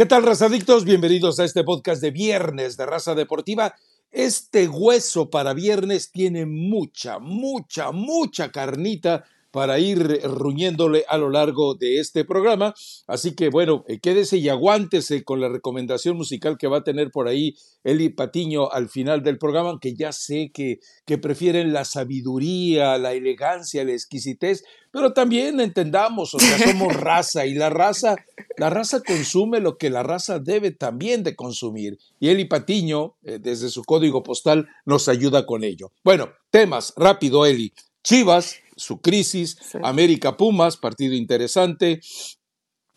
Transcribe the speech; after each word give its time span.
¿Qué 0.00 0.06
tal, 0.06 0.22
razadictos? 0.22 0.86
Bienvenidos 0.86 1.38
a 1.38 1.44
este 1.44 1.62
podcast 1.62 2.00
de 2.00 2.10
viernes 2.10 2.78
de 2.78 2.86
Raza 2.86 3.14
Deportiva. 3.14 3.74
Este 4.10 4.66
hueso 4.66 5.28
para 5.28 5.52
viernes 5.52 6.10
tiene 6.10 6.46
mucha, 6.46 7.18
mucha, 7.18 7.92
mucha 7.92 8.50
carnita 8.50 9.26
para 9.50 9.78
ir 9.78 10.20
ruñéndole 10.24 11.04
a 11.08 11.18
lo 11.18 11.30
largo 11.30 11.74
de 11.74 11.98
este 11.98 12.24
programa. 12.24 12.74
Así 13.06 13.34
que 13.34 13.48
bueno, 13.48 13.84
eh, 13.88 13.98
quédese 14.00 14.36
y 14.38 14.48
aguántese 14.48 15.24
con 15.24 15.40
la 15.40 15.48
recomendación 15.48 16.16
musical 16.16 16.58
que 16.58 16.68
va 16.68 16.78
a 16.78 16.84
tener 16.84 17.10
por 17.10 17.28
ahí 17.28 17.54
Eli 17.84 18.10
Patiño 18.10 18.70
al 18.70 18.88
final 18.88 19.22
del 19.22 19.38
programa, 19.38 19.70
aunque 19.70 19.94
ya 19.94 20.12
sé 20.12 20.50
que, 20.52 20.80
que 21.06 21.18
prefieren 21.18 21.72
la 21.72 21.84
sabiduría, 21.84 22.98
la 22.98 23.12
elegancia, 23.12 23.84
la 23.84 23.92
exquisitez, 23.92 24.62
pero 24.92 25.12
también 25.12 25.60
entendamos, 25.60 26.34
o 26.34 26.38
sea, 26.38 26.58
somos 26.58 26.94
raza 27.00 27.46
y 27.46 27.54
la 27.54 27.70
raza, 27.70 28.16
la 28.56 28.70
raza 28.70 29.00
consume 29.02 29.60
lo 29.60 29.78
que 29.78 29.90
la 29.90 30.02
raza 30.02 30.38
debe 30.38 30.72
también 30.72 31.22
de 31.22 31.36
consumir. 31.36 31.98
Y 32.18 32.28
Eli 32.28 32.44
Patiño, 32.44 33.14
eh, 33.22 33.38
desde 33.40 33.70
su 33.70 33.84
código 33.84 34.22
postal, 34.22 34.68
nos 34.84 35.08
ayuda 35.08 35.46
con 35.46 35.64
ello. 35.64 35.92
Bueno, 36.02 36.30
temas, 36.50 36.92
rápido, 36.96 37.46
Eli. 37.46 37.72
Chivas, 38.02 38.56
su 38.80 39.00
crisis, 39.00 39.56
América 39.82 40.36
Pumas, 40.36 40.76
partido 40.76 41.14
interesante, 41.14 42.00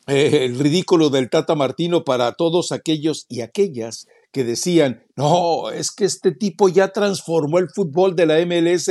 eh, 0.08 0.46
el 0.46 0.60
ridículo 0.60 1.10
del 1.10 1.30
Tata 1.30 1.56
Martino 1.56 2.04
para 2.04 2.34
todos 2.34 2.72
aquellos 2.72 3.26
y 3.30 3.42
aquellas 3.42 4.08
que 4.32 4.44
decían, 4.44 5.04
no, 5.16 5.70
es 5.70 5.92
que 5.92 6.06
este 6.06 6.32
tipo 6.32 6.68
ya 6.68 6.90
transformó 6.90 7.60
el 7.60 7.70
fútbol 7.70 8.16
de 8.16 8.26
la 8.26 8.46
MLS. 8.46 8.90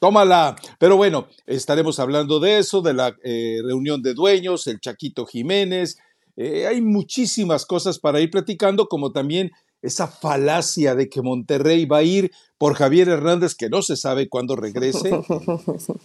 Tómala. 0.00 0.56
Pero 0.80 0.96
bueno, 0.96 1.28
estaremos 1.46 2.00
hablando 2.00 2.40
de 2.40 2.58
eso, 2.58 2.82
de 2.82 2.92
la 2.92 3.16
eh, 3.22 3.60
reunión 3.64 4.02
de 4.02 4.14
dueños, 4.14 4.66
el 4.66 4.80
Chaquito 4.80 5.26
Jiménez. 5.26 5.96
Eh, 6.36 6.66
hay 6.66 6.80
muchísimas 6.80 7.64
cosas 7.64 8.00
para 8.00 8.20
ir 8.20 8.30
platicando, 8.30 8.88
como 8.88 9.12
también 9.12 9.52
esa 9.82 10.06
falacia 10.06 10.94
de 10.94 11.08
que 11.08 11.20
Monterrey 11.20 11.84
va 11.84 11.98
a 11.98 12.02
ir 12.04 12.30
por 12.56 12.74
Javier 12.74 13.08
Hernández, 13.08 13.54
que 13.54 13.68
no 13.68 13.82
se 13.82 13.96
sabe 13.96 14.28
cuándo 14.28 14.54
regrese, 14.54 15.10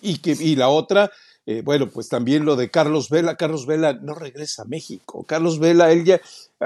y, 0.02 0.18
que, 0.18 0.32
y 0.32 0.56
la 0.56 0.70
otra, 0.70 1.12
eh, 1.46 1.62
bueno, 1.64 1.88
pues 1.90 2.10
también 2.10 2.44
lo 2.44 2.56
de 2.56 2.70
Carlos 2.70 3.10
Vela. 3.10 3.38
Carlos 3.38 3.66
Vela 3.66 3.94
no 3.94 4.16
regresa 4.16 4.64
a 4.64 4.66
México. 4.66 5.24
Carlos 5.26 5.60
Vela, 5.60 5.92
él 5.92 6.04
ya, 6.04 6.20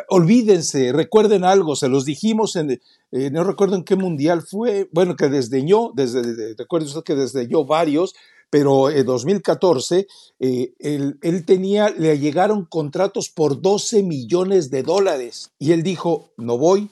olvídense, 0.10 0.92
recuerden 0.94 1.44
algo, 1.44 1.76
se 1.76 1.90
los 1.90 2.06
dijimos 2.06 2.56
en, 2.56 2.82
eh, 3.12 3.30
no 3.32 3.44
recuerdo 3.44 3.76
en 3.76 3.84
qué 3.84 3.96
mundial 3.96 4.42
fue, 4.42 4.90
bueno, 4.92 5.16
que 5.16 5.30
desdeñó, 5.30 5.92
desde, 5.94 6.56
recuerden 6.58 6.88
usted 6.88 7.04
que 7.04 7.16
desdeñó 7.16 7.66
varios, 7.66 8.16
pero 8.50 8.90
en 8.90 9.06
2014 9.06 10.08
eh, 10.40 10.74
él, 10.80 11.18
él, 11.22 11.46
tenía, 11.46 11.90
le 11.90 12.18
llegaron 12.18 12.66
contratos 12.66 13.30
por 13.30 13.62
12 13.62 14.04
millones 14.04 14.72
de 14.72 14.84
dólares 14.84 15.52
y 15.60 15.74
él 15.74 15.84
dijo, 15.84 16.32
no 16.38 16.58
voy, 16.58 16.90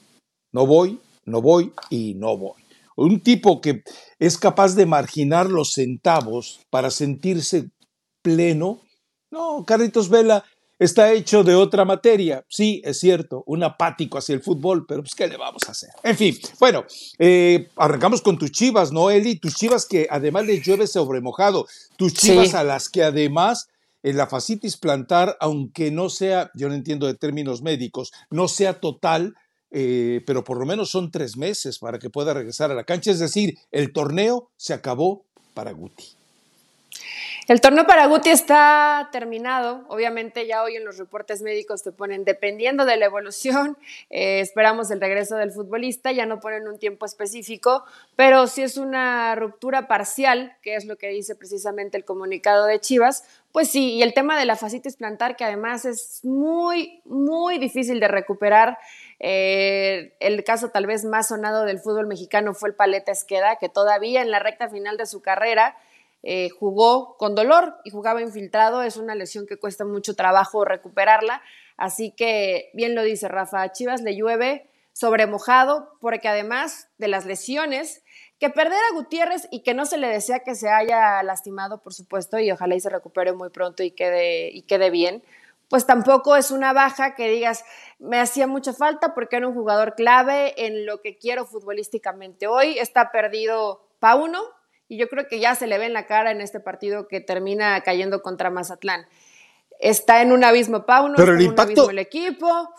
no 0.52 0.66
voy, 0.66 1.00
no 1.24 1.40
voy 1.40 1.72
y 1.90 2.14
no 2.14 2.36
voy. 2.36 2.62
Un 2.96 3.20
tipo 3.20 3.60
que 3.60 3.82
es 4.18 4.36
capaz 4.36 4.74
de 4.74 4.86
marginar 4.86 5.48
los 5.48 5.72
centavos 5.72 6.60
para 6.70 6.90
sentirse 6.90 7.70
pleno. 8.22 8.80
No, 9.30 9.64
Carlitos 9.64 10.08
Vela 10.08 10.44
está 10.78 11.12
hecho 11.12 11.44
de 11.44 11.54
otra 11.54 11.84
materia. 11.84 12.44
Sí, 12.48 12.82
es 12.84 12.98
cierto, 12.98 13.44
un 13.46 13.62
apático 13.62 14.18
hacia 14.18 14.34
el 14.34 14.42
fútbol, 14.42 14.86
pero 14.86 15.02
pues, 15.02 15.14
¿qué 15.14 15.28
le 15.28 15.36
vamos 15.36 15.62
a 15.68 15.70
hacer? 15.70 15.90
En 16.02 16.16
fin, 16.16 16.36
bueno, 16.58 16.84
eh, 17.18 17.68
arrancamos 17.76 18.22
con 18.22 18.38
tus 18.38 18.50
chivas, 18.50 18.90
¿no, 18.90 19.10
Eli? 19.10 19.36
Tus 19.36 19.54
chivas 19.54 19.86
que 19.86 20.08
además 20.10 20.46
les 20.46 20.66
llueve 20.66 20.86
sobre 20.86 21.20
mojado. 21.20 21.66
Tus 21.96 22.14
chivas 22.14 22.54
a 22.54 22.64
las 22.64 22.88
que 22.88 23.04
además 23.04 23.68
en 24.02 24.16
la 24.16 24.26
fascitis 24.26 24.78
plantar, 24.78 25.36
aunque 25.40 25.90
no 25.90 26.08
sea, 26.08 26.50
yo 26.54 26.68
no 26.68 26.74
entiendo 26.74 27.06
de 27.06 27.14
términos 27.14 27.62
médicos, 27.62 28.12
no 28.30 28.48
sea 28.48 28.80
total, 28.80 29.34
eh, 29.70 30.22
pero 30.26 30.44
por 30.44 30.58
lo 30.58 30.66
menos 30.66 30.90
son 30.90 31.10
tres 31.10 31.36
meses 31.36 31.78
para 31.78 31.98
que 31.98 32.10
pueda 32.10 32.34
regresar 32.34 32.70
a 32.70 32.74
la 32.74 32.84
cancha. 32.84 33.10
Es 33.10 33.18
decir, 33.18 33.58
el 33.70 33.92
torneo 33.92 34.50
se 34.56 34.74
acabó 34.74 35.24
para 35.54 35.72
Guti. 35.72 36.20
El 37.50 37.60
torneo 37.60 37.84
para 37.84 38.06
Guti 38.06 38.30
está 38.30 39.08
terminado. 39.10 39.84
Obviamente 39.88 40.46
ya 40.46 40.62
hoy 40.62 40.76
en 40.76 40.84
los 40.84 40.98
reportes 40.98 41.42
médicos 41.42 41.82
te 41.82 41.90
ponen, 41.90 42.24
dependiendo 42.24 42.84
de 42.84 42.96
la 42.96 43.06
evolución, 43.06 43.76
eh, 44.10 44.38
esperamos 44.38 44.92
el 44.92 45.00
regreso 45.00 45.34
del 45.34 45.50
futbolista, 45.50 46.12
ya 46.12 46.26
no 46.26 46.38
ponen 46.38 46.68
un 46.68 46.78
tiempo 46.78 47.06
específico, 47.06 47.82
pero 48.14 48.46
si 48.46 48.62
es 48.62 48.76
una 48.76 49.34
ruptura 49.34 49.88
parcial, 49.88 50.56
que 50.62 50.76
es 50.76 50.84
lo 50.84 50.96
que 50.96 51.08
dice 51.08 51.34
precisamente 51.34 51.96
el 51.96 52.04
comunicado 52.04 52.66
de 52.66 52.78
Chivas, 52.78 53.24
pues 53.50 53.68
sí, 53.68 53.94
y 53.94 54.02
el 54.02 54.14
tema 54.14 54.38
de 54.38 54.44
la 54.44 54.54
fascitis 54.54 54.94
plantar, 54.94 55.34
que 55.34 55.42
además 55.42 55.84
es 55.84 56.20
muy, 56.22 57.02
muy 57.04 57.58
difícil 57.58 57.98
de 57.98 58.06
recuperar. 58.06 58.78
Eh, 59.22 60.14
el 60.18 60.42
caso 60.44 60.70
tal 60.70 60.86
vez 60.86 61.04
más 61.04 61.28
sonado 61.28 61.66
del 61.66 61.78
fútbol 61.78 62.06
mexicano 62.06 62.54
fue 62.54 62.70
el 62.70 62.74
Paleta 62.74 63.12
Esqueda, 63.12 63.56
que 63.56 63.68
todavía 63.68 64.22
en 64.22 64.30
la 64.30 64.38
recta 64.38 64.68
final 64.68 64.96
de 64.96 65.04
su 65.06 65.20
carrera 65.20 65.76
eh, 66.22 66.48
jugó 66.50 67.16
con 67.18 67.34
dolor 67.34 67.76
y 67.84 67.90
jugaba 67.90 68.22
infiltrado. 68.22 68.82
Es 68.82 68.96
una 68.96 69.14
lesión 69.14 69.46
que 69.46 69.58
cuesta 69.58 69.84
mucho 69.84 70.16
trabajo 70.16 70.64
recuperarla. 70.64 71.42
Así 71.76 72.10
que, 72.10 72.70
bien 72.72 72.94
lo 72.94 73.02
dice 73.02 73.28
Rafa, 73.28 73.70
Chivas 73.72 74.00
le 74.02 74.16
llueve 74.16 74.66
sobre 74.92 75.26
mojado, 75.26 75.96
porque 76.00 76.28
además 76.28 76.88
de 76.98 77.08
las 77.08 77.24
lesiones, 77.24 78.02
que 78.38 78.50
perder 78.50 78.78
a 78.90 78.94
Gutiérrez 78.94 79.48
y 79.50 79.60
que 79.60 79.74
no 79.74 79.86
se 79.86 79.98
le 79.98 80.08
desea 80.08 80.40
que 80.40 80.54
se 80.54 80.68
haya 80.68 81.22
lastimado, 81.22 81.82
por 81.82 81.94
supuesto, 81.94 82.38
y 82.38 82.50
ojalá 82.50 82.74
y 82.74 82.80
se 82.80 82.88
recupere 82.88 83.32
muy 83.32 83.50
pronto 83.50 83.82
y 83.82 83.92
quede, 83.92 84.50
y 84.50 84.62
quede 84.62 84.90
bien, 84.90 85.22
pues 85.70 85.86
tampoco 85.86 86.34
es 86.34 86.50
una 86.50 86.72
baja 86.72 87.14
que 87.14 87.30
digas, 87.30 87.64
me 88.00 88.18
hacía 88.18 88.48
mucha 88.48 88.72
falta 88.72 89.14
porque 89.14 89.36
era 89.36 89.46
un 89.46 89.54
jugador 89.54 89.94
clave 89.94 90.66
en 90.66 90.84
lo 90.84 91.00
que 91.00 91.16
quiero 91.16 91.46
futbolísticamente. 91.46 92.48
Hoy 92.48 92.76
está 92.80 93.12
perdido 93.12 93.88
Pauno 94.00 94.40
y 94.88 94.98
yo 94.98 95.08
creo 95.08 95.28
que 95.28 95.38
ya 95.38 95.54
se 95.54 95.68
le 95.68 95.78
ve 95.78 95.86
en 95.86 95.92
la 95.92 96.08
cara 96.08 96.32
en 96.32 96.40
este 96.40 96.58
partido 96.58 97.06
que 97.06 97.20
termina 97.20 97.80
cayendo 97.82 98.20
contra 98.20 98.50
Mazatlán. 98.50 99.06
Está 99.78 100.22
en 100.22 100.32
un 100.32 100.42
abismo 100.42 100.84
Pauno, 100.84 101.14
Pero 101.16 101.34
el 101.34 101.40
en 101.40 101.46
impacto, 101.46 101.62
un 101.62 101.78
abismo 101.78 101.90
el 101.90 101.98
equipo. 102.00 102.74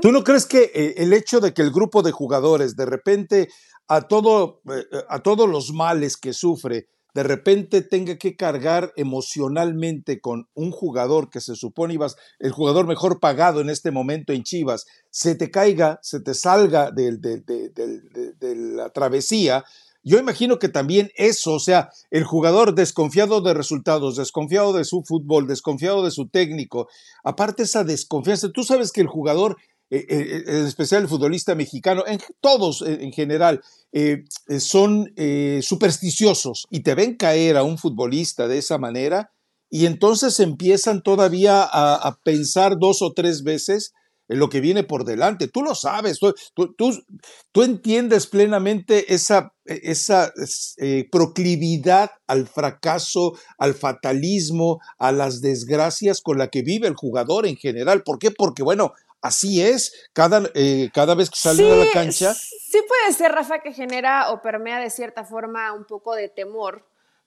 ¿Tú 0.00 0.10
no 0.10 0.24
crees 0.24 0.46
que 0.46 0.70
eh, 0.74 0.94
el 0.96 1.12
hecho 1.12 1.40
de 1.40 1.52
que 1.52 1.60
el 1.60 1.70
grupo 1.70 2.00
de 2.00 2.12
jugadores 2.12 2.76
de 2.76 2.86
repente 2.86 3.48
a, 3.88 4.00
todo, 4.00 4.62
eh, 4.70 4.86
a 5.10 5.18
todos 5.22 5.46
los 5.46 5.70
males 5.70 6.16
que 6.16 6.32
sufre 6.32 6.88
de 7.16 7.22
repente 7.22 7.80
tenga 7.80 8.18
que 8.18 8.36
cargar 8.36 8.92
emocionalmente 8.94 10.20
con 10.20 10.50
un 10.52 10.70
jugador 10.70 11.30
que 11.30 11.40
se 11.40 11.54
supone 11.54 11.94
ibas, 11.94 12.16
el 12.38 12.52
jugador 12.52 12.86
mejor 12.86 13.20
pagado 13.20 13.62
en 13.62 13.70
este 13.70 13.90
momento 13.90 14.34
en 14.34 14.42
Chivas, 14.42 14.84
se 15.08 15.34
te 15.34 15.50
caiga, 15.50 15.98
se 16.02 16.20
te 16.20 16.34
salga 16.34 16.90
de, 16.90 17.16
de, 17.16 18.56
la 18.56 18.90
travesía, 18.90 19.64
yo 20.02 20.18
imagino 20.18 20.58
que 20.58 20.68
también 20.68 21.10
eso, 21.16 21.54
o 21.54 21.58
sea, 21.58 21.88
el 22.10 22.24
jugador 22.24 22.74
desconfiado 22.74 23.40
de 23.40 23.54
resultados, 23.54 24.16
desconfiado 24.16 24.74
de 24.74 24.84
su 24.84 25.02
fútbol, 25.02 25.46
desconfiado 25.46 26.04
de 26.04 26.10
su 26.10 26.28
técnico, 26.28 26.86
aparte 27.24 27.62
esa 27.62 27.82
desconfianza, 27.82 28.50
tú 28.50 28.62
sabes 28.62 28.92
que 28.92 29.00
el 29.00 29.06
jugador 29.06 29.56
en 29.90 30.66
especial 30.66 31.02
el 31.02 31.08
futbolista 31.08 31.54
mexicano, 31.54 32.04
en, 32.06 32.18
todos 32.40 32.82
en 32.82 33.12
general, 33.12 33.62
eh, 33.92 34.24
son 34.58 35.12
supersticiosos 35.62 36.66
y 36.70 36.80
te 36.80 36.94
ven 36.94 37.16
caer 37.16 37.56
a 37.56 37.62
un 37.62 37.78
futbolista 37.78 38.48
de 38.48 38.58
esa 38.58 38.78
manera 38.78 39.30
y 39.70 39.86
entonces 39.86 40.38
empiezan 40.40 41.02
todavía 41.02 41.62
a, 41.62 42.18
pensar 42.22 42.78
dos 42.78 43.02
o 43.02 43.12
tres 43.12 43.42
veces 43.42 43.92
en 44.28 44.38
lo 44.38 44.48
que 44.48 44.60
viene 44.60 44.84
por 44.84 45.04
delante. 45.04 45.48
Tú 45.48 45.62
lo 45.62 45.74
sabes, 45.74 46.18
tú, 46.18 46.34
tú, 46.54 47.04
tú 47.52 47.62
entiendes 47.62 48.26
plenamente 48.26 49.12
esa, 49.12 49.52
esa 49.64 50.32
eh, 50.78 51.08
proclividad 51.10 52.10
al 52.26 52.46
fracaso, 52.46 53.34
al 53.58 53.74
fatalismo, 53.74 54.80
a 54.98 55.12
las 55.12 55.40
desgracias 55.40 56.20
con 56.20 56.38
la 56.38 56.48
que 56.48 56.62
vive 56.62 56.88
el 56.88 56.94
jugador 56.94 57.46
en 57.46 57.56
general. 57.56 58.02
¿Por 58.02 58.18
qué? 58.18 58.30
Porque, 58.30 58.62
bueno, 58.62 58.92
así 59.26 59.62
es, 59.62 60.08
cada, 60.12 60.50
eh, 60.54 60.90
cada 60.92 61.14
vez 61.14 61.30
que 61.30 61.38
sale 61.38 61.70
a 61.70 61.76
la 61.76 61.90
cancha. 61.92 62.34
Sí 62.34 62.82
puede 62.86 63.12
ser, 63.12 63.32
Rafa, 63.32 63.60
que 63.60 63.72
genera 63.72 64.30
o 64.30 64.42
permea 64.42 64.80
de 64.80 64.90
cierta 64.90 65.24
forma 65.24 65.72
un 65.72 65.84
poco 65.84 66.14
de 66.14 66.28
temor 66.28 66.84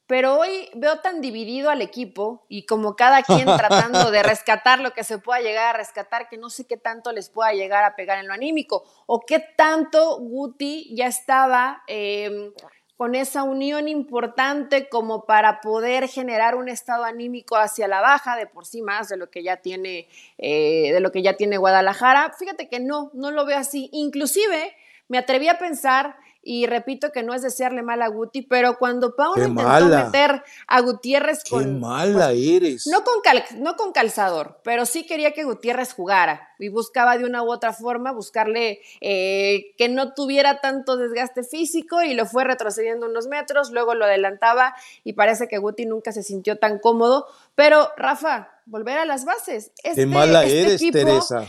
pero 0.09 0.39
hoy 0.39 0.71
veo 0.73 1.01
tan 1.01 1.21
dividido 1.21 1.69
al 1.69 1.83
equipo 1.83 2.43
y 2.49 2.65
como 2.65 2.95
cada 2.95 3.21
quien 3.21 3.45
tratando 3.57 4.09
de 4.09 4.23
rescatar 4.23 4.79
lo 4.79 4.89
que 4.91 5.03
se 5.03 5.19
pueda 5.19 5.39
llegar 5.39 5.67
a 5.67 5.77
rescatar, 5.77 6.27
que 6.29 6.37
no 6.39 6.49
sé 6.49 6.65
qué 6.65 6.77
tanto 6.77 7.11
les 7.11 7.29
pueda 7.29 7.53
llegar 7.53 7.83
a 7.83 7.95
pegar 7.95 8.17
en 8.17 8.27
lo 8.27 8.33
anímico 8.33 8.83
o 9.05 9.19
qué 9.19 9.37
tanto 9.55 10.17
Guti 10.17 10.95
ya 10.95 11.05
estaba 11.05 11.83
em, 11.85 12.51
con 12.99 13.15
esa 13.15 13.43
unión 13.43 13.87
importante 13.87 14.89
como 14.89 15.23
para 15.23 15.61
poder 15.61 16.09
generar 16.09 16.55
un 16.55 16.67
estado 16.67 17.05
anímico 17.05 17.55
hacia 17.55 17.87
la 17.87 18.01
baja, 18.01 18.35
de 18.35 18.45
por 18.45 18.65
sí 18.65 18.81
más 18.81 19.07
de 19.07 19.15
lo 19.15 19.29
que 19.29 19.41
ya 19.41 19.55
tiene, 19.55 20.09
eh, 20.37 20.91
de 20.91 20.99
lo 20.99 21.09
que 21.13 21.21
ya 21.21 21.37
tiene 21.37 21.55
Guadalajara. 21.55 22.33
Fíjate 22.37 22.67
que 22.67 22.81
no, 22.81 23.09
no 23.13 23.31
lo 23.31 23.45
veo 23.45 23.57
así. 23.57 23.89
Inclusive 23.93 24.75
me 25.07 25.17
atreví 25.17 25.47
a 25.47 25.57
pensar 25.57 26.17
y 26.51 26.65
repito 26.65 27.11
que 27.11 27.21
no 27.21 27.35
es 27.35 27.43
desearle 27.43 27.83
mal 27.83 28.01
a 28.01 28.07
Guti, 28.07 28.41
pero 28.41 28.79
cuando 28.79 29.15
Pauno 29.15 29.45
intentó 29.45 29.85
meter 29.85 30.43
a 30.65 30.81
Gutiérrez 30.81 31.43
con... 31.47 31.63
¡Qué 31.63 31.69
mala 31.69 32.29
pues, 32.29 32.39
eres! 32.39 32.87
No 32.87 33.03
con, 33.03 33.21
no 33.61 33.75
con 33.75 33.91
calzador, 33.91 34.59
pero 34.63 34.87
sí 34.87 35.05
quería 35.05 35.31
que 35.31 35.43
Gutiérrez 35.43 35.93
jugara 35.93 36.49
y 36.57 36.69
buscaba 36.69 37.19
de 37.19 37.25
una 37.25 37.43
u 37.43 37.51
otra 37.51 37.71
forma 37.71 38.11
buscarle 38.13 38.81
eh, 38.99 39.75
que 39.77 39.89
no 39.89 40.15
tuviera 40.15 40.59
tanto 40.59 40.97
desgaste 40.97 41.43
físico 41.43 42.01
y 42.01 42.15
lo 42.15 42.25
fue 42.25 42.45
retrocediendo 42.45 43.05
unos 43.05 43.27
metros, 43.27 43.69
luego 43.69 43.93
lo 43.93 44.05
adelantaba 44.05 44.73
y 45.03 45.13
parece 45.13 45.47
que 45.47 45.59
Guti 45.59 45.85
nunca 45.85 46.11
se 46.13 46.23
sintió 46.23 46.57
tan 46.57 46.79
cómodo. 46.79 47.27
Pero, 47.53 47.89
Rafa, 47.95 48.49
volver 48.65 48.97
a 48.97 49.05
las 49.05 49.23
bases. 49.23 49.71
¡Qué 49.83 49.91
este, 49.91 50.07
mala 50.07 50.45
este 50.45 50.61
eres, 50.61 50.91
Teresa! 50.91 51.47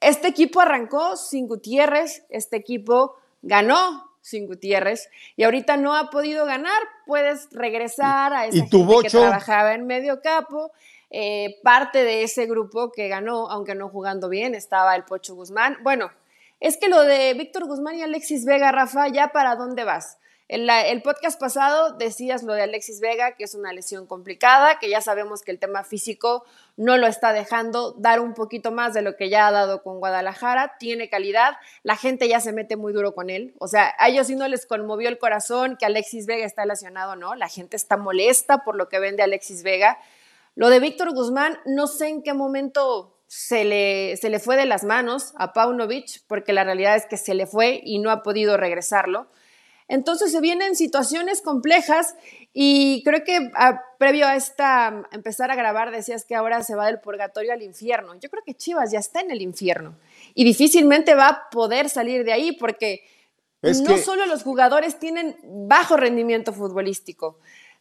Este 0.00 0.28
equipo 0.28 0.60
arrancó 0.60 1.16
sin 1.16 1.48
Gutiérrez, 1.48 2.22
este 2.28 2.54
equipo 2.54 3.16
ganó 3.42 4.05
sin 4.26 4.48
Gutiérrez 4.48 5.08
y 5.36 5.44
ahorita 5.44 5.76
no 5.76 5.94
ha 5.94 6.10
podido 6.10 6.46
ganar, 6.46 6.82
puedes 7.06 7.48
regresar 7.52 8.32
a 8.32 8.46
esa 8.46 8.56
gente 8.56 8.86
que 9.02 9.10
trabajaba 9.10 9.74
en 9.74 9.86
medio 9.86 10.20
capo. 10.20 10.72
Eh, 11.10 11.60
parte 11.62 12.02
de 12.02 12.24
ese 12.24 12.46
grupo 12.46 12.90
que 12.90 13.06
ganó, 13.06 13.48
aunque 13.48 13.76
no 13.76 13.88
jugando 13.88 14.28
bien, 14.28 14.56
estaba 14.56 14.96
el 14.96 15.04
Pocho 15.04 15.36
Guzmán. 15.36 15.78
Bueno, 15.84 16.10
es 16.58 16.76
que 16.76 16.88
lo 16.88 17.02
de 17.02 17.34
Víctor 17.34 17.66
Guzmán 17.66 17.94
y 17.94 18.02
Alexis 18.02 18.44
Vega, 18.44 18.72
Rafa, 18.72 19.06
¿ya 19.06 19.28
para 19.28 19.54
dónde 19.54 19.84
vas? 19.84 20.18
En 20.48 20.70
el 20.70 21.02
podcast 21.02 21.40
pasado 21.40 21.94
decías 21.94 22.44
lo 22.44 22.52
de 22.52 22.62
Alexis 22.62 23.00
Vega, 23.00 23.32
que 23.32 23.42
es 23.42 23.56
una 23.56 23.72
lesión 23.72 24.06
complicada, 24.06 24.78
que 24.78 24.88
ya 24.88 25.00
sabemos 25.00 25.42
que 25.42 25.50
el 25.50 25.58
tema 25.58 25.82
físico 25.82 26.44
no 26.76 26.98
lo 26.98 27.08
está 27.08 27.32
dejando 27.32 27.96
dar 27.98 28.20
un 28.20 28.32
poquito 28.32 28.70
más 28.70 28.94
de 28.94 29.02
lo 29.02 29.16
que 29.16 29.28
ya 29.28 29.48
ha 29.48 29.50
dado 29.50 29.82
con 29.82 29.98
Guadalajara, 29.98 30.76
tiene 30.78 31.08
calidad, 31.08 31.56
la 31.82 31.96
gente 31.96 32.28
ya 32.28 32.38
se 32.38 32.52
mete 32.52 32.76
muy 32.76 32.92
duro 32.92 33.12
con 33.12 33.28
él, 33.28 33.54
o 33.58 33.66
sea, 33.66 33.92
a 33.98 34.08
ellos 34.08 34.28
sí 34.28 34.36
no 34.36 34.46
les 34.46 34.66
conmovió 34.66 35.08
el 35.08 35.18
corazón 35.18 35.76
que 35.76 35.86
Alexis 35.86 36.26
Vega 36.26 36.46
está 36.46 36.64
lesionado, 36.64 37.16
¿no? 37.16 37.34
La 37.34 37.48
gente 37.48 37.76
está 37.76 37.96
molesta 37.96 38.62
por 38.62 38.76
lo 38.76 38.88
que 38.88 39.00
vende 39.00 39.24
Alexis 39.24 39.64
Vega. 39.64 39.98
Lo 40.54 40.70
de 40.70 40.78
Víctor 40.78 41.12
Guzmán, 41.12 41.58
no 41.66 41.88
sé 41.88 42.06
en 42.06 42.22
qué 42.22 42.34
momento 42.34 43.18
se 43.26 43.64
le, 43.64 44.16
se 44.16 44.30
le 44.30 44.38
fue 44.38 44.56
de 44.56 44.66
las 44.66 44.84
manos 44.84 45.32
a 45.36 45.52
Paunovic, 45.52 46.22
porque 46.28 46.52
la 46.52 46.62
realidad 46.62 46.94
es 46.94 47.06
que 47.06 47.16
se 47.16 47.34
le 47.34 47.46
fue 47.46 47.80
y 47.84 47.98
no 47.98 48.12
ha 48.12 48.22
podido 48.22 48.56
regresarlo. 48.56 49.26
Entonces 49.88 50.32
se 50.32 50.40
vienen 50.40 50.74
situaciones 50.74 51.40
complejas 51.42 52.16
y 52.52 53.02
creo 53.04 53.22
que 53.22 53.50
ah, 53.54 53.82
previo 53.98 54.26
a 54.26 54.34
esta 54.34 55.08
empezar 55.12 55.50
a 55.50 55.54
grabar 55.54 55.90
decías 55.90 56.24
que 56.24 56.34
ahora 56.34 56.62
se 56.62 56.74
va 56.74 56.86
del 56.86 57.00
purgatorio 57.00 57.52
al 57.52 57.62
infierno. 57.62 58.14
Yo 58.18 58.28
creo 58.28 58.42
que 58.44 58.54
Chivas 58.54 58.90
ya 58.90 58.98
está 58.98 59.20
en 59.20 59.30
el 59.30 59.42
infierno 59.42 59.96
y 60.34 60.44
difícilmente 60.44 61.14
va 61.14 61.28
a 61.28 61.50
poder 61.50 61.88
salir 61.88 62.24
de 62.24 62.32
ahí 62.32 62.52
porque 62.52 63.04
no 63.62 63.96
solo 63.98 64.26
los 64.26 64.42
jugadores 64.42 64.98
tienen 64.98 65.36
bajo 65.42 65.96
rendimiento 65.96 66.52
futbolístico, 66.52 67.38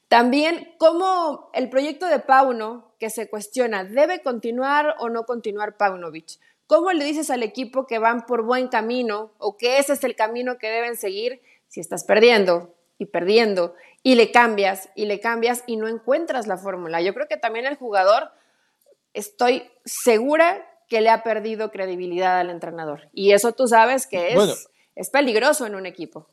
también 0.08 0.74
como 0.78 1.50
el 1.54 1.70
proyecto 1.70 2.06
de 2.06 2.20
Pauno 2.20 2.94
que 3.00 3.10
se 3.10 3.30
cuestiona, 3.30 3.84
¿debe 3.84 4.22
continuar 4.22 4.96
o 5.00 5.10
no 5.10 5.26
continuar 5.26 5.78
Paunovic? 5.78 6.40
¿Cómo 6.68 6.92
le 6.92 7.06
dices 7.06 7.30
al 7.30 7.44
equipo 7.44 7.86
que 7.86 8.00
van 8.00 8.26
por 8.26 8.44
buen 8.44 8.68
camino 8.68 9.32
o 9.38 9.58
que 9.58 9.78
ese 9.80 9.94
es 9.94 10.04
el 10.04 10.16
camino 10.16 10.58
que 10.58 10.70
deben 10.70 10.96
seguir? 10.96 11.42
Si 11.68 11.80
estás 11.80 12.04
perdiendo 12.06 12.76
y 12.98 13.06
perdiendo 13.06 13.76
y 14.04 14.16
le 14.16 14.32
cambias 14.32 14.90
y 14.96 15.06
le 15.06 15.20
cambias 15.20 15.64
y 15.68 15.78
no 15.78 15.88
encuentras 15.88 16.48
la 16.48 16.58
fórmula. 16.58 17.02
Yo 17.02 17.14
creo 17.14 17.28
que 17.28 17.38
también 17.38 17.66
el 17.66 17.76
jugador, 17.76 18.30
estoy 19.14 19.64
segura 19.84 20.66
que 20.88 21.02
le 21.02 21.10
ha 21.10 21.24
perdido 21.24 21.72
credibilidad 21.72 22.40
al 22.40 22.50
entrenador. 22.50 23.10
Y 23.14 23.32
eso 23.32 23.54
tú 23.54 23.68
sabes 23.68 24.08
que 24.08 24.34
es, 24.34 24.68
es 24.96 25.10
peligroso 25.10 25.66
en 25.66 25.76
un 25.76 25.86
equipo. 25.86 26.30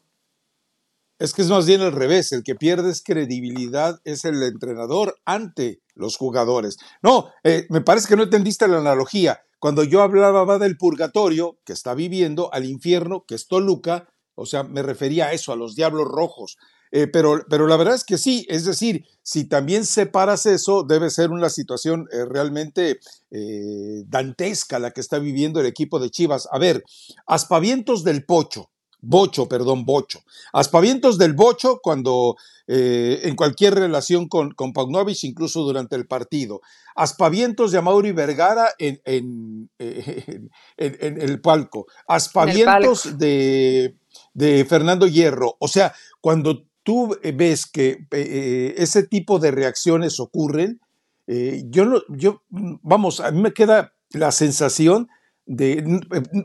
Es 1.19 1.33
que 1.33 1.43
es 1.43 1.49
más 1.49 1.67
bien 1.67 1.81
al 1.83 1.93
revés, 1.93 2.33
el 2.33 2.43
que 2.43 2.57
pierde 2.57 2.93
credibilidad 3.05 4.01
es 4.05 4.25
el 4.25 4.43
entrenador 4.43 5.17
ante 5.25 5.81
los 5.95 6.17
jugadores. 6.17 6.79
No, 7.01 7.31
eh, 7.45 7.67
me 7.71 7.81
parece 7.81 8.09
que 8.09 8.17
no 8.17 8.25
entendiste 8.25 8.67
la 8.67 8.79
analogía. 8.79 9.41
Cuando 9.61 9.85
yo 9.85 10.03
hablaba 10.03 10.59
del 10.59 10.77
purgatorio 10.77 11.59
que 11.65 11.73
está 11.73 11.95
viviendo, 11.95 12.53
al 12.53 12.65
infierno 12.65 13.25
que 13.25 13.37
es 13.37 13.47
Toluca, 13.47 14.12
o 14.35 14.47
sea, 14.47 14.63
me 14.63 14.83
refería 14.83 15.27
a 15.27 15.33
eso, 15.33 15.53
a 15.53 15.57
los 15.57 15.75
diablos 15.75 16.09
rojos. 16.09 16.57
Eh, 16.95 17.07
pero, 17.07 17.43
pero 17.49 17.67
la 17.67 17.79
verdad 17.79 17.95
es 17.95 18.05
que 18.05 18.19
sí, 18.19 18.47
es 18.51 18.67
decir, 18.67 19.07
si 19.23 19.45
también 19.45 19.87
separas 19.87 20.45
eso, 20.45 20.83
debe 20.83 21.09
ser 21.09 21.31
una 21.31 21.49
situación 21.49 22.07
eh, 22.13 22.27
realmente 22.27 23.01
eh, 23.31 24.05
dantesca 24.07 24.79
la 24.79 24.91
que 24.91 25.01
está 25.01 25.19
viviendo 25.19 25.59
el 25.59 25.67
equipo 25.67 25.99
de 25.99 26.11
Chivas. 26.11 26.47
A 26.53 26.59
ver, 26.59 26.85
aspavientos 27.27 28.05
del 28.05 28.27
pocho, 28.27 28.71
bocho, 29.01 29.49
perdón, 29.49 29.87
bocho. 29.87 30.21
Aspavientos 30.53 31.17
del 31.17 31.33
bocho 31.33 31.81
cuando 31.83 32.37
en 32.69 33.37
cualquier 33.37 33.75
relación 33.75 34.29
con, 34.29 34.53
con 34.53 34.73
Paunovic, 34.73 35.25
incluso 35.25 35.63
durante 35.63 35.97
el 35.97 36.07
partido. 36.07 36.63
Aspavientos 36.95 37.71
de 37.71 37.79
Amaury 37.79 38.13
Vergara 38.13 38.71
en, 38.79 38.99
en, 39.05 39.71
en 39.79 41.21
el 41.21 41.41
palco. 41.43 41.87
Aspavientos 42.07 43.19
de 43.19 43.99
de 44.35 44.65
Fernando 44.65 45.07
Hierro. 45.07 45.57
O 45.59 45.69
sea, 45.69 45.95
cuando 46.21 46.67
tú 46.83 47.17
eh, 47.23 47.33
ves 47.33 47.67
que 47.67 47.91
eh, 47.91 48.07
eh, 48.11 48.75
ese 48.77 49.05
tipo 49.05 49.39
de 49.39 49.51
reacciones 49.51 50.21
ocurren, 50.21 50.81
yo 51.25 51.87
no, 51.87 52.03
yo, 52.09 52.43
vamos, 52.51 53.21
a 53.21 53.31
mí 53.31 53.41
me 53.41 53.55
queda 53.55 53.95
la 54.11 54.33
sensación 54.33 55.09
de, 55.47 56.01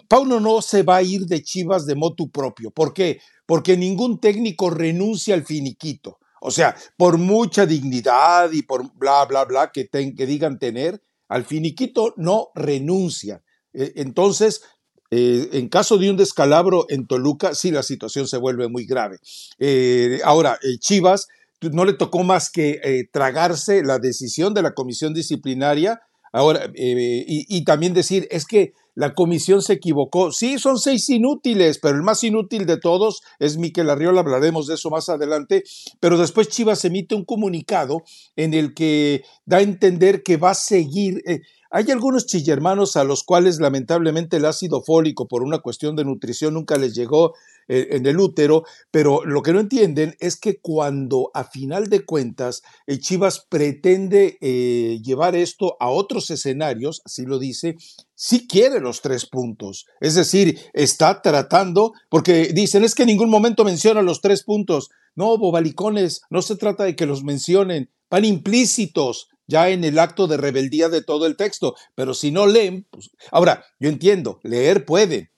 Pauno 0.08 0.40
no 0.40 0.62
se 0.62 0.84
va 0.84 0.98
a 0.98 1.02
ir 1.02 1.26
de 1.26 1.44
Chivas 1.44 1.86
de 1.86 1.96
motu 1.96 2.32
propio. 2.32 2.72
¿Por 2.72 2.94
qué? 2.94 3.20
Porque 3.46 3.76
ningún 3.76 4.22
técnico 4.22 4.70
renuncia 4.70 5.36
al 5.36 5.44
finiquito. 5.44 6.20
O 6.40 6.52
sea, 6.52 6.74
por 6.96 7.18
mucha 7.18 7.66
dignidad 7.66 8.52
y 8.54 8.62
por 8.62 8.94
bla, 8.94 9.26
bla, 9.26 9.44
bla 9.44 9.72
que, 9.74 9.90
que 9.90 10.26
digan 10.26 10.58
tener, 10.58 11.02
al 11.28 11.44
finiquito 11.44 12.14
no 12.16 12.50
renuncian. 12.56 13.44
Entonces, 13.74 14.62
eh, 15.10 15.50
en 15.54 15.70
caso 15.70 15.98
de 15.98 16.10
un 16.10 16.18
descalabro 16.18 16.86
en 16.90 17.08
Toluca, 17.08 17.56
sí 17.56 17.72
la 17.72 17.84
situación 17.84 18.28
se 18.28 18.38
vuelve 18.38 18.68
muy 18.68 18.86
grave. 18.86 19.20
Eh, 19.58 20.20
ahora, 20.24 20.60
eh, 20.62 20.78
Chivas 20.80 21.28
no 21.62 21.86
le 21.86 21.94
tocó 21.94 22.24
más 22.24 22.52
que 22.52 23.08
tragarse 23.12 23.84
la 23.84 23.98
decisión 23.98 24.54
de 24.54 24.62
la 24.62 24.74
comisión 24.74 25.16
disciplinaria. 25.16 26.02
Ahora, 26.32 26.70
y, 26.76 27.64
también 27.64 27.96
decir, 27.96 28.28
es 28.30 28.46
que 28.46 28.74
la 28.94 29.16
comisión 29.16 29.64
se 29.64 29.74
equivocó. 29.74 30.32
Sí, 30.32 30.60
son 30.60 30.78
seis 30.78 31.10
inútiles, 31.10 31.80
pero 31.80 31.96
el 31.96 32.04
más 32.04 32.24
inútil 32.24 32.68
de 32.68 32.78
todos 32.78 33.22
es 33.40 33.58
Miquel 33.58 33.90
Arriola, 33.90 34.20
hablaremos 34.20 34.68
de 34.68 34.76
eso 34.76 34.92
más 34.92 35.10
adelante. 35.10 35.64
Pero 36.00 36.20
después 36.20 36.50
Chivas 36.50 36.86
emite 36.86 37.16
un 37.16 37.26
comunicado 37.26 38.04
en 38.36 38.54
el 38.54 38.76
que 38.76 39.24
da 39.46 39.58
a 39.58 39.62
entender 39.62 40.22
que 40.22 40.38
va 40.38 40.52
a 40.52 40.56
seguir. 40.56 41.24
Hay 41.70 41.92
algunos 41.92 42.26
chillermanos 42.26 42.96
a 42.96 43.04
los 43.04 43.24
cuales 43.24 43.60
lamentablemente 43.60 44.38
el 44.38 44.46
ácido 44.46 44.82
fólico 44.82 45.28
por 45.28 45.44
una 45.44 45.60
cuestión 45.60 45.96
de 45.96 46.06
nutrición 46.06 46.54
nunca 46.54 46.78
les 46.78 46.96
llegó 46.96 47.34
eh, 47.68 47.90
en 47.92 48.06
el 48.06 48.20
útero, 48.20 48.64
pero 48.92 49.26
lo 49.26 49.42
que 49.42 49.52
no 49.52 49.60
entienden 49.60 50.16
es 50.20 50.38
que 50.38 50.60
cuando 50.60 51.32
a 51.34 51.44
final 51.44 51.90
de 51.90 52.06
cuentas 52.06 52.62
el 52.86 53.00
Chivas 53.00 53.46
pretende 53.50 54.38
eh, 54.40 55.00
llevar 55.04 55.36
esto 55.36 55.76
a 55.80 55.90
otros 55.90 56.30
escenarios, 56.30 57.02
así 57.04 57.26
lo 57.26 57.40
dice, 57.40 57.76
sí 58.16 58.48
quiere 58.48 58.80
los 58.80 59.02
tres 59.02 59.26
puntos. 59.26 59.86
Es 60.00 60.16
decir, 60.16 60.60
está 60.74 61.22
tratando, 61.22 61.92
porque 62.10 62.52
dicen 62.54 62.86
es 62.86 62.96
que 62.96 63.04
en 63.04 63.08
ningún 63.08 63.30
momento 63.30 63.66
menciona 63.66 64.02
los 64.02 64.22
tres 64.22 64.44
puntos. 64.44 64.90
No, 65.16 65.38
bobalicones, 65.38 66.22
no 66.30 66.42
se 66.42 66.56
trata 66.56 66.84
de 66.84 66.96
que 66.96 67.06
los 67.06 67.24
mencionen, 67.24 67.90
van 68.10 68.24
implícitos 68.24 69.30
ya 69.48 69.70
en 69.70 69.84
el 69.84 70.00
acto 70.00 70.28
de 70.28 70.38
rebeldía 70.38 70.90
de 70.90 71.02
todo 71.02 71.26
el 71.26 71.36
texto. 71.36 71.76
Pero 71.96 72.14
si 72.14 72.32
no 72.32 72.46
leen, 72.48 72.86
pues... 72.90 73.10
ahora, 73.32 73.66
yo 73.80 73.90
entiendo, 73.90 74.40
leer 74.44 74.86
pueden, 74.86 75.30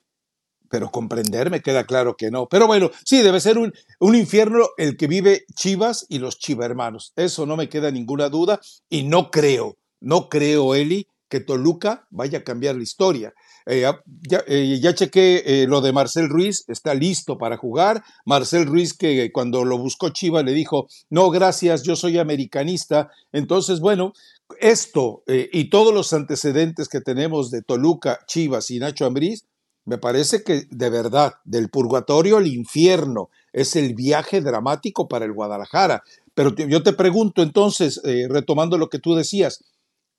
pero 0.70 0.92
comprender 0.92 1.50
me 1.50 1.62
queda 1.62 1.86
claro 1.86 2.16
que 2.16 2.32
no. 2.32 2.48
Pero 2.48 2.68
bueno, 2.68 2.92
sí, 3.06 3.22
debe 3.22 3.39
ser 3.39 3.58
un, 3.58 3.74
un 4.00 4.16
infierno 4.16 4.68
el 4.78 4.98
que 4.98 5.08
vive 5.08 5.46
Chivas 5.56 6.06
y 6.10 6.20
los 6.20 6.39
chivermanos. 6.39 7.13
Eso 7.16 7.46
no 7.46 7.58
me 7.58 7.70
queda 7.70 7.92
ninguna 7.92 8.30
duda 8.30 8.60
y 8.89 9.04
no 9.04 9.32
creo, 9.32 9.78
no 10.00 10.30
creo, 10.30 10.75
Eli, 10.75 11.08
que 11.30 11.39
Toluca 11.39 12.08
vaya 12.10 12.39
a 12.39 12.44
cambiar 12.44 12.75
la 12.75 12.84
historia. 12.84 13.34
Eh, 13.72 13.82
ya, 14.28 14.44
eh, 14.48 14.94
chequé 14.96 15.44
eh, 15.46 15.68
lo 15.68 15.80
de 15.82 15.94
Marcel 15.94 16.28
Ruiz, 16.28 16.64
está 16.68 16.96
listo 16.96 17.38
para 17.38 17.56
jugar. 17.56 18.04
Marcel 18.26 18.66
Ruiz 18.66 18.96
que 18.96 19.32
cuando 19.32 19.64
lo 19.64 19.78
buscó 19.78 20.10
Chiva 20.10 20.42
le 20.42 20.54
dijo, 20.54 20.88
no, 21.12 21.30
gracias, 21.30 21.84
yo 21.84 21.96
soy 21.96 22.18
americanista. 22.18 23.12
Entonces, 23.32 23.80
bueno, 23.80 24.14
esto 24.60 25.24
y 25.28 25.70
todos 25.70 25.94
los 25.94 26.12
antecedentes 26.14 26.90
que 26.90 27.02
tenemos 27.02 27.52
de 27.52 27.62
Toluca, 27.62 28.20
Chivas 28.26 28.72
y 28.72 28.80
Nacho 28.80 29.06
Ambriz, 29.06 29.46
me 29.86 30.00
parece 30.00 30.44
que 30.44 30.64
de 30.72 30.90
verdad, 30.90 31.36
del 31.44 31.70
purgatorio 31.70 32.38
al 32.38 32.48
infierno, 32.48 33.30
es 33.54 33.76
el 33.76 33.94
viaje 33.94 34.42
dramático 34.42 35.08
para 35.08 35.26
el 35.26 35.34
Guadalajara. 35.34 36.02
Pero 36.34 36.56
yo 36.56 36.82
te 36.82 36.94
pregunto 36.94 37.44
entonces, 37.44 38.02
retomando 38.30 38.80
lo 38.80 38.90
que 38.90 38.98
tú 38.98 39.14
decías, 39.14 39.64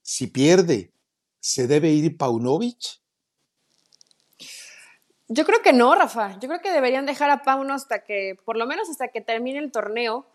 si 0.02 0.28
pierde, 0.28 0.92
¿se 1.40 1.66
debe 1.66 1.90
ir 1.90 2.16
Paunovic? 2.16 2.99
Yo 5.32 5.44
creo 5.44 5.62
que 5.62 5.72
no, 5.72 5.94
Rafa. 5.94 6.36
Yo 6.40 6.48
creo 6.48 6.60
que 6.60 6.72
deberían 6.72 7.06
dejar 7.06 7.30
a 7.30 7.42
Pauno 7.42 7.72
hasta 7.72 8.00
que, 8.00 8.36
por 8.44 8.56
lo 8.56 8.66
menos 8.66 8.90
hasta 8.90 9.08
que 9.08 9.20
termine 9.20 9.60
el 9.60 9.70
torneo. 9.70 10.26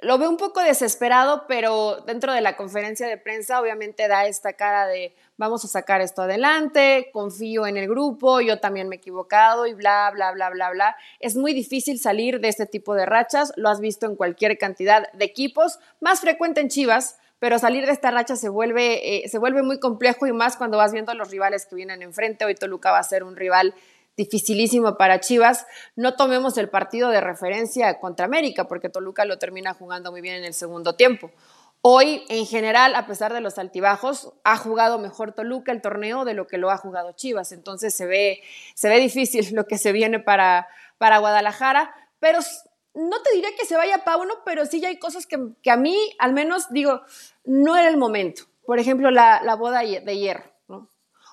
Lo 0.00 0.18
veo 0.18 0.28
un 0.28 0.36
poco 0.36 0.60
desesperado, 0.60 1.46
pero 1.48 2.02
dentro 2.06 2.34
de 2.34 2.42
la 2.42 2.54
conferencia 2.54 3.08
de 3.08 3.16
prensa 3.16 3.58
obviamente 3.58 4.08
da 4.08 4.26
esta 4.26 4.52
cara 4.52 4.86
de 4.86 5.16
vamos 5.38 5.64
a 5.64 5.68
sacar 5.68 6.02
esto 6.02 6.20
adelante, 6.20 7.08
confío 7.14 7.66
en 7.66 7.78
el 7.78 7.88
grupo, 7.88 8.42
yo 8.42 8.60
también 8.60 8.90
me 8.90 8.96
he 8.96 8.98
equivocado 8.98 9.66
y 9.66 9.72
bla, 9.72 10.10
bla, 10.12 10.32
bla, 10.32 10.50
bla, 10.50 10.68
bla. 10.68 10.96
Es 11.18 11.34
muy 11.34 11.54
difícil 11.54 11.98
salir 11.98 12.38
de 12.40 12.48
este 12.48 12.66
tipo 12.66 12.94
de 12.94 13.06
rachas, 13.06 13.54
lo 13.56 13.70
has 13.70 13.80
visto 13.80 14.04
en 14.04 14.16
cualquier 14.16 14.58
cantidad 14.58 15.10
de 15.12 15.24
equipos, 15.24 15.78
más 15.98 16.20
frecuente 16.20 16.60
en 16.60 16.68
Chivas, 16.68 17.16
pero 17.38 17.58
salir 17.58 17.86
de 17.86 17.92
esta 17.92 18.10
racha 18.10 18.36
se 18.36 18.50
vuelve, 18.50 19.24
eh, 19.24 19.28
se 19.30 19.38
vuelve 19.38 19.62
muy 19.62 19.78
complejo 19.80 20.26
y 20.26 20.32
más 20.32 20.58
cuando 20.58 20.76
vas 20.76 20.92
viendo 20.92 21.12
a 21.12 21.14
los 21.14 21.30
rivales 21.30 21.64
que 21.64 21.74
vienen 21.74 22.02
enfrente. 22.02 22.44
Hoy 22.44 22.54
Toluca 22.54 22.92
va 22.92 22.98
a 22.98 23.02
ser 23.02 23.24
un 23.24 23.36
rival 23.36 23.74
dificilísimo 24.16 24.96
para 24.96 25.20
Chivas. 25.20 25.66
No 25.94 26.14
tomemos 26.14 26.56
el 26.58 26.68
partido 26.68 27.10
de 27.10 27.20
referencia 27.20 27.98
contra 27.98 28.26
América, 28.26 28.66
porque 28.68 28.88
Toluca 28.88 29.24
lo 29.24 29.38
termina 29.38 29.74
jugando 29.74 30.10
muy 30.10 30.20
bien 30.20 30.36
en 30.36 30.44
el 30.44 30.54
segundo 30.54 30.94
tiempo. 30.94 31.30
Hoy, 31.82 32.24
en 32.28 32.46
general, 32.46 32.94
a 32.96 33.06
pesar 33.06 33.32
de 33.32 33.40
los 33.40 33.58
altibajos, 33.58 34.32
ha 34.42 34.56
jugado 34.56 34.98
mejor 34.98 35.32
Toluca 35.32 35.70
el 35.70 35.82
torneo 35.82 36.24
de 36.24 36.34
lo 36.34 36.46
que 36.46 36.58
lo 36.58 36.70
ha 36.70 36.76
jugado 36.76 37.12
Chivas. 37.12 37.52
Entonces 37.52 37.94
se 37.94 38.06
ve, 38.06 38.42
se 38.74 38.88
ve 38.88 38.98
difícil 38.98 39.46
lo 39.54 39.66
que 39.66 39.78
se 39.78 39.92
viene 39.92 40.18
para, 40.18 40.66
para 40.98 41.18
Guadalajara, 41.18 41.94
pero 42.18 42.40
no 42.94 43.22
te 43.22 43.34
diré 43.34 43.54
que 43.54 43.66
se 43.66 43.76
vaya 43.76 44.04
Pauno, 44.04 44.34
pero 44.44 44.64
sí 44.66 44.80
ya 44.80 44.88
hay 44.88 44.98
cosas 44.98 45.26
que, 45.26 45.38
a 45.70 45.76
mí, 45.76 45.96
al 46.18 46.32
menos, 46.32 46.70
digo, 46.70 47.02
no 47.44 47.76
era 47.76 47.88
el 47.88 47.98
momento. 47.98 48.44
Por 48.64 48.80
ejemplo, 48.80 49.10
la, 49.10 49.54
boda 49.56 49.80
de 49.80 50.18
hierro. 50.18 50.55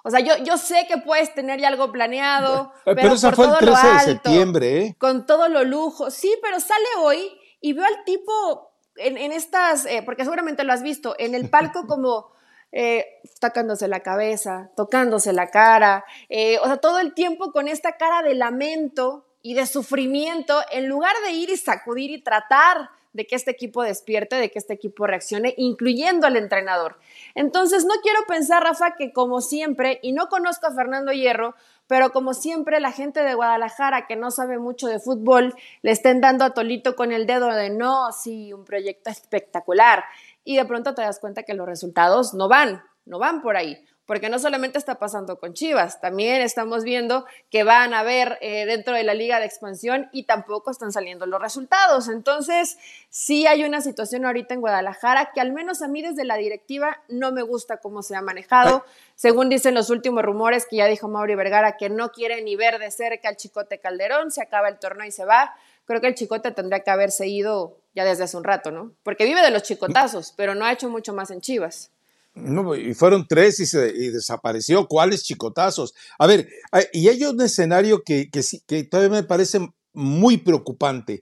O 0.04 0.12
sea, 0.12 0.20
yo, 0.20 0.38
yo 0.44 0.58
sé 0.58 0.86
que 0.88 0.98
puedes 0.98 1.34
tener 1.34 1.60
ya 1.60 1.70
algo 1.70 1.92
planeado, 1.92 2.74
pero, 2.84 2.96
pero 2.96 3.14
eso 3.14 3.32
fue 3.32 3.48
el 3.48 3.58
13 3.58 3.88
de 3.88 4.00
septiembre, 4.00 4.78
¿eh? 4.78 4.96
Con 5.00 5.26
todo 5.26 5.48
lo 5.48 5.64
lujo. 5.64 6.12
Sí, 6.12 6.38
pero 6.42 6.60
sale 6.60 6.86
hoy 7.00 7.32
y 7.62 7.72
veo 7.72 7.86
al 7.86 8.04
tipo 8.04 8.74
en, 8.98 9.32
estas, 9.32 9.86
eh, 9.86 10.02
porque 10.06 10.24
seguramente 10.24 10.64
lo 10.64 10.74
has 10.74 10.84
visto, 10.84 11.16
en 11.18 11.36
el 11.36 11.50
palco 11.50 11.86
como 11.88 12.32
eh, 12.72 13.06
tocándose 13.40 13.88
la 13.88 14.02
cabeza, 14.02 14.72
tocándose 14.76 15.34
la 15.34 15.50
cara, 15.50 16.06
eh, 16.30 16.58
o 16.60 16.66
sea, 16.66 16.78
todo 16.78 17.00
el 17.00 17.14
tiempo 17.14 17.52
con 17.52 17.68
esta 17.68 17.98
cara 17.98 18.22
de 18.22 18.36
lamento 18.36 19.28
y 19.42 19.54
de 19.54 19.66
sufrimiento, 19.66 20.62
en 20.72 20.88
lugar 20.88 21.16
de 21.26 21.32
ir 21.32 21.50
y 21.50 21.58
sacudir 21.58 22.12
y 22.12 22.24
tratar 22.24 22.90
de 23.14 23.26
que 23.26 23.36
este 23.36 23.52
equipo 23.52 23.84
despierte, 23.84 24.36
de 24.36 24.52
que 24.52 24.60
este 24.60 24.74
equipo 24.74 25.08
reaccione, 25.08 25.54
incluyendo 25.58 26.28
al 26.28 26.36
entrenador. 26.36 26.98
Entonces, 27.36 27.86
no 27.86 27.94
quiero 28.02 28.20
pensar, 28.28 28.64
Rafa, 28.64 28.96
que 28.96 29.14
como 29.14 29.42
siempre, 29.42 30.00
y 30.02 30.12
no 30.12 30.30
conozco 30.30 30.68
a 30.68 30.74
Fernando 30.74 31.12
Hierro, 31.12 31.56
pero 31.88 32.12
como 32.12 32.34
siempre 32.34 32.80
la 32.80 32.92
gente 32.92 33.24
de 33.24 33.36
Guadalajara 33.36 34.08
que 34.08 34.16
no 34.16 34.32
sabe 34.32 34.58
mucho 34.58 34.88
de 34.88 35.00
fútbol 35.00 35.54
le 35.82 35.92
estén 35.92 36.22
dando 36.22 36.46
a 36.46 36.52
Tolito 36.52 36.96
con 36.96 37.12
el 37.12 37.28
dedo 37.28 37.48
de 37.54 37.70
no, 37.70 38.12
sí, 38.12 38.54
un 38.54 38.66
proyecto 38.66 39.10
espectacular. 39.10 40.04
Y 40.44 40.58
de 40.58 40.66
pronto 40.66 40.96
te 40.96 41.02
das 41.02 41.20
cuenta 41.20 41.44
que 41.44 41.54
los 41.54 41.68
resultados 41.68 42.34
no 42.34 42.48
van, 42.48 42.84
no 43.06 43.20
van 43.20 43.42
por 43.42 43.58
ahí 43.58 43.84
porque 44.06 44.30
no 44.30 44.38
solamente 44.38 44.78
está 44.78 44.96
pasando 44.96 45.40
con 45.40 45.54
Chivas, 45.54 46.02
también 46.02 46.42
estamos 46.42 46.84
viendo 46.84 47.26
que 47.50 47.64
van 47.64 47.94
a 47.94 48.00
haber 48.00 48.38
eh, 48.42 48.66
dentro 48.66 48.96
de 48.96 49.04
la 49.04 49.14
liga 49.14 49.40
de 49.40 49.46
expansión 49.46 50.10
y 50.12 50.24
tampoco 50.24 50.72
están 50.72 50.92
saliendo 50.92 51.26
los 51.26 51.42
resultados. 51.42 52.10
Entonces, 52.10 52.78
sí 53.10 53.48
hay 53.48 53.64
una 53.64 53.82
situación 53.82 54.26
ahorita 54.26 54.54
en 54.54 54.62
Guadalajara 54.62 55.32
que 55.34 55.40
al 55.40 55.54
menos 55.54 55.82
a 55.82 55.88
mí 55.88 56.02
desde 56.02 56.26
la 56.26 56.36
directiva 56.36 57.02
no 57.08 57.32
me 57.32 57.44
gusta 57.44 57.78
cómo 57.78 58.04
se 58.04 58.16
ha 58.16 58.22
manejado. 58.22 58.84
Según 59.16 59.50
dicen 59.50 59.74
los 59.74 59.90
últimos 59.90 60.24
rumores 60.24 60.66
que 60.70 60.78
ya 60.78 60.88
dijo 60.88 61.08
Mauri 61.08 61.36
Vergara 61.36 61.78
que 61.78 61.90
no 61.90 62.12
quiere 62.12 62.42
ni 62.42 62.56
ver 62.56 62.80
de 62.80 62.92
cerca 62.92 63.30
al 63.30 63.38
Chicote 63.38 63.80
Calderón, 63.80 64.32
se 64.32 64.42
acaba 64.42 64.68
el 64.68 64.80
torneo 64.80 65.08
y 65.08 65.12
se 65.12 65.24
va. 65.24 65.56
Creo 65.86 66.02
que 66.02 66.08
el 66.08 66.16
Chicote 66.16 66.52
tendría 66.52 66.82
que 66.82 66.92
haberse 66.92 67.28
ido 67.28 67.78
ya 67.96 68.04
desde 68.04 68.24
hace 68.24 68.38
un 68.38 68.44
rato, 68.44 68.72
¿no? 68.72 68.92
Porque 69.04 69.26
vive 69.26 69.42
de 69.42 69.52
los 69.52 69.64
chicotazos, 69.64 70.34
pero 70.36 70.56
no 70.56 70.66
ha 70.66 70.72
hecho 70.72 70.90
mucho 70.90 71.14
más 71.14 71.30
en 71.32 71.42
Chivas. 71.42 71.93
No, 72.36 72.76
y 72.76 72.94
fueron 72.96 73.28
tres 73.28 73.60
y, 73.60 74.10
desapareció. 74.10 74.88
¿Cuáles 74.88 75.24
chicotazos? 75.24 75.94
A 76.18 76.26
ver, 76.26 76.50
y 76.92 77.08
hay 77.08 77.24
un 77.26 77.40
escenario 77.42 78.02
que, 78.04 78.30
que, 78.32 78.42
que 78.66 78.84
todavía 78.84 79.22
me 79.22 79.28
parece 79.28 79.60
muy 79.94 80.38
preocupante. 80.38 81.22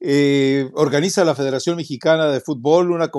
Eh, 0.00 0.70
organiza 0.74 1.24
la 1.24 1.34
Federación 1.34 1.76
Mexicana 1.76 2.28
de 2.28 2.40
Fútbol 2.40 2.92
una, 2.92 3.10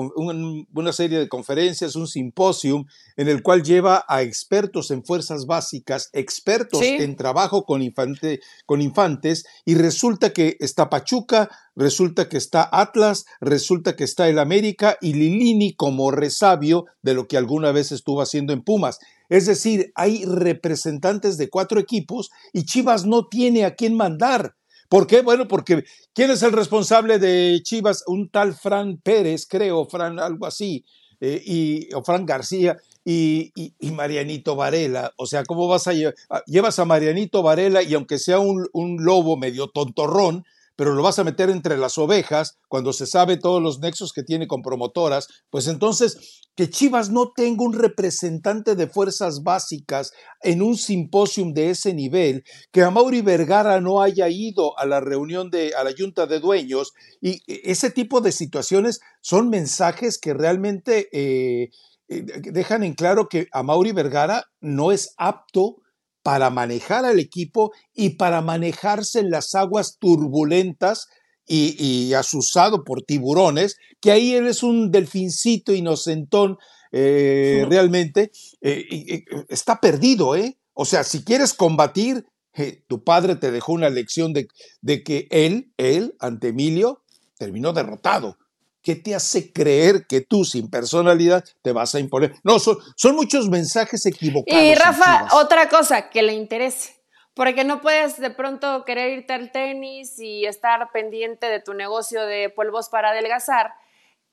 una, 0.72 0.92
serie 0.94 1.18
de 1.18 1.28
conferencias, 1.28 1.94
un 1.94 2.06
simposium 2.06 2.86
en 3.18 3.28
el 3.28 3.42
cual 3.42 3.62
lleva 3.62 4.06
a 4.08 4.22
expertos 4.22 4.90
en 4.90 5.04
fuerzas 5.04 5.44
básicas, 5.44 6.08
expertos 6.14 6.80
en 6.80 7.16
trabajo 7.16 7.64
con, 7.64 7.82
infante, 7.82 8.40
con 8.64 8.80
infantes, 8.80 9.44
y 9.66 9.74
resulta 9.74 10.32
que 10.32 10.56
está 10.58 10.88
Pachuca, 10.88 11.50
resulta 11.76 12.30
que 12.30 12.38
está 12.38 12.66
Atlas, 12.72 13.26
resulta 13.42 13.94
que 13.94 14.04
está 14.04 14.30
el 14.30 14.38
América 14.38 14.96
y 15.02 15.12
Lilini 15.12 15.74
como 15.74 16.10
resabio 16.10 16.86
de 17.02 17.12
lo 17.12 17.28
que 17.28 17.36
alguna 17.36 17.72
vez 17.72 17.92
estuvo 17.92 18.22
haciendo 18.22 18.54
en 18.54 18.62
Pumas. 18.62 19.00
Es 19.28 19.44
decir, 19.44 19.92
hay 19.96 20.24
representantes 20.24 21.36
de 21.36 21.50
cuatro 21.50 21.78
equipos 21.78 22.30
y 22.54 22.64
Chivas 22.64 23.04
no 23.04 23.28
tiene 23.28 23.66
a 23.66 23.74
quién 23.74 23.94
mandar. 23.96 24.54
¿Por 24.90 25.06
qué? 25.06 25.22
Bueno, 25.22 25.46
porque 25.46 25.84
¿quién 26.12 26.32
es 26.32 26.42
el 26.42 26.50
responsable 26.50 27.20
de 27.20 27.60
Chivas? 27.62 28.02
Un 28.08 28.28
tal 28.28 28.54
Fran 28.54 28.96
Pérez, 28.96 29.46
creo, 29.48 29.86
Fran, 29.86 30.18
algo 30.18 30.46
así, 30.46 30.84
eh, 31.20 31.40
y, 31.46 31.94
o 31.94 32.02
Fran 32.02 32.26
García 32.26 32.76
y, 33.04 33.52
Marianito 33.92 34.56
Varela. 34.56 35.12
O 35.16 35.26
sea, 35.26 35.44
¿cómo 35.44 35.68
vas 35.68 35.86
a 35.86 35.92
llevar? 35.92 36.16
Llevas 36.46 36.80
a 36.80 36.84
Marianito 36.86 37.40
Varela 37.40 37.84
y 37.84 37.94
aunque 37.94 38.18
sea 38.18 38.40
un 38.40 38.96
lobo 39.04 39.36
medio 39.36 39.68
tontorrón, 39.68 40.44
pero 40.80 40.94
lo 40.94 41.02
vas 41.02 41.18
a 41.18 41.24
meter 41.24 41.50
entre 41.50 41.76
las 41.76 41.98
ovejas 41.98 42.58
cuando 42.66 42.94
se 42.94 43.04
sabe 43.04 43.36
todos 43.36 43.62
los 43.62 43.80
nexos 43.80 44.14
que 44.14 44.22
tiene 44.22 44.46
con 44.46 44.62
promotoras, 44.62 45.28
pues 45.50 45.68
entonces 45.68 46.40
que 46.56 46.70
Chivas 46.70 47.10
no 47.10 47.32
tenga 47.36 47.64
un 47.64 47.74
representante 47.74 48.74
de 48.74 48.86
fuerzas 48.86 49.42
básicas 49.42 50.10
en 50.40 50.62
un 50.62 50.78
simposium 50.78 51.52
de 51.52 51.68
ese 51.68 51.92
nivel, 51.92 52.44
que 52.72 52.80
a 52.80 52.90
Mauri 52.90 53.20
Vergara 53.20 53.78
no 53.82 54.00
haya 54.00 54.30
ido 54.30 54.72
a 54.78 54.86
la 54.86 55.00
reunión 55.00 55.50
de 55.50 55.74
a 55.74 55.84
la 55.84 55.92
junta 55.94 56.26
de 56.26 56.40
dueños 56.40 56.94
y 57.20 57.42
ese 57.46 57.90
tipo 57.90 58.22
de 58.22 58.32
situaciones 58.32 59.00
son 59.20 59.50
mensajes 59.50 60.16
que 60.16 60.32
realmente 60.32 61.10
eh, 61.12 61.68
eh, 62.08 62.22
dejan 62.22 62.84
en 62.84 62.94
claro 62.94 63.28
que 63.28 63.48
a 63.52 63.62
Mauri 63.62 63.92
Vergara 63.92 64.46
no 64.62 64.92
es 64.92 65.12
apto 65.18 65.76
para 66.22 66.50
manejar 66.50 67.04
al 67.04 67.18
equipo 67.18 67.72
y 67.94 68.10
para 68.10 68.40
manejarse 68.40 69.20
en 69.20 69.30
las 69.30 69.54
aguas 69.54 69.98
turbulentas 69.98 71.08
y, 71.46 72.12
asusado 72.14 72.84
por 72.84 73.02
tiburones, 73.02 73.76
que 74.00 74.12
ahí 74.12 74.34
él 74.34 74.46
es 74.46 74.62
un 74.62 74.92
delfincito 74.92 75.72
inocentón 75.72 76.58
eh, 76.92 77.66
realmente, 77.68 78.30
eh, 78.60 79.24
está 79.48 79.80
perdido, 79.80 80.36
¿eh? 80.36 80.58
O 80.74 80.84
sea, 80.84 81.02
si 81.02 81.24
quieres 81.24 81.52
combatir, 81.52 82.24
eh, 82.54 82.84
tu 82.88 83.02
padre 83.04 83.36
te 83.36 83.50
dejó 83.50 83.72
una 83.72 83.90
lección 83.90 84.32
de, 84.32 84.48
de 84.80 85.02
que 85.02 85.26
él, 85.30 85.72
él, 85.76 86.14
ante 86.20 86.48
Emilio, 86.48 87.02
terminó 87.36 87.72
derrotado. 87.72 88.38
¿Qué 88.82 88.96
te 88.96 89.14
hace 89.14 89.52
creer 89.52 90.06
que 90.08 90.20
tú 90.20 90.44
sin 90.44 90.70
personalidad 90.70 91.44
te 91.62 91.72
vas 91.72 91.94
a 91.94 92.00
imponer? 92.00 92.34
No, 92.42 92.58
son, 92.58 92.78
son 92.96 93.14
muchos 93.16 93.48
mensajes 93.48 94.06
equivocados. 94.06 94.62
Y 94.62 94.74
Rafa, 94.74 95.28
otra 95.32 95.68
cosa, 95.68 96.08
que 96.10 96.22
le 96.22 96.32
interese. 96.32 97.00
Porque 97.34 97.64
no 97.64 97.80
puedes 97.80 98.18
de 98.18 98.30
pronto 98.30 98.84
querer 98.84 99.18
irte 99.18 99.32
al 99.32 99.52
tenis 99.52 100.18
y 100.18 100.46
estar 100.46 100.90
pendiente 100.92 101.46
de 101.46 101.60
tu 101.60 101.74
negocio 101.74 102.26
de 102.26 102.50
polvos 102.50 102.88
para 102.88 103.10
adelgazar 103.10 103.72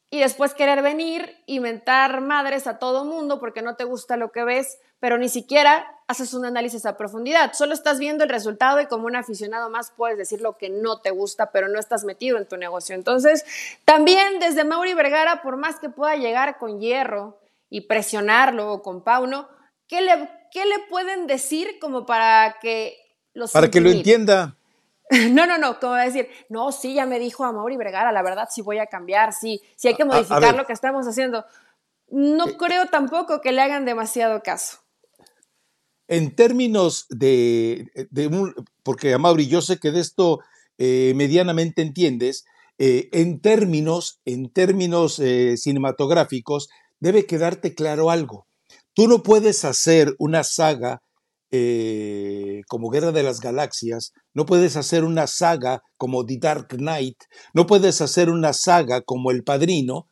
y 0.10 0.20
después 0.20 0.54
querer 0.54 0.82
venir 0.82 1.36
y 1.46 1.60
mentar 1.60 2.22
madres 2.22 2.66
a 2.68 2.80
todo 2.80 3.04
mundo 3.04 3.40
porque 3.40 3.62
no 3.62 3.76
te 3.76 3.84
gusta 3.84 4.16
lo 4.16 4.32
que 4.32 4.44
ves, 4.44 4.80
pero 5.00 5.18
ni 5.18 5.28
siquiera 5.28 5.86
haces 6.08 6.34
un 6.34 6.46
análisis 6.46 6.86
a 6.86 6.96
profundidad. 6.96 7.54
Solo 7.54 7.74
estás 7.74 8.00
viendo 8.00 8.24
el 8.24 8.30
resultado 8.30 8.80
y 8.80 8.86
como 8.86 9.08
un 9.08 9.18
aficionado 9.18 9.70
más 9.70 9.92
puedes 9.92 10.18
decir 10.18 10.42
lo 10.42 10.58
que 10.58 10.70
no 10.70 11.02
te 11.02 11.12
gusta, 11.12 11.52
pero 11.52 11.68
no 11.68 11.80
estás 11.80 12.06
metido 12.06 12.38
en 12.38 12.48
tu 12.48 12.56
negocio. 12.56 12.96
Entonces, 12.96 13.44
también 13.84 14.40
desde 14.40 14.64
Mauri 14.64 14.94
Vergara, 14.94 15.42
por 15.42 15.58
más 15.58 15.80
que 15.80 15.90
pueda 15.90 16.16
llegar 16.16 16.58
con 16.58 16.80
hierro 16.80 17.38
y 17.70 17.82
presionarlo 17.82 18.72
o 18.72 18.82
con 18.82 19.04
Pauno, 19.04 19.50
¿qué 19.88 20.02
le, 20.02 20.16
le 20.16 20.80
pueden 20.90 21.28
decir 21.28 21.80
como 21.82 22.06
para 22.06 22.58
que 22.62 22.98
los 23.34 23.52
Para 23.52 23.70
que 23.70 23.82
lo 23.82 23.90
entienda. 23.90 24.56
No, 25.32 25.46
no, 25.46 25.58
no, 25.58 25.80
como 25.80 25.96
decir, 25.96 26.28
no, 26.50 26.72
sí, 26.72 26.94
ya 26.94 27.06
me 27.06 27.20
dijo 27.20 27.46
a 27.46 27.52
Mauri 27.52 27.78
Vergara, 27.78 28.12
la 28.12 28.24
verdad 28.24 28.50
sí 28.52 28.62
voy 28.62 28.80
a 28.80 28.88
cambiar, 28.88 29.34
sí, 29.34 29.62
sí 29.76 29.88
hay 29.88 29.96
que 29.96 30.06
modificar 30.06 30.56
lo 30.56 30.66
que 30.66 30.74
estamos 30.74 31.08
haciendo. 31.08 31.46
No 32.10 32.48
eh, 32.48 32.58
creo 32.58 32.88
tampoco 32.88 33.42
que 33.42 33.52
le 33.52 33.62
hagan 33.62 33.86
demasiado 33.86 34.42
caso. 34.42 34.80
En 36.08 36.36
términos 36.36 37.06
de, 37.10 37.92
de 38.12 38.54
porque 38.84 39.14
a 39.14 39.18
Mauri, 39.18 39.48
yo 39.48 39.62
sé 39.62 39.78
que 39.78 39.92
de 39.92 40.00
esto 40.00 40.40
eh, 40.78 41.14
medianamente 41.16 41.82
entiendes, 41.82 42.46
eh, 42.78 43.10
en 43.12 43.42
términos, 43.42 44.22
en 44.24 44.50
términos 44.50 45.16
cinematográficos, 45.16 46.70
debe 47.00 47.26
quedarte 47.26 47.76
claro 47.76 48.10
algo. 48.10 48.48
Tú 48.94 49.08
no 49.08 49.22
puedes 49.22 49.66
hacer 49.66 50.16
una 50.18 50.44
saga 50.44 51.02
eh, 51.52 52.62
como 52.68 52.90
Guerra 52.90 53.12
de 53.12 53.24
las 53.24 53.40
Galaxias, 53.40 54.14
no 54.34 54.46
puedes 54.46 54.76
hacer 54.76 55.04
una 55.04 55.28
saga 55.28 55.84
como 55.98 56.26
The 56.26 56.38
Dark 56.40 56.68
Knight, 56.70 57.18
no 57.54 57.68
puedes 57.68 58.02
hacer 58.02 58.30
una 58.30 58.54
saga 58.54 59.02
como 59.02 59.32
El 59.32 59.44
Padrino, 59.44 60.10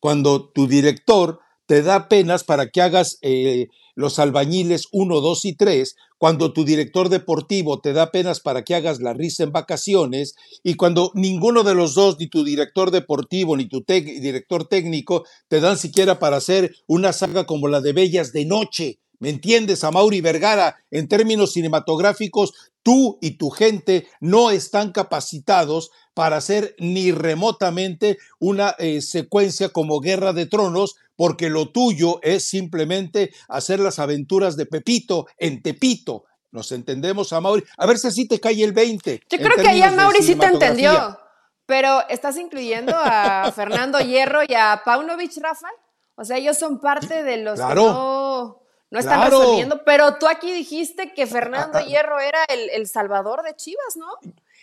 cuando 0.00 0.50
tu 0.50 0.66
director 0.66 1.40
te 1.66 1.82
da 1.82 2.08
penas 2.08 2.44
para 2.44 2.68
que 2.68 2.80
hagas 2.80 3.18
eh, 3.22 3.66
los 3.96 4.18
albañiles 4.18 4.86
1, 4.92 5.20
2 5.20 5.44
y 5.46 5.56
3, 5.56 5.96
cuando 6.18 6.52
tu 6.52 6.64
director 6.64 7.08
deportivo 7.08 7.80
te 7.80 7.92
da 7.92 8.12
penas 8.12 8.40
para 8.40 8.62
que 8.62 8.74
hagas 8.74 9.00
la 9.00 9.14
risa 9.14 9.42
en 9.42 9.52
vacaciones, 9.52 10.34
y 10.62 10.74
cuando 10.74 11.10
ninguno 11.14 11.64
de 11.64 11.74
los 11.74 11.94
dos, 11.94 12.18
ni 12.18 12.28
tu 12.28 12.44
director 12.44 12.90
deportivo, 12.90 13.56
ni 13.56 13.68
tu 13.68 13.84
director 13.86 14.68
técnico, 14.68 15.24
te 15.48 15.60
dan 15.60 15.78
siquiera 15.78 16.18
para 16.18 16.36
hacer 16.36 16.76
una 16.86 17.12
saga 17.12 17.46
como 17.46 17.68
la 17.68 17.80
de 17.80 17.92
Bellas 17.92 18.32
de 18.32 18.44
Noche, 18.44 19.00
¿Me 19.18 19.30
entiendes, 19.30 19.84
a 19.84 19.90
Mauri 19.90 20.20
Vergara? 20.20 20.76
En 20.90 21.08
términos 21.08 21.52
cinematográficos, 21.52 22.52
tú 22.82 23.18
y 23.20 23.32
tu 23.32 23.50
gente 23.50 24.06
no 24.20 24.50
están 24.50 24.92
capacitados 24.92 25.90
para 26.14 26.36
hacer 26.36 26.74
ni 26.78 27.12
remotamente 27.12 28.18
una 28.38 28.76
eh, 28.78 29.00
secuencia 29.00 29.70
como 29.70 30.00
Guerra 30.00 30.32
de 30.32 30.46
Tronos, 30.46 30.96
porque 31.16 31.48
lo 31.48 31.70
tuyo 31.70 32.20
es 32.22 32.44
simplemente 32.44 33.32
hacer 33.48 33.80
las 33.80 33.98
aventuras 33.98 34.56
de 34.56 34.66
Pepito 34.66 35.26
en 35.38 35.62
Tepito. 35.62 36.24
Nos 36.52 36.72
entendemos, 36.72 37.32
a 37.32 37.40
Mauri. 37.40 37.64
A 37.76 37.86
ver 37.86 37.98
si 37.98 38.08
así 38.08 38.28
te 38.28 38.38
cae 38.38 38.62
el 38.62 38.72
20. 38.72 39.22
Yo 39.28 39.38
creo 39.38 39.56
que 39.56 39.82
a 39.82 39.90
Mauri 39.90 40.22
sí 40.22 40.36
te 40.36 40.46
entendió, 40.46 41.18
pero 41.66 42.06
¿estás 42.08 42.36
incluyendo 42.36 42.94
a 42.96 43.50
Fernando 43.56 43.98
Hierro 43.98 44.40
y 44.46 44.54
a 44.54 44.82
Paunovic, 44.84 45.32
Rafa? 45.42 45.68
O 46.14 46.24
sea, 46.24 46.36
ellos 46.36 46.58
son 46.58 46.80
parte 46.80 47.22
de 47.24 47.38
los 47.38 47.56
claro 47.58 47.82
no 47.84 48.65
están 48.98 49.30
resolviendo, 49.30 49.82
pero 49.84 50.16
tú 50.16 50.26
aquí 50.26 50.52
dijiste 50.52 51.12
que 51.12 51.26
Fernando 51.26 51.80
Hierro 51.80 52.20
era 52.20 52.44
el, 52.48 52.86
salvador 52.86 53.42
de 53.42 53.54
Chivas, 53.54 53.96
¿no? 53.96 54.06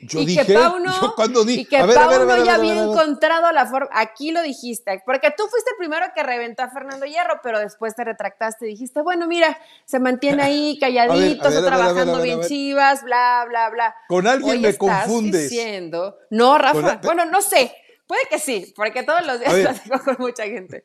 Yo 0.01 0.19
y 0.19 0.25
dije, 0.25 0.45
que 0.45 0.53
Pauno, 0.53 0.91
yo 1.01 1.15
cuando 1.15 1.47
y 1.47 1.65
que 1.65 1.77
Pauno 1.77 2.43
ya 2.43 2.55
había 2.55 2.83
encontrado 2.83 3.51
la 3.51 3.65
forma, 3.65 3.89
aquí 3.93 4.31
lo 4.31 4.41
dijiste, 4.41 5.01
porque 5.05 5.31
tú 5.35 5.43
fuiste 5.47 5.71
el 5.71 5.77
primero 5.77 6.05
que 6.13 6.23
reventó 6.23 6.63
a 6.63 6.69
Fernando 6.69 7.05
Hierro, 7.05 7.39
pero 7.41 7.59
después 7.59 7.95
te 7.95 8.03
retractaste 8.03 8.65
y 8.65 8.69
dijiste, 8.69 9.01
bueno, 9.01 9.27
mira, 9.27 9.57
se 9.85 9.99
mantiene 9.99 10.43
ahí 10.43 10.77
calladito, 10.81 11.47
está 11.47 11.65
trabajando 11.65 12.21
bien 12.21 12.41
Chivas, 12.41 13.03
bla, 13.03 13.45
bla, 13.47 13.69
bla. 13.69 13.95
Con 14.07 14.27
alguien 14.27 14.61
me 14.61 14.77
confundes. 14.77 15.49
diciendo, 15.49 16.17
no, 16.29 16.57
Rafa, 16.57 16.99
bueno, 17.03 17.25
no 17.25 17.41
sé, 17.41 17.73
Puede 18.13 18.27
que 18.29 18.37
sí, 18.37 18.71
porque 18.75 19.01
todos 19.01 19.25
los 19.25 19.39
días 19.39 19.55
platico 19.55 19.99
con 20.05 20.17
mucha 20.19 20.43
gente. 20.43 20.83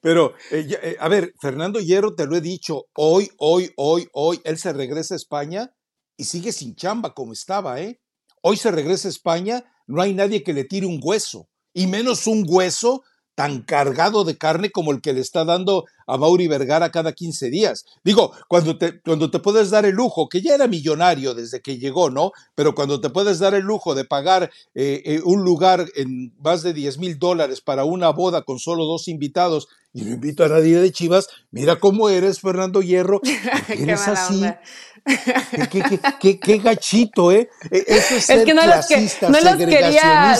Pero, 0.00 0.34
eh, 0.50 0.66
eh, 0.82 0.96
a 0.98 1.06
ver, 1.06 1.32
Fernando 1.40 1.78
Hierro, 1.78 2.16
te 2.16 2.26
lo 2.26 2.34
he 2.34 2.40
dicho, 2.40 2.86
hoy, 2.94 3.30
hoy, 3.38 3.72
hoy, 3.76 4.08
hoy, 4.12 4.40
él 4.42 4.58
se 4.58 4.72
regresa 4.72 5.14
a 5.14 5.18
España 5.18 5.72
y 6.16 6.24
sigue 6.24 6.50
sin 6.50 6.74
chamba 6.74 7.14
como 7.14 7.32
estaba, 7.32 7.80
¿eh? 7.80 8.00
Hoy 8.42 8.56
se 8.56 8.72
regresa 8.72 9.06
a 9.06 9.12
España, 9.12 9.72
no 9.86 10.02
hay 10.02 10.14
nadie 10.14 10.42
que 10.42 10.52
le 10.52 10.64
tire 10.64 10.86
un 10.86 10.98
hueso, 11.00 11.48
y 11.72 11.86
menos 11.86 12.26
un 12.26 12.44
hueso 12.44 13.04
tan 13.38 13.62
cargado 13.62 14.24
de 14.24 14.36
carne 14.36 14.72
como 14.72 14.90
el 14.90 15.00
que 15.00 15.12
le 15.12 15.20
está 15.20 15.44
dando 15.44 15.84
a 16.08 16.16
Mauri 16.16 16.48
Vergara 16.48 16.90
cada 16.90 17.12
15 17.12 17.50
días. 17.50 17.84
Digo, 18.02 18.32
cuando 18.48 18.76
te, 18.76 19.00
cuando 19.00 19.30
te 19.30 19.38
puedes 19.38 19.70
dar 19.70 19.86
el 19.86 19.94
lujo, 19.94 20.28
que 20.28 20.42
ya 20.42 20.56
era 20.56 20.66
millonario 20.66 21.34
desde 21.34 21.62
que 21.62 21.78
llegó, 21.78 22.10
¿no? 22.10 22.32
Pero 22.56 22.74
cuando 22.74 23.00
te 23.00 23.10
puedes 23.10 23.38
dar 23.38 23.54
el 23.54 23.62
lujo 23.62 23.94
de 23.94 24.04
pagar 24.04 24.50
eh, 24.74 25.02
eh, 25.04 25.20
un 25.24 25.44
lugar 25.44 25.86
en 25.94 26.34
más 26.42 26.64
de 26.64 26.72
10 26.72 26.98
mil 26.98 27.16
dólares 27.16 27.60
para 27.60 27.84
una 27.84 28.10
boda 28.10 28.42
con 28.42 28.58
solo 28.58 28.86
dos 28.86 29.06
invitados 29.06 29.68
y 29.92 30.02
no 30.02 30.14
invito 30.14 30.44
a 30.44 30.48
nadie 30.48 30.80
de 30.80 30.90
Chivas, 30.90 31.28
mira 31.52 31.78
cómo 31.78 32.08
eres, 32.08 32.40
Fernando 32.40 32.82
Hierro, 32.82 33.20
eres 33.68 34.08
así. 34.08 34.42
Qué, 36.20 36.58
gachito, 36.58 37.32
¿eh? 37.32 37.48
E, 37.70 37.84
eso 37.86 38.16
es, 38.16 38.44
que 38.44 38.54
no 38.54 38.66
los, 38.66 38.90
no 39.22 39.40
los 39.40 39.56
quería, 39.56 40.34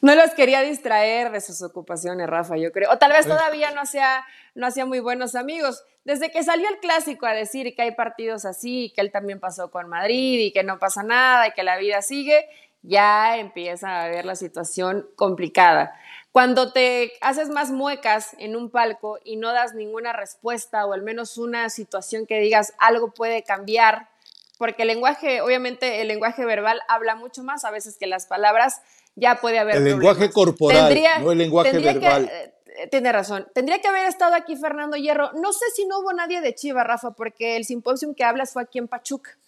no 0.00 0.14
los 0.14 0.30
quería 0.32 0.62
distraer 0.62 1.30
de 1.30 1.40
sus 1.40 1.62
ocupaciones, 1.62 2.26
Rafa, 2.26 2.56
yo 2.56 2.72
creo. 2.72 2.90
O 2.90 2.98
tal 2.98 3.12
vez 3.12 3.26
todavía 3.26 3.70
no 3.72 3.82
hacía, 3.82 4.24
no 4.54 4.66
hacía 4.66 4.86
muy 4.86 5.00
buenos 5.00 5.34
amigos. 5.34 5.84
Desde 6.04 6.30
que 6.30 6.42
salió 6.44 6.68
el 6.68 6.78
clásico 6.78 7.26
a 7.26 7.32
decir 7.32 7.74
que 7.74 7.82
hay 7.82 7.94
partidos 7.94 8.44
así, 8.44 8.92
que 8.94 9.00
él 9.00 9.10
también 9.10 9.40
pasó 9.40 9.70
con 9.70 9.88
Madrid 9.88 10.38
y 10.38 10.52
que 10.52 10.62
no 10.62 10.78
pasa 10.78 11.02
nada 11.02 11.48
y 11.48 11.52
que 11.52 11.64
la 11.64 11.76
vida 11.76 12.00
sigue, 12.00 12.46
ya 12.82 13.36
empieza 13.38 14.02
a 14.02 14.08
ver 14.08 14.24
la 14.24 14.36
situación 14.36 15.08
complicada. 15.16 15.98
Cuando 16.36 16.72
te 16.72 17.12
haces 17.22 17.48
más 17.48 17.70
muecas 17.70 18.36
en 18.38 18.56
un 18.56 18.70
palco 18.70 19.18
y 19.24 19.36
no 19.36 19.52
das 19.52 19.74
ninguna 19.74 20.12
respuesta 20.12 20.86
o 20.86 20.92
al 20.92 21.02
menos 21.02 21.38
una 21.38 21.70
situación 21.70 22.26
que 22.26 22.38
digas 22.40 22.74
algo 22.78 23.12
puede 23.12 23.42
cambiar, 23.42 24.10
porque 24.58 24.82
el 24.82 24.88
lenguaje, 24.88 25.40
obviamente 25.40 26.00
el 26.00 26.08
lenguaje 26.08 26.44
verbal 26.44 26.80
habla 26.88 27.14
mucho 27.14 27.42
más 27.42 27.64
a 27.64 27.70
veces 27.70 27.96
que 27.98 28.06
las 28.06 28.26
palabras, 28.26 28.80
ya 29.14 29.36
puede 29.36 29.58
haber... 29.58 29.76
El 29.76 29.84
lenguaje 29.84 30.30
corporal, 30.30 30.94
no 31.22 31.32
el 31.32 31.38
lenguaje 31.38 31.78
verbal. 31.78 32.30
Eh, 32.78 32.88
tiene 32.90 33.10
razón. 33.10 33.46
Tendría 33.54 33.80
que 33.80 33.88
haber 33.88 34.06
estado 34.06 34.34
aquí 34.34 34.56
Fernando 34.56 34.96
Hierro. 34.96 35.32
No 35.32 35.52
sé 35.52 35.64
si 35.74 35.86
no 35.86 36.00
hubo 36.00 36.12
nadie 36.12 36.40
de 36.40 36.54
Chiva, 36.54 36.84
Rafa, 36.84 37.12
porque 37.12 37.56
el 37.56 37.64
simposium 37.64 38.14
que 38.14 38.24
hablas 38.24 38.52
fue 38.52 38.62
aquí 38.62 38.78
en 38.78 38.88
Pachuca. 38.88 39.38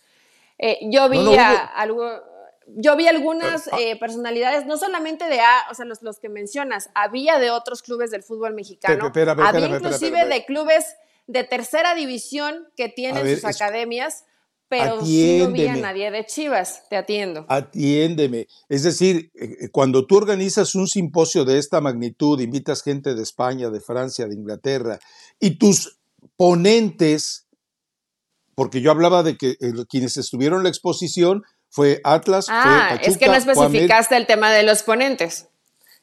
Eh, 0.59 0.79
yo 0.90 1.09
vi 1.09 1.37
algo 1.75 2.23
yo 2.77 2.97
vi 2.97 3.09
algunas 3.09 3.68
ah. 3.68 3.77
eh, 3.81 3.99
personalidades, 3.99 4.66
no 4.66 4.77
solamente 4.77 5.27
de 5.27 5.40
A, 5.40 5.66
o 5.71 5.75
sea, 5.75 5.85
los, 5.85 6.03
los, 6.03 6.18
que 6.18 6.29
mencionas, 6.29 6.90
había 6.94 7.38
de 7.38 7.51
otros 7.51 7.83
clubes 7.83 8.11
del 8.11 8.23
fútbol 8.23 8.55
mexicano, 8.55 9.11
había 9.42 9.66
inclusive 9.66 10.27
de 10.27 10.44
clubes 10.44 10.97
de 11.27 11.44
tercera 11.44 11.94
división 11.94 12.68
que 12.77 12.88
tienen 12.88 13.37
sus 13.37 13.44
academias, 13.44 14.25
pero 14.68 14.96
no 14.96 15.46
había 15.46 15.76
nadie 15.76 16.11
de 16.11 16.26
Chivas, 16.26 16.85
te 16.90 16.96
atiendo. 16.96 17.46
Atiéndeme. 17.48 18.46
Es 18.68 18.83
decir, 18.83 19.31
eh, 19.35 19.57
eh, 19.61 19.68
cuando 19.70 20.07
tú 20.07 20.16
organizas 20.16 20.74
un 20.74 20.87
simposio 20.87 21.44
de 21.44 21.59
esta 21.59 21.81
magnitud, 21.81 22.40
invitas 22.40 22.83
gente 22.83 23.14
de 23.14 23.22
España, 23.22 23.70
de 23.70 23.81
Francia, 23.81 24.26
de 24.26 24.35
Inglaterra, 24.35 24.98
y 25.40 25.59
tus 25.59 25.98
ponentes, 26.37 27.46
porque 28.54 28.81
yo 28.81 28.90
hablaba 28.90 29.22
de 29.22 29.37
que 29.37 29.57
quienes 29.88 30.16
estuvieron 30.16 30.59
en 30.59 30.64
la 30.64 30.70
exposición 30.70 31.44
fue 31.70 32.00
Atlas, 32.04 32.46
ah, 32.48 32.98
es 33.02 33.16
que 33.18 33.26
no 33.26 33.35
especificaste 33.35 34.16
el 34.16 34.26
tema 34.26 34.50
de 34.52 34.62
los 34.62 34.83
ponentes. 34.83 35.48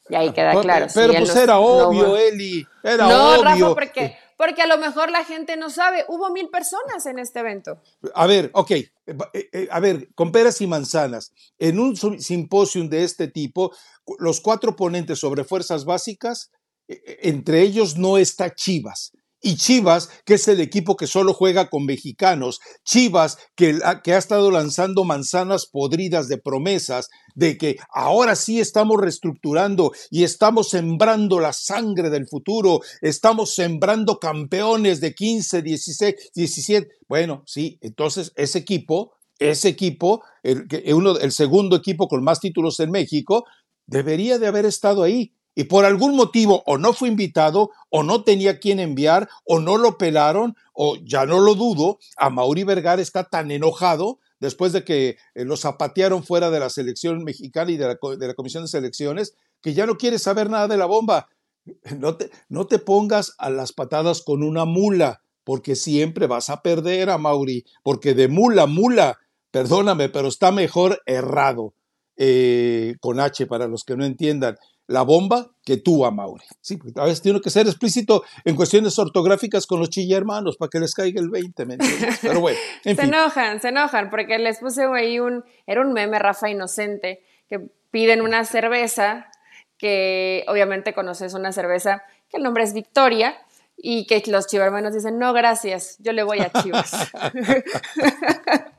Y 0.08 0.14
ahí 0.14 0.32
queda 0.32 0.52
ah, 0.52 0.60
claro. 0.60 0.86
Pero 0.94 1.14
pues 1.14 1.34
era 1.34 1.58
obvio, 1.58 2.16
Eli, 2.16 2.66
era 2.82 3.08
no, 3.08 3.42
Rafa, 3.42 3.74
porque, 3.74 4.16
porque 4.36 4.62
a 4.62 4.66
lo 4.66 4.78
mejor 4.78 5.10
la 5.10 5.24
gente 5.24 5.56
no 5.56 5.70
sabe. 5.70 6.04
Hubo 6.08 6.30
mil 6.30 6.48
personas 6.48 7.06
en 7.06 7.18
este 7.18 7.40
evento. 7.40 7.80
A 8.14 8.26
ver, 8.26 8.50
ok, 8.52 8.70
eh, 8.70 8.88
eh, 9.32 9.68
a 9.70 9.80
ver, 9.80 10.12
con 10.14 10.32
peras 10.32 10.60
y 10.60 10.66
manzanas. 10.66 11.32
En 11.58 11.78
un 11.78 11.96
simposium 11.96 12.88
de 12.88 13.04
este 13.04 13.28
tipo, 13.28 13.74
los 14.18 14.40
cuatro 14.40 14.76
ponentes 14.76 15.18
sobre 15.18 15.44
fuerzas 15.44 15.84
básicas, 15.84 16.50
eh, 16.88 17.18
entre 17.22 17.62
ellos 17.62 17.96
no 17.96 18.18
está 18.18 18.54
Chivas 18.54 19.12
y 19.46 19.54
Chivas, 19.54 20.10
que 20.24 20.34
es 20.34 20.48
el 20.48 20.60
equipo 20.60 20.96
que 20.96 21.06
solo 21.06 21.32
juega 21.32 21.70
con 21.70 21.86
mexicanos, 21.86 22.58
Chivas, 22.84 23.38
que, 23.54 23.78
ha 23.84 24.18
estado 24.18 24.50
lanzando 24.50 25.04
manzanas 25.04 25.66
podridas 25.66 26.26
de 26.26 26.36
promesas, 26.36 27.10
de 27.36 27.56
que 27.56 27.76
ahora 27.94 28.34
sí 28.34 28.58
estamos 28.58 29.00
reestructurando 29.00 29.92
y 30.10 30.24
estamos 30.24 30.70
sembrando 30.70 31.38
la 31.38 31.52
sangre 31.52 32.10
del 32.10 32.26
futuro, 32.26 32.80
estamos 33.02 33.54
sembrando 33.54 34.18
campeones 34.18 35.00
de 35.00 35.14
15, 35.14 35.62
16, 35.62 36.32
17. 36.34 36.88
Bueno, 37.08 37.44
sí, 37.46 37.78
entonces 37.82 38.32
ese 38.34 38.58
equipo, 38.58 39.12
ese 39.38 39.68
equipo, 39.68 40.24
el, 40.42 40.66
uno, 40.92 41.18
el 41.18 41.30
segundo 41.30 41.76
equipo 41.76 42.08
con 42.08 42.24
más 42.24 42.40
títulos 42.40 42.80
en 42.80 42.90
México, 42.90 43.44
debería 43.86 44.40
de 44.40 44.48
haber 44.48 44.66
estado 44.66 45.04
ahí 45.04 45.35
y 45.56 45.64
por 45.64 45.86
algún 45.86 46.14
motivo 46.14 46.62
o 46.66 46.76
no 46.76 46.92
fue 46.92 47.08
invitado 47.08 47.70
o 47.88 48.02
no 48.02 48.22
tenía 48.22 48.60
quien 48.60 48.78
enviar 48.78 49.28
o 49.44 49.58
no 49.58 49.78
lo 49.78 49.96
pelaron 49.96 50.54
o 50.74 50.96
ya 51.02 51.24
no 51.24 51.40
lo 51.40 51.54
dudo, 51.54 51.98
a 52.18 52.28
Mauri 52.28 52.62
Vergara 52.62 53.00
está 53.00 53.24
tan 53.24 53.50
enojado 53.50 54.20
después 54.38 54.74
de 54.74 54.84
que 54.84 55.16
eh, 55.34 55.44
lo 55.46 55.56
zapatearon 55.56 56.22
fuera 56.22 56.50
de 56.50 56.60
la 56.60 56.68
selección 56.68 57.24
mexicana 57.24 57.70
y 57.70 57.78
de 57.78 57.86
la, 57.86 58.16
de 58.18 58.26
la 58.26 58.34
Comisión 58.34 58.64
de 58.64 58.68
Selecciones, 58.68 59.34
que 59.62 59.72
ya 59.72 59.86
no 59.86 59.96
quiere 59.96 60.18
saber 60.18 60.50
nada 60.50 60.68
de 60.68 60.76
la 60.76 60.86
bomba. 60.86 61.28
No 61.98 62.16
te, 62.16 62.30
no 62.48 62.68
te 62.68 62.78
pongas 62.78 63.34
a 63.38 63.50
las 63.50 63.72
patadas 63.72 64.22
con 64.22 64.44
una 64.44 64.64
mula, 64.64 65.22
porque 65.42 65.74
siempre 65.74 66.28
vas 66.28 66.48
a 66.48 66.62
perder 66.62 67.10
a 67.10 67.18
Mauri, 67.18 67.64
porque 67.82 68.14
de 68.14 68.28
mula 68.28 68.66
mula, 68.66 69.18
perdóname, 69.50 70.08
pero 70.08 70.28
está 70.28 70.52
mejor 70.52 71.02
errado, 71.06 71.74
eh, 72.16 72.94
con 73.00 73.18
H 73.18 73.46
para 73.46 73.66
los 73.66 73.82
que 73.82 73.96
no 73.96 74.04
entiendan 74.04 74.58
la 74.88 75.02
bomba 75.02 75.50
que 75.64 75.76
tú 75.76 76.04
a 76.04 76.10
Mauri. 76.10 76.44
Sí, 76.60 76.78
a 76.96 77.04
veces 77.04 77.22
tiene 77.22 77.40
que 77.40 77.50
ser 77.50 77.66
explícito 77.66 78.22
en 78.44 78.54
cuestiones 78.54 78.98
ortográficas 78.98 79.66
con 79.66 79.80
los 79.80 79.90
chilla 79.90 80.16
hermanos 80.16 80.56
para 80.56 80.70
que 80.70 80.78
les 80.78 80.94
caiga 80.94 81.20
el 81.20 81.28
20, 81.28 81.66
¿me 81.66 81.78
Pero 82.22 82.40
bueno, 82.40 82.58
Se 82.84 82.90
enojan, 82.90 83.60
se 83.60 83.68
enojan, 83.68 84.10
porque 84.10 84.38
les 84.38 84.58
puse 84.58 84.84
ahí 84.84 85.18
un, 85.18 85.44
era 85.66 85.80
un 85.80 85.92
meme, 85.92 86.18
Rafa 86.18 86.48
Inocente, 86.48 87.24
que 87.48 87.68
piden 87.90 88.22
una 88.22 88.44
cerveza, 88.44 89.26
que 89.76 90.44
obviamente 90.48 90.94
conoces 90.94 91.34
una 91.34 91.52
cerveza, 91.52 92.02
que 92.28 92.36
el 92.36 92.42
nombre 92.42 92.62
es 92.64 92.72
Victoria, 92.72 93.36
y 93.76 94.06
que 94.06 94.22
los 94.26 94.46
chivermanos 94.46 94.94
dicen, 94.94 95.18
no, 95.18 95.32
gracias, 95.32 95.96
yo 96.00 96.12
le 96.12 96.22
voy 96.22 96.40
a 96.40 96.50
Chivas. 96.50 96.92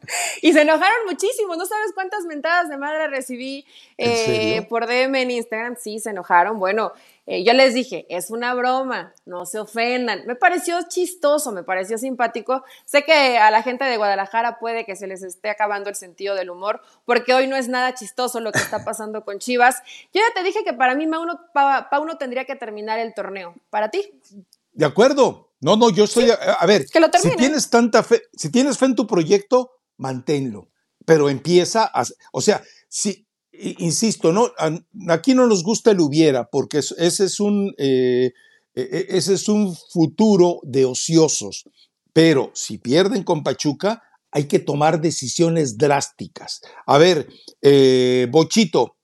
y 0.41 0.53
se 0.53 0.61
enojaron 0.61 1.05
muchísimo, 1.05 1.55
no 1.55 1.65
sabes 1.65 1.91
cuántas 1.93 2.25
mentadas 2.25 2.69
de 2.69 2.77
madre 2.77 3.07
recibí 3.07 3.65
eh, 3.97 4.65
por 4.69 4.87
DM 4.87 5.15
en 5.15 5.31
Instagram, 5.31 5.75
sí, 5.79 5.99
se 5.99 6.11
enojaron. 6.11 6.59
Bueno, 6.59 6.93
eh, 7.25 7.43
yo 7.43 7.53
les 7.53 7.73
dije, 7.73 8.05
es 8.09 8.31
una 8.31 8.53
broma, 8.53 9.13
no 9.25 9.45
se 9.45 9.59
ofendan. 9.59 10.25
Me 10.25 10.35
pareció 10.35 10.79
chistoso, 10.87 11.51
me 11.51 11.63
pareció 11.63 11.97
simpático. 11.97 12.63
Sé 12.85 13.03
que 13.03 13.37
a 13.37 13.51
la 13.51 13.63
gente 13.63 13.85
de 13.85 13.97
Guadalajara 13.97 14.59
puede 14.59 14.85
que 14.85 14.95
se 14.95 15.07
les 15.07 15.23
esté 15.23 15.49
acabando 15.49 15.89
el 15.89 15.95
sentido 15.95 16.35
del 16.35 16.49
humor, 16.49 16.81
porque 17.05 17.33
hoy 17.33 17.47
no 17.47 17.55
es 17.55 17.67
nada 17.67 17.93
chistoso 17.93 18.39
lo 18.39 18.51
que 18.51 18.59
está 18.59 18.85
pasando 18.85 19.25
con 19.25 19.39
Chivas. 19.39 19.81
Yo 20.13 20.21
ya 20.21 20.33
te 20.33 20.43
dije 20.43 20.63
que 20.63 20.73
para 20.73 20.95
mí 20.95 21.05
Pauno, 21.07 21.39
Pauno 21.53 22.17
tendría 22.17 22.45
que 22.45 22.55
terminar 22.55 22.99
el 22.99 23.13
torneo. 23.13 23.55
¿Para 23.69 23.89
ti? 23.89 24.09
De 24.77 24.85
acuerdo. 24.85 25.55
No, 25.59 25.75
no, 25.75 25.89
yo 25.89 26.03
estoy. 26.03 26.29
a, 26.29 26.65
ver, 26.67 26.85
si 27.19 27.35
tienes 27.35 27.69
tanta 27.71 28.03
fe, 28.03 28.21
si 28.33 28.51
tienes 28.51 28.77
fe 28.77 28.85
en 28.85 28.95
tu 28.95 29.07
proyecto, 29.07 29.71
manténlo. 29.97 30.69
Pero 31.03 31.29
empieza 31.29 31.89
a. 31.91 32.05
O 32.31 32.41
sea, 32.41 32.63
si, 32.87 33.27
insisto, 33.51 34.31
no, 34.31 34.51
aquí 35.09 35.33
no 35.33 35.47
nos 35.47 35.63
gusta 35.63 35.91
el 35.91 35.99
hubiera, 35.99 36.47
porque 36.49 36.77
ese 36.77 37.25
es 37.25 37.39
un. 37.39 37.73
Eh, 37.79 38.33
e, 38.75 38.81
e, 38.81 39.17
ese 39.17 39.33
es 39.33 39.49
un 39.49 39.75
futuro 39.75 40.59
de 40.61 40.85
ociosos. 40.85 41.63
Pero 42.13 42.51
si 42.53 42.77
pierden 42.77 43.23
con 43.23 43.43
Pachuca, 43.43 44.03
hay 44.31 44.45
que 44.45 44.59
tomar 44.59 45.01
decisiones 45.01 45.79
drásticas. 45.79 46.61
A 46.85 46.99
ver, 46.99 47.27
eh, 47.63 48.27
Bochito, 48.29 48.95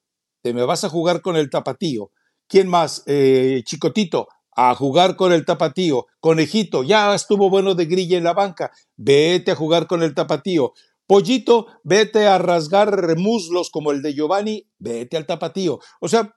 te 0.44 0.54
me 0.54 0.66
vas 0.66 0.84
a 0.84 0.90
jugar 0.90 1.22
con 1.22 1.36
el 1.36 1.50
tapatío. 1.50 2.12
¿Quién 2.48 2.68
más? 2.68 3.02
Eh, 3.08 3.64
Chicotito, 3.66 4.28
a 4.56 4.74
jugar 4.76 5.16
con 5.16 5.34
el 5.34 5.46
tapatío. 5.46 6.06
Conejito, 6.20 6.84
ya 6.84 7.14
estuvo 7.14 7.50
bueno 7.50 7.76
de 7.76 7.86
grilla 7.86 8.18
en 8.18 8.24
la 8.24 8.34
banca, 8.34 8.72
vete 8.96 9.52
a 9.52 9.56
jugar 9.56 9.88
con 9.88 10.04
el 10.04 10.14
tapatío. 10.14 10.74
Pollito, 11.06 11.68
vete 11.84 12.28
a 12.28 12.38
rasgar 12.38 13.18
muslos 13.18 13.70
como 13.70 13.92
el 13.92 14.02
de 14.02 14.14
Giovanni, 14.14 14.68
vete 14.80 15.18
al 15.18 15.26
tapatío. 15.26 15.80
O 16.00 16.08
sea, 16.08 16.34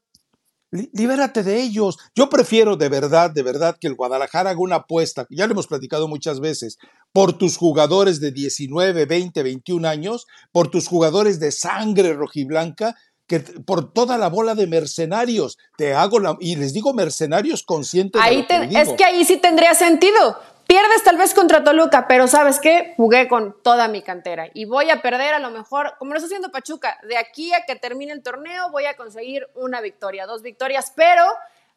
libérate 0.71 1.43
de 1.43 1.63
ellos. 1.63 1.97
Yo 2.15 2.29
prefiero 2.29 2.77
de 2.77 2.89
verdad, 2.89 3.31
de 3.31 3.43
verdad 3.43 3.77
que 3.81 3.87
el 3.87 3.95
Guadalajara 3.95 4.51
haga 4.51 4.61
una 4.61 4.77
apuesta, 4.77 5.27
ya 5.31 5.47
lo 5.47 5.53
hemos 5.53 5.67
platicado 5.67 6.09
muchas 6.09 6.41
veces, 6.41 6.79
por 7.13 7.39
tus 7.39 7.57
jugadores 7.57 8.21
de 8.21 8.33
19, 8.33 9.07
20, 9.07 9.43
21 9.43 9.89
años, 9.89 10.27
por 10.53 10.69
tus 10.69 10.89
jugadores 10.89 11.39
de 11.41 11.53
sangre 11.53 12.13
rojiblanca, 12.13 12.97
que 13.27 13.41
por 13.41 13.93
toda 13.93 14.19
la 14.19 14.29
bola 14.29 14.55
de 14.55 14.67
mercenarios 14.67 15.59
te 15.77 15.95
hago 15.95 16.19
la, 16.19 16.37
y 16.41 16.57
les 16.57 16.73
digo 16.73 16.95
mercenarios 16.95 17.63
conscientes 17.63 18.21
ahí 18.23 18.47
es 18.51 18.93
que 18.93 19.05
ahí 19.05 19.25
sí 19.25 19.37
tendría 19.37 19.75
sentido. 19.75 20.39
Pierdes 20.67 21.05
tal 21.05 21.17
vez 21.17 21.33
contra 21.33 21.63
Toluca 21.63 22.09
pero 22.09 22.27
sabes 22.27 22.59
qué 22.59 22.95
jugué 22.97 23.29
con 23.29 23.57
toda 23.63 23.87
mi 23.87 24.03
cantera 24.03 24.49
y 24.53 24.65
voy 24.65 24.91
a 24.91 25.01
perder 25.01 25.35
a 25.35 25.39
lo 25.39 25.51
mejor 25.51 25.95
como 25.99 26.13
lo 26.13 26.19
está 26.19 26.27
haciendo 26.27 26.51
Pachuca 26.51 26.99
de 27.09 27.17
aquí 27.17 27.53
a 27.53 27.65
que 27.67 27.77
termine 27.77 28.13
el 28.13 28.23
torneo 28.23 28.71
voy 28.71 28.87
a 28.87 28.97
conseguir 28.97 29.47
una 29.55 29.81
victoria 29.81 30.27
dos 30.27 30.43
victorias 30.43 30.93
pero 30.97 31.23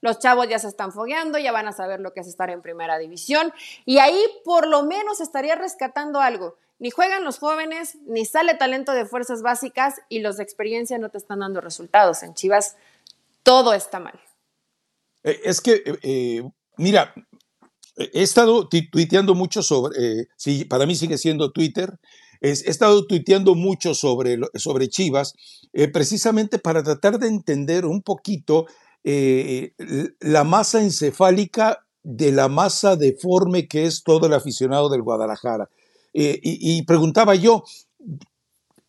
los 0.02 0.20
chavos 0.20 0.48
ya 0.48 0.60
se 0.60 0.68
están 0.68 0.92
fogueando, 0.92 1.38
ya 1.38 1.52
van 1.52 1.68
a 1.68 1.74
saber 1.74 2.00
lo 2.00 2.14
que 2.14 2.22
es 2.22 2.28
estar 2.28 2.50
en 2.50 2.62
primera 2.62 2.98
división 2.98 3.54
y 3.86 4.00
ahí 4.00 4.20
por 4.46 4.68
lo 4.68 4.84
menos 4.84 5.20
estaría 5.20 5.56
rescatando 5.56 6.22
algo. 6.22 6.56
Ni 6.80 6.92
juegan 6.92 7.26
los 7.26 7.40
jóvenes, 7.40 7.98
ni 8.08 8.26
sale 8.26 8.56
talento 8.56 8.94
de 8.94 9.06
fuerzas 9.06 9.42
básicas 9.42 9.96
y 10.08 10.20
los 10.20 10.38
de 10.38 10.44
experiencia 10.44 10.98
no 10.98 11.10
te 11.10 11.18
están 11.18 11.40
dando 11.40 11.60
resultados. 11.60 12.24
En 12.24 12.34
Chivas 12.34 12.78
todo 13.44 13.74
está 13.74 14.00
mal. 14.00 14.20
Eh, 15.24 15.42
es 15.44 15.60
que, 15.60 15.84
eh, 15.86 16.00
eh, 16.04 16.50
mira, 16.78 17.14
he 17.98 18.22
estado 18.22 18.68
tuiteando 18.70 19.36
mucho 19.36 19.62
sobre, 19.62 20.28
para 20.70 20.86
mí 20.86 20.96
sigue 20.96 21.18
siendo 21.18 21.52
Twitter, 21.52 22.00
he 22.40 22.52
estado 22.52 23.06
tuiteando 23.06 23.56
mucho 23.56 23.94
sobre, 23.94 24.38
sobre 24.56 24.88
Chivas, 24.88 25.34
precisamente 25.92 26.60
para 26.60 26.82
tratar 26.82 27.20
de 27.20 27.28
entender 27.28 27.86
un 27.86 28.02
poquito 28.02 28.68
la 29.04 30.44
masa 30.46 30.82
encefálica 30.82 31.86
de 32.04 32.32
la 32.32 32.48
masa 32.48 32.96
deforme 32.96 33.68
que 33.68 33.86
es 33.86 34.04
todo 34.04 34.28
el 34.28 34.34
aficionado 34.34 34.88
del 34.88 35.02
Guadalajara. 35.02 35.70
Eh, 36.14 36.40
y, 36.42 36.84
preguntaba 36.84 37.36
yo, 37.36 37.64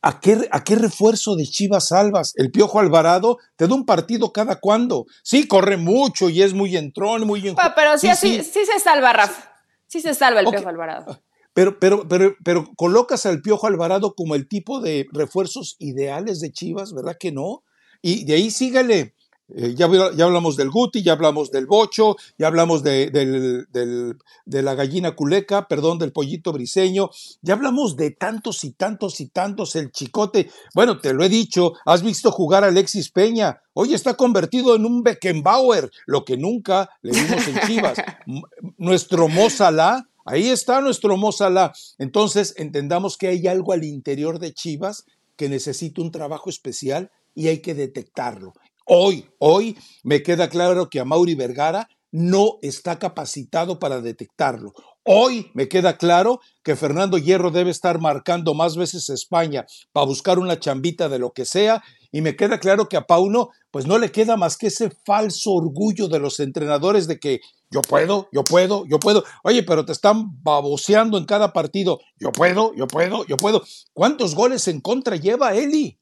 ¿a 0.02 0.20
qué, 0.20 0.48
¿a 0.50 0.64
qué 0.64 0.76
refuerzo 0.76 1.36
de 1.36 1.44
Chivas 1.44 1.88
salvas? 1.88 2.32
El 2.36 2.50
Piojo 2.50 2.80
Alvarado 2.80 3.38
te 3.56 3.68
da 3.68 3.74
un 3.74 3.84
partido 3.84 4.32
cada 4.32 4.56
cuando. 4.56 5.06
Sí, 5.22 5.46
corre 5.46 5.76
mucho 5.76 6.28
y 6.30 6.42
es 6.42 6.54
muy 6.54 6.76
entrón, 6.76 7.26
muy... 7.26 7.48
En... 7.48 7.56
pero 7.74 7.98
sí, 7.98 8.08
sí, 8.16 8.42
sí, 8.42 8.64
se 8.64 8.78
salva, 8.80 9.12
Rafa. 9.12 9.52
Sí 9.86 10.00
se 10.00 10.14
salva 10.14 10.40
el 10.40 10.46
Piojo 10.48 10.68
Alvarado. 10.68 11.22
Pero, 11.52 11.78
pero, 11.80 12.08
pero, 12.08 12.36
pero 12.44 12.70
colocas 12.76 13.26
al 13.26 13.42
Piojo 13.42 13.66
Alvarado 13.66 14.14
como 14.14 14.34
el 14.34 14.48
tipo 14.48 14.80
de 14.80 15.06
refuerzos 15.12 15.76
ideales 15.80 16.40
de 16.40 16.52
Chivas, 16.52 16.94
¿verdad 16.94 17.16
que 17.18 17.32
no? 17.32 17.64
Y 18.00 18.24
de 18.24 18.34
ahí 18.34 18.50
sígale 18.50 19.14
eh, 19.54 19.74
ya, 19.74 19.88
ya, 20.14 20.24
hablamos 20.24 20.56
del 20.56 20.70
guti, 20.70 21.02
ya 21.02 21.12
hablamos 21.12 21.50
del 21.50 21.66
bocho, 21.66 22.16
ya 22.38 22.46
hablamos 22.46 22.82
de, 22.82 23.10
de, 23.10 24.62
la 24.62 24.74
gallina 24.74 25.16
culeca, 25.16 25.66
perdón, 25.66 25.98
del 25.98 26.12
pollito 26.12 26.52
briseño, 26.52 27.10
ya 27.42 27.54
hablamos 27.54 27.96
de 27.96 28.10
tantos 28.12 28.64
y 28.64 28.72
tantos 28.72 29.20
y 29.20 29.26
tantos, 29.26 29.76
el 29.76 29.90
chicote. 29.90 30.50
Bueno, 30.74 30.98
te 30.98 31.12
lo 31.12 31.24
he 31.24 31.28
dicho, 31.28 31.74
has 31.84 32.02
visto 32.02 32.30
jugar 32.30 32.64
a 32.64 32.68
Alexis 32.68 33.10
Peña. 33.10 33.60
Hoy 33.72 33.94
está 33.94 34.14
convertido 34.14 34.74
en 34.74 34.84
un 34.84 35.02
Beckenbauer, 35.02 35.90
lo 36.06 36.24
que 36.24 36.36
nunca 36.36 36.90
le 37.02 37.12
vimos 37.12 37.46
en 37.48 37.60
Chivas. 37.66 37.98
nuestro 38.78 39.28
Mozalá, 39.28 40.08
ahí 40.24 40.48
está 40.48 40.80
nuestro 40.80 41.16
Mozalá. 41.16 41.72
Entonces, 41.98 42.54
entendamos 42.56 43.16
que 43.16 43.28
hay 43.28 43.46
algo 43.46 43.72
al 43.72 43.84
interior 43.84 44.38
de 44.38 44.52
Chivas 44.52 45.04
que 45.36 45.48
necesita 45.48 46.02
un 46.02 46.10
trabajo 46.10 46.50
especial 46.50 47.10
y 47.34 47.48
hay 47.48 47.60
que 47.60 47.74
detectarlo. 47.74 48.52
Hoy, 48.86 49.28
hoy 49.38 49.76
me 50.02 50.22
queda 50.22 50.48
claro 50.48 50.88
que 50.88 51.00
a 51.00 51.04
Mauri 51.04 51.34
Vergara 51.34 51.88
no 52.12 52.58
está 52.62 52.98
capacitado 52.98 53.78
para 53.78 54.00
detectarlo. 54.00 54.72
Hoy 55.04 55.50
me 55.54 55.68
queda 55.68 55.96
claro 55.96 56.40
que 56.62 56.76
Fernando 56.76 57.16
Hierro 57.18 57.50
debe 57.50 57.70
estar 57.70 58.00
marcando 58.00 58.54
más 58.54 58.76
veces 58.76 59.08
España 59.08 59.64
para 59.92 60.06
buscar 60.06 60.38
una 60.38 60.58
chambita 60.58 61.08
de 61.08 61.18
lo 61.18 61.32
que 61.32 61.44
sea. 61.44 61.82
Y 62.12 62.20
me 62.20 62.34
queda 62.34 62.58
claro 62.58 62.88
que 62.88 62.96
a 62.96 63.06
Pauno, 63.06 63.50
pues 63.70 63.86
no 63.86 63.98
le 63.98 64.10
queda 64.10 64.36
más 64.36 64.56
que 64.56 64.66
ese 64.66 64.90
falso 65.06 65.52
orgullo 65.52 66.08
de 66.08 66.18
los 66.18 66.40
entrenadores 66.40 67.06
de 67.06 67.20
que 67.20 67.40
yo 67.70 67.82
puedo, 67.82 68.28
yo 68.32 68.42
puedo, 68.42 68.84
yo 68.86 68.98
puedo. 68.98 69.22
Oye, 69.44 69.62
pero 69.62 69.84
te 69.84 69.92
están 69.92 70.42
baboseando 70.42 71.16
en 71.18 71.24
cada 71.24 71.52
partido. 71.52 72.00
Yo 72.18 72.32
puedo, 72.32 72.74
yo 72.74 72.88
puedo, 72.88 73.24
yo 73.26 73.36
puedo. 73.36 73.62
¿Cuántos 73.92 74.34
goles 74.34 74.66
en 74.66 74.80
contra 74.80 75.14
lleva 75.14 75.54
Eli? 75.54 75.99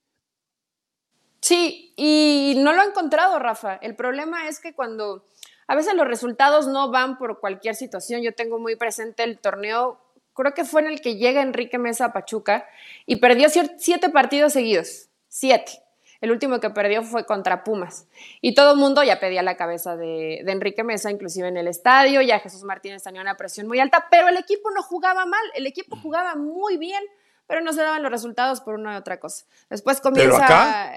Sí, 1.41 1.93
y 1.97 2.55
no 2.59 2.73
lo 2.73 2.83
ha 2.83 2.85
encontrado, 2.85 3.39
Rafa. 3.39 3.79
El 3.81 3.95
problema 3.95 4.49
es 4.49 4.61
que 4.61 4.75
cuando 4.75 5.25
a 5.67 5.75
veces 5.75 5.95
los 5.95 6.07
resultados 6.07 6.67
no 6.67 6.91
van 6.91 7.19
por 7.19 7.41
cualquier 7.41 7.75
situación, 7.75 8.23
yo 8.23 8.35
tengo 8.35 8.59
muy 8.59 8.77
presente 8.77 9.23
el 9.23 9.39
torneo, 9.39 10.01
creo 10.35 10.55
que 10.55 10.65
fue 10.65 10.81
en 10.81 10.89
el 10.89 11.01
que 11.01 11.17
llega 11.17 11.43
Enrique 11.43 11.79
Mesa 11.79 12.07
a 12.07 12.13
Pachuca 12.13 12.67
y 13.07 13.17
perdió 13.17 13.49
siete 13.51 14.09
partidos 14.09 14.53
seguidos, 14.53 15.09
siete. 15.29 15.83
El 16.21 16.33
último 16.33 16.59
que 16.59 16.71
perdió 16.71 17.05
fue 17.05 17.27
contra 17.27 17.63
Pumas. 17.63 18.09
Y 18.41 18.55
todo 18.55 18.73
el 18.73 18.79
mundo 18.79 19.05
ya 19.05 19.21
pedía 19.21 19.41
la 19.43 19.57
cabeza 19.57 19.97
de, 19.97 20.41
de, 20.45 20.51
Enrique 20.51 20.83
Mesa, 20.83 21.13
inclusive 21.13 21.47
en 21.47 21.57
el 21.57 21.69
estadio. 21.69 22.21
Ya 22.23 22.41
Jesús 22.41 22.65
Martínez 22.65 23.05
tenía 23.05 23.21
una 23.21 23.37
presión 23.37 23.69
muy 23.69 23.79
alta, 23.79 24.09
pero 24.11 24.27
el 24.27 24.37
equipo 24.37 24.69
no 24.73 24.83
jugaba 24.83 25.27
mal. 25.27 25.41
El 25.55 25.69
equipo 25.69 25.97
jugaba 25.97 26.35
muy 26.35 26.77
bien, 26.77 27.05
pero 27.47 27.61
no 27.61 27.73
se 27.73 27.83
daban 27.83 28.03
los 28.03 28.11
resultados 28.11 28.61
por 28.61 28.75
una 28.75 28.95
y 28.95 28.97
otra 28.97 29.21
cosa. 29.21 29.47
Después 29.71 30.01
comienza 30.01 30.91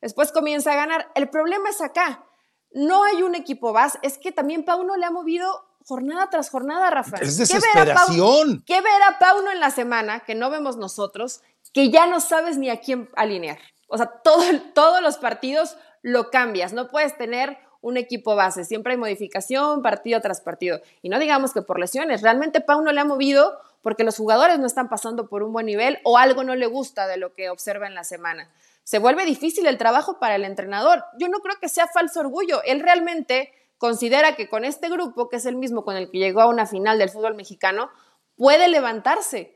después 0.00 0.32
comienza 0.32 0.72
a 0.72 0.76
ganar. 0.76 1.10
El 1.14 1.28
problema 1.28 1.70
es 1.70 1.80
acá. 1.80 2.24
No 2.72 3.04
hay 3.04 3.22
un 3.22 3.34
equipo 3.34 3.72
base. 3.72 3.98
Es 4.02 4.18
que 4.18 4.32
también 4.32 4.64
Pauno 4.64 4.96
le 4.96 5.04
ha 5.04 5.10
movido 5.10 5.64
jornada 5.84 6.30
tras 6.30 6.50
jornada, 6.50 6.90
Rafael. 6.90 7.22
Es 7.22 7.36
desesperación. 7.36 8.62
¿Qué 8.66 8.80
ver 8.80 9.02
a 9.08 9.18
Pauno 9.18 9.50
en 9.50 9.60
la 9.60 9.70
semana 9.70 10.20
que 10.20 10.34
no 10.34 10.50
vemos 10.50 10.76
nosotros, 10.76 11.40
que 11.72 11.90
ya 11.90 12.06
no 12.06 12.20
sabes 12.20 12.58
ni 12.58 12.70
a 12.70 12.80
quién 12.80 13.08
alinear? 13.16 13.58
O 13.88 13.96
sea, 13.96 14.06
todo, 14.06 14.44
todos 14.74 15.02
los 15.02 15.18
partidos 15.18 15.76
lo 16.02 16.30
cambias. 16.30 16.72
No 16.72 16.88
puedes 16.88 17.16
tener 17.16 17.58
un 17.80 17.96
equipo 17.96 18.36
base. 18.36 18.64
Siempre 18.64 18.92
hay 18.92 18.98
modificación 18.98 19.82
partido 19.82 20.20
tras 20.20 20.40
partido. 20.40 20.80
Y 21.02 21.08
no 21.08 21.18
digamos 21.18 21.52
que 21.52 21.62
por 21.62 21.78
lesiones. 21.78 22.22
Realmente 22.22 22.60
Pauno 22.60 22.92
le 22.92 23.00
ha 23.00 23.04
movido 23.04 23.58
porque 23.82 24.04
los 24.04 24.16
jugadores 24.16 24.58
no 24.58 24.66
están 24.66 24.88
pasando 24.88 25.28
por 25.28 25.42
un 25.42 25.52
buen 25.52 25.66
nivel 25.66 25.98
o 26.04 26.18
algo 26.18 26.44
no 26.44 26.54
le 26.54 26.66
gusta 26.66 27.06
de 27.06 27.16
lo 27.16 27.34
que 27.34 27.50
observa 27.50 27.86
en 27.86 27.94
la 27.94 28.04
semana 28.04 28.50
se 28.90 28.98
vuelve 28.98 29.24
difícil 29.24 29.68
el 29.68 29.78
trabajo 29.78 30.18
para 30.18 30.34
el 30.34 30.44
entrenador. 30.44 31.04
Yo 31.16 31.28
no 31.28 31.38
creo 31.38 31.54
que 31.60 31.68
sea 31.68 31.86
falso 31.86 32.18
orgullo. 32.18 32.60
Él 32.64 32.80
realmente 32.80 33.52
considera 33.78 34.34
que 34.34 34.48
con 34.48 34.64
este 34.64 34.88
grupo, 34.88 35.28
que 35.28 35.36
es 35.36 35.46
el 35.46 35.54
mismo 35.54 35.84
con 35.84 35.94
el 35.94 36.10
que 36.10 36.18
llegó 36.18 36.40
a 36.40 36.48
una 36.48 36.66
final 36.66 36.98
del 36.98 37.08
fútbol 37.08 37.36
mexicano, 37.36 37.88
puede 38.34 38.66
levantarse. 38.66 39.54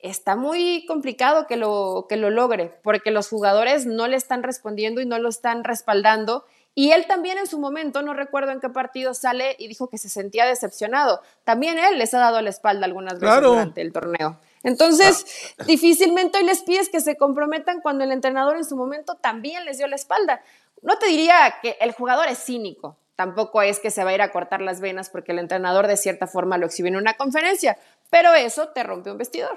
Está 0.00 0.34
muy 0.34 0.84
complicado 0.88 1.46
que 1.46 1.56
lo, 1.56 2.06
que 2.08 2.16
lo 2.16 2.30
logre, 2.30 2.76
porque 2.82 3.12
los 3.12 3.28
jugadores 3.28 3.86
no 3.86 4.08
le 4.08 4.16
están 4.16 4.42
respondiendo 4.42 5.00
y 5.00 5.06
no 5.06 5.20
lo 5.20 5.28
están 5.28 5.62
respaldando. 5.62 6.44
Y 6.74 6.90
él 6.90 7.06
también 7.06 7.38
en 7.38 7.46
su 7.46 7.60
momento, 7.60 8.02
no 8.02 8.14
recuerdo 8.14 8.50
en 8.50 8.58
qué 8.58 8.68
partido 8.68 9.14
sale 9.14 9.54
y 9.60 9.68
dijo 9.68 9.88
que 9.88 9.98
se 9.98 10.08
sentía 10.08 10.44
decepcionado. 10.44 11.20
También 11.44 11.78
él 11.78 11.98
les 11.98 12.14
ha 12.14 12.18
dado 12.18 12.42
la 12.42 12.50
espalda 12.50 12.86
algunas 12.86 13.20
veces 13.20 13.42
durante 13.42 13.80
el 13.80 13.92
torneo. 13.92 14.40
Entonces, 14.66 15.24
ah. 15.58 15.64
difícilmente 15.66 16.38
hoy 16.38 16.44
les 16.44 16.62
pides 16.62 16.88
que 16.88 17.00
se 17.00 17.16
comprometan 17.16 17.80
cuando 17.80 18.02
el 18.02 18.10
entrenador 18.10 18.56
en 18.56 18.64
su 18.64 18.76
momento 18.76 19.14
también 19.14 19.64
les 19.64 19.78
dio 19.78 19.86
la 19.86 19.94
espalda. 19.94 20.42
No 20.82 20.98
te 20.98 21.06
diría 21.06 21.54
que 21.62 21.76
el 21.80 21.92
jugador 21.92 22.26
es 22.26 22.44
cínico, 22.44 22.98
tampoco 23.14 23.62
es 23.62 23.78
que 23.78 23.92
se 23.92 24.02
va 24.02 24.10
a 24.10 24.14
ir 24.14 24.22
a 24.22 24.32
cortar 24.32 24.60
las 24.60 24.80
venas 24.80 25.08
porque 25.08 25.30
el 25.30 25.38
entrenador 25.38 25.86
de 25.86 25.96
cierta 25.96 26.26
forma 26.26 26.58
lo 26.58 26.66
exhibe 26.66 26.88
en 26.88 26.96
una 26.96 27.14
conferencia, 27.14 27.78
pero 28.10 28.34
eso 28.34 28.70
te 28.74 28.82
rompe 28.82 29.12
un 29.12 29.18
vestidor. 29.18 29.56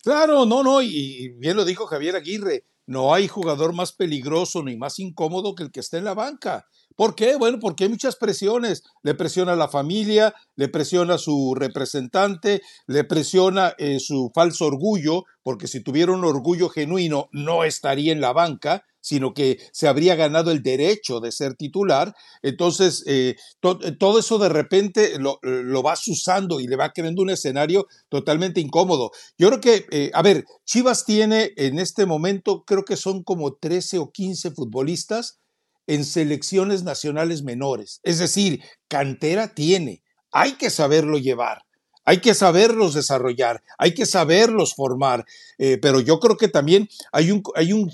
Claro, 0.00 0.46
no, 0.46 0.62
no, 0.62 0.80
y 0.80 1.30
bien 1.30 1.56
lo 1.56 1.64
dijo 1.64 1.86
Javier 1.86 2.14
Aguirre, 2.14 2.64
no 2.86 3.12
hay 3.12 3.26
jugador 3.26 3.72
más 3.74 3.92
peligroso 3.92 4.62
ni 4.62 4.76
más 4.76 5.00
incómodo 5.00 5.56
que 5.56 5.64
el 5.64 5.72
que 5.72 5.80
está 5.80 5.98
en 5.98 6.04
la 6.04 6.14
banca. 6.14 6.66
¿Por 6.98 7.14
qué? 7.14 7.36
Bueno, 7.36 7.60
porque 7.60 7.84
hay 7.84 7.90
muchas 7.90 8.16
presiones. 8.16 8.82
Le 9.04 9.14
presiona 9.14 9.54
la 9.54 9.68
familia, 9.68 10.34
le 10.56 10.68
presiona 10.68 11.16
su 11.16 11.54
representante, 11.54 12.60
le 12.88 13.04
presiona 13.04 13.72
eh, 13.78 14.00
su 14.00 14.32
falso 14.34 14.66
orgullo, 14.66 15.22
porque 15.44 15.68
si 15.68 15.80
tuviera 15.80 16.10
un 16.10 16.24
orgullo 16.24 16.68
genuino 16.68 17.28
no 17.30 17.62
estaría 17.62 18.10
en 18.10 18.20
la 18.20 18.32
banca 18.32 18.84
sino 19.00 19.32
que 19.32 19.58
se 19.72 19.86
habría 19.88 20.16
ganado 20.16 20.50
el 20.50 20.62
derecho 20.62 21.20
de 21.20 21.32
ser 21.32 21.54
titular. 21.54 22.14
Entonces, 22.42 23.04
eh, 23.06 23.36
todo 23.60 24.18
eso 24.18 24.38
de 24.38 24.48
repente 24.50 25.18
lo, 25.18 25.38
vas 25.82 26.06
usando 26.08 26.60
y 26.60 26.66
le 26.66 26.76
va 26.76 26.92
creando 26.92 27.22
un 27.22 27.30
escenario 27.30 27.86
totalmente 28.10 28.60
incómodo. 28.60 29.12
Yo 29.38 29.48
creo 29.48 29.60
que, 29.60 29.86
eh, 29.92 30.10
a 30.12 30.20
ver, 30.20 30.44
Chivas 30.66 31.06
tiene 31.06 31.52
en 31.56 31.78
este 31.78 32.04
momento, 32.04 32.64
creo 32.66 32.84
que 32.84 32.96
son 32.96 33.22
como 33.22 33.54
13 33.54 33.98
o 33.98 34.10
15 34.10 34.50
futbolistas 34.50 35.38
en 35.88 36.04
selecciones 36.04 36.84
nacionales 36.84 37.42
menores. 37.42 37.98
Es 38.04 38.20
decir, 38.20 38.62
cantera 38.86 39.54
tiene, 39.54 40.04
hay 40.30 40.52
que 40.52 40.70
saberlo 40.70 41.18
llevar. 41.18 41.64
Hay 42.04 42.22
que 42.22 42.32
saberlos 42.32 42.94
desarrollar, 42.94 43.62
hay 43.76 43.92
que 43.92 44.06
saberlos 44.06 44.74
formar, 44.74 45.26
pero 45.58 46.00
yo 46.00 46.20
creo 46.20 46.38
que 46.38 46.48
también 46.48 46.88
hay 47.12 47.30
un, 47.30 47.42
hay 47.54 47.74
un, 47.74 47.90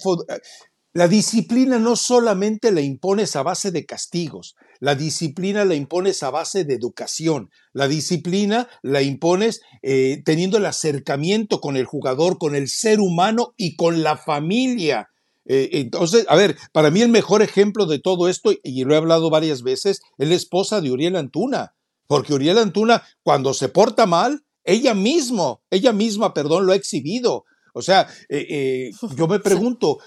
la 0.94 1.08
disciplina 1.08 1.80
no 1.80 1.96
solamente 1.96 2.70
la 2.70 2.80
impones 2.80 3.34
a 3.34 3.42
base 3.42 3.72
de 3.72 3.84
castigos, 3.84 4.54
la 4.78 4.94
disciplina 4.94 5.64
la 5.64 5.74
impones 5.74 6.22
a 6.22 6.30
base 6.30 6.64
de 6.64 6.74
educación, 6.74 7.50
la 7.72 7.88
disciplina 7.88 8.68
la 8.80 9.02
impones 9.02 9.60
eh, 9.82 10.22
teniendo 10.24 10.58
el 10.58 10.66
acercamiento 10.66 11.60
con 11.60 11.76
el 11.76 11.84
jugador, 11.84 12.38
con 12.38 12.54
el 12.54 12.68
ser 12.68 13.00
humano 13.00 13.54
y 13.56 13.74
con 13.74 14.04
la 14.04 14.16
familia. 14.16 15.10
Eh, 15.46 15.70
entonces, 15.72 16.26
a 16.28 16.36
ver, 16.36 16.56
para 16.72 16.90
mí 16.90 17.02
el 17.02 17.08
mejor 17.10 17.42
ejemplo 17.42 17.86
de 17.86 17.98
todo 17.98 18.28
esto, 18.28 18.52
y 18.62 18.84
lo 18.84 18.94
he 18.94 18.96
hablado 18.96 19.30
varias 19.30 19.62
veces, 19.62 20.00
es 20.18 20.28
la 20.28 20.34
esposa 20.34 20.80
de 20.80 20.90
Uriel 20.90 21.16
Antuna, 21.16 21.74
porque 22.06 22.34
Uriel 22.34 22.58
Antuna, 22.58 23.02
cuando 23.22 23.54
se 23.54 23.68
porta 23.68 24.06
mal, 24.06 24.44
ella 24.64 24.94
mismo, 24.94 25.62
ella 25.70 25.92
misma, 25.92 26.32
perdón, 26.32 26.66
lo 26.66 26.72
ha 26.72 26.76
exhibido. 26.76 27.44
O 27.74 27.82
sea, 27.82 28.08
eh, 28.28 28.90
yo 29.16 29.28
me 29.28 29.38
pregunto, 29.40 29.98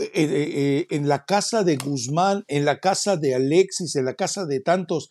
eh, 0.00 0.10
eh, 0.14 0.50
eh, 0.54 0.86
en 0.90 1.08
la 1.08 1.26
casa 1.26 1.62
de 1.62 1.76
Guzmán, 1.76 2.44
en 2.48 2.64
la 2.64 2.80
casa 2.80 3.16
de 3.16 3.34
Alexis, 3.34 3.96
en 3.96 4.06
la 4.06 4.14
casa 4.14 4.46
de 4.46 4.60
tantos, 4.60 5.10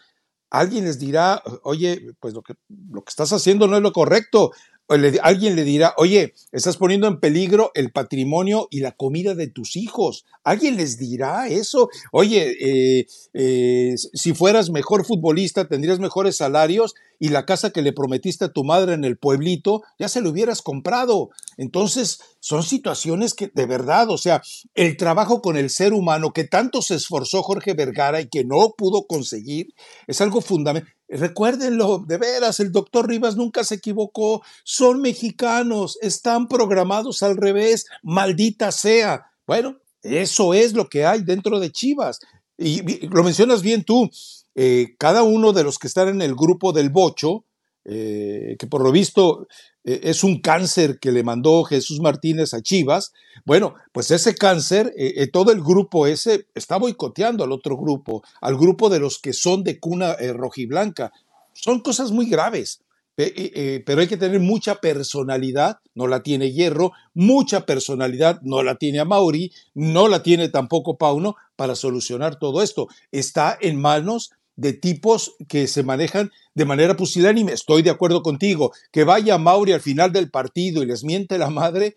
alguien 0.50 0.86
les 0.86 0.98
dirá, 0.98 1.44
oye, 1.64 2.14
pues 2.20 2.34
lo 2.34 2.42
que, 2.42 2.56
lo 2.90 3.04
que 3.04 3.10
estás 3.10 3.32
haciendo 3.32 3.68
no 3.68 3.78
es 3.78 3.84
lo 3.84 3.94
correcto 3.94 4.52
alguien 4.90 5.56
le 5.56 5.64
dirá, 5.64 5.94
oye, 5.98 6.34
estás 6.52 6.78
poniendo 6.78 7.08
en 7.08 7.20
peligro 7.20 7.72
el 7.76 7.92
patrimonio 7.92 8.68
y 8.72 8.80
la 8.80 8.92
comida 8.92 9.36
de 9.36 9.48
tus 9.48 9.76
hijos. 9.76 10.26
Alguien 10.44 10.78
les 10.78 10.98
dirá 10.98 11.48
eso. 11.48 11.90
Oye, 12.12 12.56
eh, 12.60 13.08
eh, 13.34 13.96
si 13.96 14.34
fueras 14.34 14.70
mejor 14.70 15.06
futbolista, 15.06 15.68
tendrías 15.68 16.00
mejores 16.00 16.38
salarios 16.38 16.96
y 17.20 17.30
la 17.30 17.46
casa 17.46 17.72
que 17.72 17.82
le 17.82 17.94
prometiste 17.94 18.46
a 18.46 18.54
tu 18.54 18.64
madre 18.64 18.94
en 18.94 19.04
el 19.04 19.18
pueblito, 19.18 19.84
ya 20.00 20.08
se 20.08 20.22
lo 20.22 20.30
hubieras 20.30 20.62
comprado. 20.62 21.30
Entonces, 21.58 22.20
son 22.40 22.64
situaciones 22.64 23.34
que 23.34 23.52
de 23.54 23.66
verdad, 23.66 24.10
o 24.10 24.18
sea, 24.18 24.42
el 24.74 24.98
trabajo 24.98 25.42
con 25.42 25.58
el 25.58 25.70
ser 25.70 25.94
humano 25.94 26.32
que 26.32 26.46
tanto 26.46 26.82
se 26.82 26.96
esforzó 26.96 27.44
Jorge 27.44 27.74
Vergara 27.74 28.22
y 28.22 28.30
que 28.30 28.46
no 28.46 28.74
pudo 28.78 29.06
conseguir, 29.06 29.74
es 30.08 30.22
algo 30.22 30.42
fundamental. 30.42 30.94
Recuérdenlo, 31.10 32.04
de 32.08 32.18
veras, 32.18 32.60
el 32.60 32.72
doctor 32.72 33.08
Rivas 33.08 33.36
nunca 33.36 33.64
se 33.64 33.76
equivocó. 33.76 34.44
Son 34.64 35.02
mexicanos, 35.02 35.98
están 36.02 36.48
programados 36.48 37.24
al 37.24 37.36
revés, 37.36 37.88
maldita 38.04 38.72
sea. 38.72 39.32
Bueno, 39.48 39.78
eso 40.04 40.54
es 40.54 40.74
lo 40.74 40.88
que 40.88 41.06
hay 41.06 41.24
dentro 41.24 41.60
de 41.60 41.72
Chivas. 41.72 42.20
Y, 42.58 43.08
lo 43.08 43.24
mencionas 43.24 43.62
bien 43.62 43.84
tú, 43.84 44.10
eh, 44.56 44.96
cada 44.98 45.24
uno 45.24 45.54
de 45.54 45.64
los 45.64 45.78
que 45.80 45.88
están 45.88 46.10
en 46.10 46.22
el 46.22 46.36
grupo 46.36 46.74
del 46.74 46.90
Bocho, 46.90 47.46
eh, 47.86 48.56
que 48.60 48.68
por 48.68 48.84
lo 48.84 48.92
visto 48.92 49.48
eh, 49.84 50.02
es 50.04 50.24
un 50.24 50.42
cáncer 50.42 51.00
que 51.00 51.12
le 51.12 51.24
mandó 51.24 51.64
Jesús 51.64 52.00
Martínez 52.00 52.54
a 52.54 52.62
Chivas, 52.62 53.14
bueno, 53.46 53.76
pues 53.92 54.12
ese 54.12 54.36
cáncer, 54.36 54.94
todo 55.32 55.52
el 55.52 55.62
grupo 55.62 56.08
ese 56.08 56.48
está 56.54 56.78
boicoteando 56.78 57.44
al 57.44 57.52
otro 57.52 57.78
grupo, 57.78 58.22
al 58.42 58.58
grupo 58.58 58.90
de 58.90 59.00
los 59.00 59.20
que 59.20 59.34
son 59.34 59.64
de 59.64 59.80
cuna 59.80 60.16
rojiblanca. 60.34 61.12
Son 61.54 61.80
cosas 61.80 62.12
muy 62.12 62.30
graves, 62.30 62.82
pero 63.16 64.02
hay 64.02 64.08
que 64.08 64.18
tener 64.18 64.40
mucha 64.40 64.76
personalidad, 64.76 65.80
no 65.96 66.08
la 66.08 66.22
tiene 66.22 66.52
Hierro, 66.52 66.92
mucha 67.14 67.66
personalidad, 67.66 68.42
no 68.42 68.62
la 68.62 68.76
tiene 68.76 69.04
Mauri, 69.06 69.52
no 69.74 70.10
la 70.10 70.22
tiene 70.22 70.50
tampoco 70.50 70.98
Pauno 70.98 71.36
para 71.56 71.76
solucionar 71.76 72.38
todo 72.38 72.62
esto. 72.62 72.88
Está 73.12 73.58
en 73.60 73.80
manos 73.80 74.32
de 74.60 74.74
tipos 74.74 75.36
que 75.48 75.68
se 75.68 75.84
manejan 75.84 76.32
de 76.54 76.66
manera 76.66 76.98
pusilánime. 76.98 77.54
Estoy 77.54 77.82
de 77.82 77.90
acuerdo 77.90 78.22
contigo. 78.22 78.74
Que 78.92 79.06
vaya 79.06 79.38
Mauri 79.38 79.72
al 79.72 79.82
final 79.82 80.12
del 80.12 80.30
partido 80.30 80.84
y 80.84 80.86
les 80.86 81.04
miente 81.04 81.38
la 81.38 81.50
madre. 81.50 81.96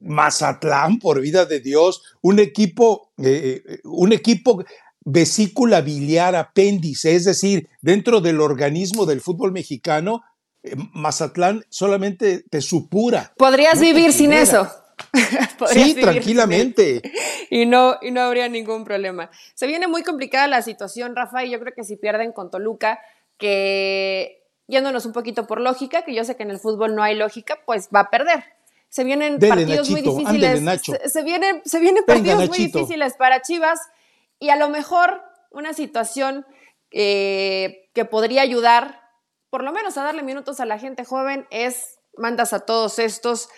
Mazatlán, 0.00 1.00
por 1.00 1.20
vida 1.20 1.44
de 1.44 1.58
Dios, 1.58 2.02
un 2.22 2.38
equipo, 2.38 3.10
eh, 3.18 3.62
eh, 3.66 3.80
un 3.82 4.12
equipo 4.12 4.64
vesícula 5.04 5.80
biliar 5.80 6.36
apéndice, 6.36 7.16
es 7.16 7.24
decir, 7.24 7.68
dentro 7.82 8.20
del 8.20 8.40
organismo 8.40 9.04
del 9.04 9.20
fútbol 9.20 9.50
mexicano, 9.50 10.22
eh, 10.62 10.76
Mazatlán 10.92 11.64
solamente 11.68 12.44
te 12.48 12.60
supura. 12.60 13.32
Podrías 13.36 13.80
vivir 13.80 14.12
sin 14.12 14.32
eso. 14.32 14.70
sí, 15.68 15.94
tranquilamente. 15.94 17.02
Y 17.50 17.66
no, 17.66 17.96
y 18.00 18.10
no 18.10 18.20
habría 18.20 18.48
ningún 18.48 18.84
problema. 18.84 19.30
Se 19.54 19.66
viene 19.66 19.86
muy 19.86 20.02
complicada 20.02 20.46
la 20.46 20.62
situación, 20.62 21.16
Rafa, 21.16 21.44
y 21.44 21.50
yo 21.50 21.60
creo 21.60 21.74
que 21.74 21.84
si 21.84 21.96
pierden 21.96 22.32
con 22.32 22.50
Toluca, 22.50 23.00
que 23.38 24.44
yéndonos 24.66 25.06
un 25.06 25.12
poquito 25.12 25.46
por 25.46 25.60
lógica, 25.60 26.02
que 26.02 26.14
yo 26.14 26.24
sé 26.24 26.36
que 26.36 26.42
en 26.42 26.50
el 26.50 26.58
fútbol 26.58 26.94
no 26.94 27.02
hay 27.02 27.16
lógica, 27.16 27.58
pues 27.64 27.88
va 27.94 28.00
a 28.00 28.10
perder. 28.10 28.44
Se 28.88 29.04
vienen 29.04 29.38
partidos 29.38 29.90
muy 29.90 30.00
difíciles. 30.00 30.62
se, 31.06 31.22
vienen, 31.22 31.62
se 31.64 31.78
vienen 31.78 32.04
partidos 32.04 32.48
muy 32.48 32.58
difíciles 32.58 33.14
para 33.14 33.42
Chivas 33.42 33.80
y 34.38 34.50
a 34.50 34.56
lo 34.56 34.68
mejor 34.68 35.22
una 35.50 35.72
situación 35.72 36.46
eh, 36.90 37.90
que 37.92 38.04
podría 38.04 38.42
ayudar, 38.42 39.02
por 39.50 39.62
lo 39.62 39.72
menos 39.72 39.98
a 39.98 40.04
darle 40.04 40.22
minutos 40.22 40.60
a 40.60 40.66
la 40.66 40.78
gente 40.78 41.04
joven, 41.04 41.46
es 41.50 41.98
mandas 42.16 42.52
a 42.52 42.60
todos 42.60 42.98
estos 42.98 43.48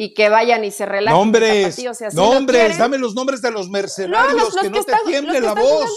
y 0.00 0.14
que 0.14 0.28
vayan 0.28 0.64
y 0.64 0.70
se 0.70 0.86
relajen. 0.86 1.18
Nombres, 1.18 1.76
nombres, 2.14 2.78
dame 2.78 2.98
los 2.98 3.16
nombres 3.16 3.42
de 3.42 3.50
los 3.50 3.68
mercenarios, 3.68 4.54
que, 4.62 4.70
no 4.70 4.84
te 4.84 4.92
tiemble 5.04 5.40
la 5.40 5.54
voz. 5.54 5.90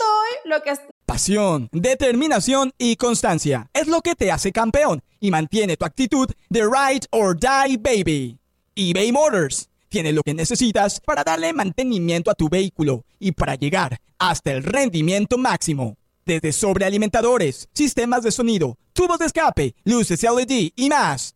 Pasión, 1.05 1.69
determinación 1.71 2.73
y 2.79 2.95
constancia 2.95 3.69
es 3.73 3.85
lo 3.87 4.01
que 4.01 4.15
te 4.15 4.31
hace 4.31 4.51
campeón 4.51 5.03
y 5.19 5.29
mantiene 5.29 5.77
tu 5.77 5.85
actitud 5.85 6.27
de 6.49 6.61
ride 6.61 7.05
or 7.11 7.37
die 7.39 7.77
baby. 7.77 8.39
eBay 8.75 9.11
Motors 9.11 9.69
tiene 9.87 10.13
lo 10.13 10.23
que 10.23 10.33
necesitas 10.33 10.99
para 10.99 11.23
darle 11.23 11.53
mantenimiento 11.53 12.31
a 12.31 12.33
tu 12.33 12.49
vehículo 12.49 13.05
y 13.19 13.33
para 13.33 13.53
llegar 13.53 13.99
hasta 14.17 14.51
el 14.51 14.63
rendimiento 14.63 15.37
máximo. 15.37 15.95
Desde 16.25 16.53
sobrealimentadores, 16.53 17.69
sistemas 17.71 18.23
de 18.23 18.31
sonido, 18.31 18.79
tubos 18.93 19.19
de 19.19 19.27
escape, 19.27 19.75
luces 19.83 20.23
LED 20.23 20.71
y 20.75 20.89
más. 20.89 21.35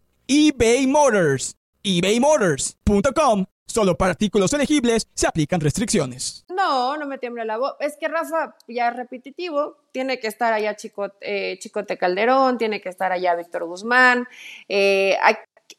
eBay 0.33 0.87
Motors. 0.87 1.57
ebaymotors.com 1.83 3.45
Solo 3.67 3.97
para 3.97 4.11
artículos 4.11 4.53
elegibles 4.53 5.09
se 5.13 5.27
aplican 5.27 5.59
restricciones. 5.59 6.45
No, 6.47 6.95
no 6.95 7.05
me 7.05 7.17
tiembla 7.17 7.43
la 7.43 7.57
voz. 7.57 7.73
Es 7.81 7.97
que 7.99 8.07
Rafa 8.07 8.55
ya 8.69 8.87
es 8.87 8.95
repetitivo. 8.95 9.75
Tiene 9.91 10.21
que 10.21 10.27
estar 10.27 10.53
allá 10.53 10.77
Chicote, 10.77 11.17
eh, 11.19 11.59
Chicote 11.59 11.97
Calderón, 11.97 12.57
tiene 12.57 12.79
que 12.79 12.87
estar 12.87 13.11
allá 13.11 13.35
Víctor 13.35 13.65
Guzmán. 13.65 14.25
Eh, 14.69 15.17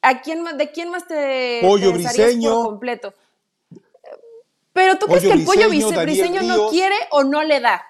¿a, 0.03 0.21
quién 0.21 0.43
más, 0.43 0.59
¿De 0.59 0.71
quién 0.71 0.91
más 0.91 1.07
te, 1.07 1.61
Pollo 1.63 1.93
Briseño. 1.93 2.63
completo? 2.63 3.15
Pero 4.75 4.99
tú 4.99 5.07
crees 5.07 5.23
que 5.23 5.33
el 5.33 5.45
Pollo 5.47 5.69
Briseño 5.69 6.43
no 6.43 6.69
quiere 6.69 6.97
o 7.11 7.25
no 7.25 7.43
le 7.43 7.61
da. 7.61 7.83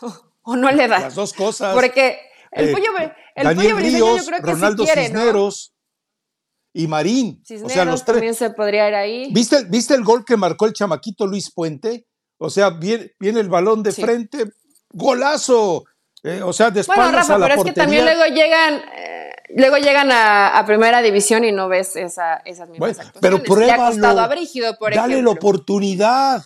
o 0.42 0.56
no 0.56 0.72
le 0.72 0.88
da. 0.88 0.98
Las 0.98 1.14
dos 1.14 1.32
cosas. 1.32 1.72
Porque 1.72 2.18
el 2.50 2.70
eh, 2.70 2.72
Pollo, 2.72 2.90
el 3.36 3.54
pollo 3.54 3.76
Briseño 3.76 4.16
yo 4.16 4.24
creo 4.24 4.40
que 4.40 4.50
Ronaldo 4.50 4.84
sí 4.84 4.92
quiere, 4.92 5.08
Cisneros 5.08 5.74
y 6.72 6.86
Marín. 6.88 7.42
o 7.62 7.68
sea, 7.68 7.84
los 7.84 8.04
tres. 8.04 8.16
También 8.16 8.34
se 8.34 8.50
podría 8.50 8.88
ir 8.88 8.94
ahí. 8.94 9.30
¿Viste, 9.32 9.64
¿Viste 9.64 9.94
el 9.94 10.04
gol 10.04 10.24
que 10.24 10.36
marcó 10.36 10.66
el 10.66 10.72
chamaquito 10.72 11.26
Luis 11.26 11.50
Puente? 11.50 12.06
O 12.38 12.50
sea, 12.50 12.70
viene, 12.70 13.12
viene 13.18 13.40
el 13.40 13.48
balón 13.48 13.82
de 13.82 13.92
frente, 13.92 14.44
golazo. 14.90 15.84
Eh, 16.22 16.42
o 16.42 16.52
sea, 16.52 16.70
de 16.70 16.80
espaldas 16.80 17.06
bueno, 17.06 17.18
Rafa, 17.18 17.34
a 17.34 17.38
la 17.38 17.46
pero 17.46 17.60
es 17.60 17.64
que 17.66 17.72
también 17.72 18.04
luego 18.04 18.24
llegan, 18.26 18.82
eh, 18.94 19.30
luego 19.56 19.76
llegan 19.76 20.10
a, 20.10 20.62
primera 20.66 21.00
división 21.00 21.44
y 21.44 21.52
no 21.52 21.68
ves 21.68 21.94
esa, 21.96 22.42
esas 22.44 22.68
mismas 22.68 22.96
bueno, 22.96 23.12
Pero 23.20 23.42
pruébalo. 23.42 24.20
a 24.20 24.26
Brígido, 24.26 24.76
por 24.76 24.94
Dale 24.94 25.22
la 25.22 25.30
oportunidad. 25.30 26.44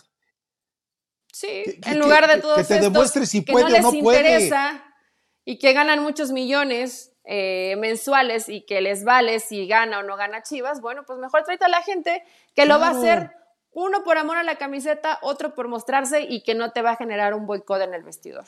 Sí, 1.33 1.63
en 1.85 1.99
lugar 1.99 2.27
de 2.27 2.41
todo 2.41 2.55
que 2.55 2.63
te 2.63 2.79
demuestre 2.79 3.25
si 3.25 3.41
puede 3.41 3.81
no 3.81 3.89
o 3.89 3.91
no 3.91 3.99
puede. 3.99 4.49
Y 5.45 5.59
que 5.59 5.73
ganan 5.73 6.01
muchos 6.01 6.31
millones 6.31 7.11
eh, 7.23 7.75
mensuales 7.77 8.49
y 8.49 8.61
que 8.61 8.81
les 8.81 9.03
vale 9.03 9.39
si 9.39 9.67
gana 9.67 9.99
o 9.99 10.03
no 10.03 10.17
gana 10.17 10.41
Chivas, 10.41 10.81
bueno, 10.81 11.03
pues 11.05 11.19
mejor 11.19 11.43
tráete 11.43 11.65
a 11.65 11.69
la 11.69 11.83
gente 11.83 12.23
que 12.55 12.65
lo 12.65 12.79
va 12.79 12.87
a 12.87 12.91
hacer 12.91 13.31
uno 13.73 14.03
por 14.03 14.17
amor 14.17 14.37
a 14.37 14.43
la 14.43 14.55
camiseta, 14.55 15.19
otro 15.21 15.55
por 15.55 15.67
mostrarse 15.67 16.21
y 16.21 16.41
que 16.43 16.55
no 16.55 16.71
te 16.71 16.81
va 16.81 16.91
a 16.91 16.95
generar 16.95 17.33
un 17.33 17.45
boicot 17.45 17.81
en 17.81 17.93
el 17.93 18.03
vestidor. 18.03 18.45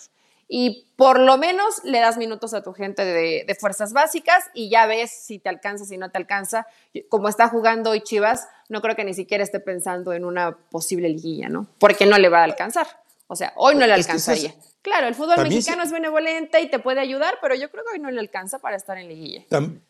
Y 0.47 0.93
por 0.97 1.19
lo 1.19 1.37
menos 1.37 1.83
le 1.83 1.99
das 1.99 2.17
minutos 2.17 2.53
a 2.53 2.61
tu 2.61 2.73
gente 2.73 3.05
de, 3.05 3.57
fuerzas 3.59 3.93
básicas 3.93 4.49
y 4.53 4.69
ya 4.69 4.85
ves 4.85 5.11
si 5.11 5.39
te 5.39 5.49
alcanza, 5.49 5.85
si 5.85 5.97
no 5.97 6.11
te 6.11 6.17
alcanza. 6.17 6.67
Como 7.09 7.29
está 7.29 7.47
jugando 7.47 7.91
hoy 7.91 8.01
Chivas, 8.01 8.47
no 8.69 8.81
creo 8.81 8.95
que 8.95 9.05
ni 9.05 9.13
siquiera 9.13 9.43
esté 9.43 9.59
pensando 9.59 10.13
en 10.13 10.25
una 10.25 10.57
posible 10.69 11.07
liguilla, 11.09 11.47
¿no? 11.47 11.67
Porque 11.79 12.05
no 12.05 12.17
le 12.17 12.29
va 12.29 12.41
a 12.41 12.43
alcanzar. 12.43 12.87
O 13.27 13.35
sea, 13.35 13.53
hoy 13.55 13.75
no 13.75 13.85
le 13.87 13.93
alcanzaría. 13.93 14.53
Claro, 14.83 15.07
el 15.07 15.15
fútbol 15.15 15.41
mexicano 15.43 15.81
es 15.83 15.91
benevolente 15.91 16.61
y 16.61 16.69
te 16.69 16.77
puede 16.77 16.99
ayudar, 16.99 17.35
pero 17.41 17.55
yo 17.55 17.71
creo 17.71 17.85
que 17.85 17.93
hoy 17.97 17.99
no 17.99 18.11
le 18.11 18.19
alcanza 18.19 18.59
para 18.59 18.75
estar 18.75 18.97
en 18.97 19.07
liguilla. 19.07 19.45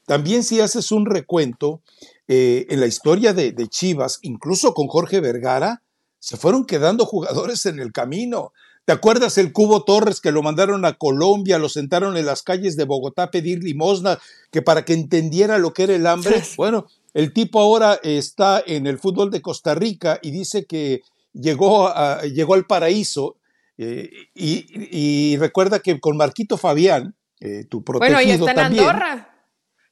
también 0.06 0.43
si 0.43 0.62
haces 0.62 0.91
un 0.91 1.08
recuento, 1.08 1.82
eh, 2.28 2.67
en 2.69 2.80
la 2.80 2.86
historia 2.86 3.34
de, 3.34 3.67
Chivas, 3.67 4.19
incluso 4.22 4.74
con 4.74 4.88
Jorge 4.88 5.19
Vergara, 5.19 5.82
se 6.19 6.38
fueron 6.38 6.65
quedando 6.65 7.06
jugadores 7.06 7.65
en 7.65 7.80
el 7.80 7.91
camino. 7.91 8.54
¿Te 8.86 8.93
acuerdas 8.93 9.38
el 9.38 9.52
Cubo 9.52 9.84
Torres 9.84 10.22
que 10.22 10.32
lo 10.32 10.43
mandaron 10.43 10.86
a 10.86 10.93
Colombia, 10.93 11.58
lo 11.58 11.69
sentaron 11.69 12.15
en 12.15 12.26
las 12.26 12.43
calles 12.43 12.78
de 12.78 12.86
Bogotá 12.86 13.24
a 13.24 13.32
pedir 13.32 13.63
limosna, 13.63 14.19
que 14.52 14.62
para 14.62 14.86
que 14.86 14.93
entendiera 14.93 15.58
lo 15.58 15.74
que 15.74 15.84
era 15.84 15.96
el 15.96 16.06
hambre? 16.06 16.43
Bueno, 16.58 16.86
el 17.13 17.34
tipo 17.34 17.60
ahora 17.60 18.00
está 18.04 18.63
en 18.65 18.88
el 18.88 19.00
fútbol 19.00 19.32
de 19.32 19.41
Costa 19.41 19.74
Rica 19.74 20.19
y 20.22 20.32
dice 20.32 20.65
que 20.65 21.02
llegó, 21.34 21.93
llegó 22.24 22.54
al 22.54 22.65
paraíso 22.65 23.38
eh, 23.78 24.10
y, 24.36 25.38
recuerda 25.38 25.80
que 25.80 26.00
con 26.00 26.17
Marquito 26.17 26.58
Fabián, 26.58 27.15
eh, 27.39 27.65
tu 27.69 27.84
protegido 27.84 28.17
bueno, 28.17 28.30
y 28.30 28.32
está 28.32 28.52
en 28.52 28.60
Andorra. 28.60 29.30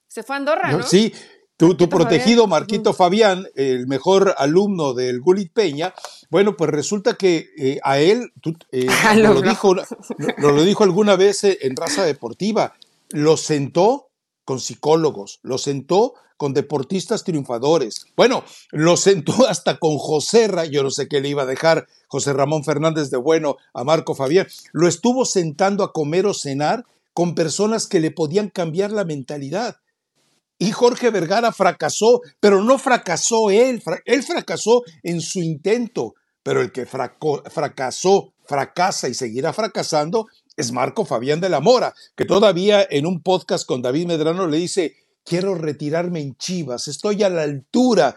Se 0.08 0.24
fue 0.24 0.36
a 0.36 0.38
Andorra, 0.38 0.72
¿no? 0.72 0.84
Sí, 0.84 1.14
tu, 1.58 1.76
tu 1.76 1.90
protegido 1.90 2.48
Marquito 2.48 2.94
Fabián, 2.94 3.48
el 3.56 3.88
mejor 3.88 4.36
alumno 4.38 4.94
del 4.94 5.22
Gulit 5.22 5.52
Peña, 5.54 5.94
bueno, 6.30 6.56
pues 6.56 6.70
resulta 6.70 7.16
que 7.16 7.50
eh, 7.58 7.80
a 7.84 8.00
él, 8.00 8.32
lo, 9.16 9.42
dijo, 9.42 9.76
lo 10.38 10.64
dijo 10.64 10.84
alguna 10.84 11.16
vez 11.16 11.44
en 11.44 11.76
raza 11.76 12.06
deportiva, 12.06 12.76
lo 13.10 13.38
sentó 13.38 14.10
con 14.44 14.60
psicólogos, 14.60 15.40
lo 15.44 15.58
sentó 15.58 16.14
con 16.42 16.56
deportistas 16.56 17.24
triunfadores. 17.24 18.08
Bueno, 18.18 18.44
lo 18.72 18.98
sentó 18.98 19.46
hasta 19.48 19.78
con 19.78 20.00
José 20.00 20.50
yo 20.72 20.82
no 20.82 20.90
sé 20.90 21.08
qué 21.08 21.22
le 21.22 21.30
iba 21.30 21.44
a 21.44 21.46
dejar 21.46 21.88
José 22.08 22.34
Ramón 22.34 22.64
Fernández 22.64 23.12
de 23.12 23.18
Bueno 23.18 23.58
a 23.76 23.84
Marco 23.84 24.16
Fabián, 24.16 24.48
lo 24.72 24.88
estuvo 24.88 25.24
sentando 25.26 25.84
a 25.84 25.94
comer 25.94 26.26
o 26.26 26.34
cenar 26.34 26.84
con 27.14 27.36
personas 27.36 27.86
que 27.86 28.00
le 28.00 28.10
podían 28.10 28.50
cambiar 28.50 28.90
la 28.90 29.06
mentalidad. 29.06 29.78
Y 30.58 30.72
Jorge 30.72 31.12
Vergara 31.12 31.52
fracasó, 31.52 32.22
pero 32.40 32.64
no 32.64 32.80
fracasó 32.80 33.52
él, 33.52 33.84
él 34.06 34.24
fracasó 34.24 34.82
en 35.04 35.22
su 35.22 35.42
intento, 35.42 36.16
pero 36.42 36.62
el 36.62 36.72
que 36.72 36.88
fracasó, 36.88 38.34
fracasa 38.46 39.10
y 39.10 39.14
seguirá 39.14 39.54
fracasando 39.54 40.26
es 40.58 40.72
Marco 40.72 41.06
Fabián 41.06 41.40
de 41.40 41.50
la 41.50 41.60
Mora, 41.60 41.94
que 42.16 42.26
todavía 42.26 42.86
en 42.90 43.06
un 43.06 43.22
podcast 43.22 43.68
con 43.68 43.82
David 43.82 44.08
Medrano 44.08 44.48
le 44.48 44.58
dice, 44.58 44.96
quiero 45.24 45.56
retirarme 45.56 46.22
en 46.22 46.36
Chivas, 46.36 46.88
estoy 46.88 47.24
a 47.24 47.30
la 47.30 47.44
altura. 47.44 48.16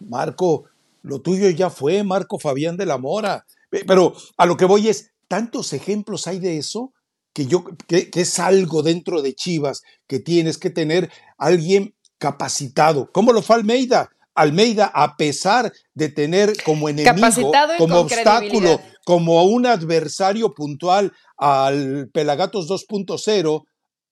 Marco, 0.00 0.64
lo 1.02 1.20
tuyo 1.20 1.48
ya 1.50 1.70
fue, 1.70 2.02
Marco 2.02 2.38
Fabián 2.38 2.76
de 2.76 2.86
la 2.86 2.98
Mora. 2.98 3.46
Pero 3.70 4.14
a 4.36 4.46
lo 4.46 4.56
que 4.56 4.64
voy 4.64 4.88
es, 4.88 5.10
tantos 5.28 5.72
ejemplos 5.72 6.26
hay 6.26 6.38
de 6.38 6.58
eso 6.58 6.92
que 7.32 7.46
yo 7.46 7.64
que, 7.86 8.10
es 8.14 8.38
algo 8.38 8.82
dentro 8.82 9.22
de 9.22 9.34
Chivas 9.34 9.82
que 10.06 10.20
tienes 10.20 10.58
que 10.58 10.70
tener 10.70 11.10
alguien 11.38 11.94
capacitado. 12.18 13.10
¿Cómo 13.10 13.32
lo 13.32 13.42
fue 13.42 13.56
Almeida? 13.56 14.10
Almeida, 14.34 14.90
a 14.94 15.16
pesar 15.16 15.72
de 15.94 16.08
tener 16.08 16.54
como 16.64 16.88
enemigo, 16.88 17.52
como 17.78 17.98
obstáculo, 17.98 18.80
como 19.04 19.44
un 19.44 19.66
adversario 19.66 20.54
puntual 20.54 21.12
al 21.36 22.08
Pelagatos 22.12 22.68
2.0, 22.68 23.64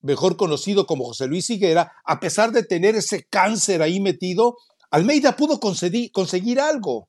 mejor 0.03 0.37
conocido 0.37 0.87
como 0.87 1.05
José 1.05 1.27
Luis 1.27 1.51
Higuera, 1.51 1.93
a 2.05 2.21
pesar 2.21 2.53
de 2.53 2.63
tener 2.63 2.97
ese 2.97 3.25
cáncer 3.25 3.83
ahí 3.83 4.01
metido, 4.01 4.57
Almeida 4.91 5.37
pudo 5.37 5.61
conseguir, 5.61 6.11
conseguir 6.13 6.61
algo. 6.61 7.09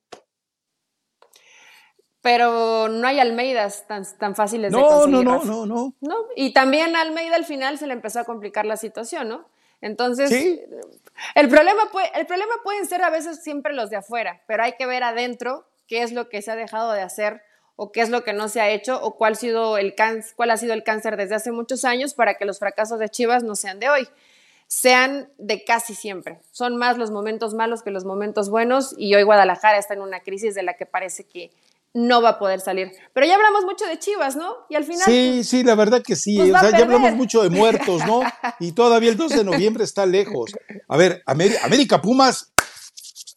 Pero 2.21 2.87
no 2.87 3.07
hay 3.07 3.19
Almeidas 3.19 3.87
tan, 3.87 4.03
tan 4.19 4.35
fáciles 4.35 4.71
de 4.71 4.79
conseguir. 4.79 5.25
No, 5.25 5.43
no, 5.43 5.65
no, 5.65 5.95
no, 5.99 6.15
Y 6.35 6.53
también 6.53 6.95
a 6.95 7.01
Almeida 7.01 7.35
al 7.35 7.45
final 7.45 7.79
se 7.79 7.87
le 7.87 7.93
empezó 7.93 8.19
a 8.19 8.25
complicar 8.25 8.65
la 8.65 8.77
situación, 8.77 9.29
¿no? 9.29 9.45
Entonces, 9.81 10.31
el, 11.33 11.49
problema 11.49 11.89
puede, 11.91 12.07
el 12.13 12.27
problema 12.27 12.53
pueden 12.63 12.85
ser 12.85 13.01
a 13.01 13.09
veces 13.09 13.43
siempre 13.43 13.73
los 13.73 13.89
de 13.89 13.97
afuera, 13.97 14.43
pero 14.47 14.61
hay 14.61 14.73
que 14.77 14.85
ver 14.85 15.03
adentro 15.03 15.65
qué 15.87 16.03
es 16.03 16.11
lo 16.11 16.29
que 16.29 16.43
se 16.43 16.51
ha 16.51 16.55
dejado 16.55 16.91
de 16.91 17.01
hacer 17.01 17.41
o 17.75 17.91
qué 17.91 18.01
es 18.01 18.09
lo 18.09 18.23
que 18.23 18.33
no 18.33 18.49
se 18.49 18.61
ha 18.61 18.69
hecho 18.69 19.01
o 19.01 19.15
cuál, 19.15 19.33
ha 19.33 19.35
sido 19.35 19.77
el 19.77 19.95
cuál 20.35 20.51
ha 20.51 20.57
sido 20.57 20.73
el 20.73 20.83
cáncer 20.83 21.17
desde 21.17 21.35
hace 21.35 21.51
muchos 21.51 21.85
años 21.85 22.13
para 22.13 22.35
que 22.35 22.45
los 22.45 22.59
fracasos 22.59 22.99
de 22.99 23.09
Chivas 23.09 23.43
no 23.43 23.55
sean 23.55 23.79
de 23.79 23.89
hoy, 23.89 24.07
sean 24.67 25.29
de 25.37 25.63
casi 25.63 25.95
siempre. 25.95 26.39
Son 26.51 26.77
más 26.77 26.97
los 26.97 27.11
momentos 27.11 27.53
malos 27.53 27.81
que 27.83 27.91
los 27.91 28.05
momentos 28.05 28.49
buenos 28.49 28.95
y 28.97 29.15
hoy 29.15 29.23
Guadalajara 29.23 29.77
está 29.77 29.93
en 29.93 30.01
una 30.01 30.21
crisis 30.21 30.55
de 30.55 30.63
la 30.63 30.75
que 30.75 30.85
parece 30.85 31.25
que 31.25 31.51
no 31.93 32.21
va 32.21 32.29
a 32.29 32.39
poder 32.39 32.61
salir. 32.61 32.91
Pero 33.13 33.25
ya 33.25 33.35
hablamos 33.35 33.65
mucho 33.65 33.85
de 33.85 33.99
Chivas, 33.99 34.35
¿no? 34.35 34.55
Y 34.69 34.75
al 34.75 34.85
final. 34.85 35.03
Sí, 35.03 35.31
pues, 35.35 35.49
sí, 35.49 35.63
la 35.63 35.75
verdad 35.75 36.01
que 36.01 36.15
sí. 36.15 36.37
Pues 36.37 36.53
o 36.53 36.59
sea, 36.59 36.71
ya 36.71 36.85
hablamos 36.85 37.13
mucho 37.13 37.43
de 37.43 37.49
muertos, 37.57 38.05
¿no? 38.05 38.21
Y 38.59 38.71
todavía 38.71 39.09
el 39.09 39.17
2 39.17 39.31
de 39.31 39.43
noviembre 39.43 39.83
está 39.83 40.05
lejos. 40.05 40.51
A 40.87 40.97
ver, 40.97 41.21
América 41.25 42.01
Pumas, 42.01 42.53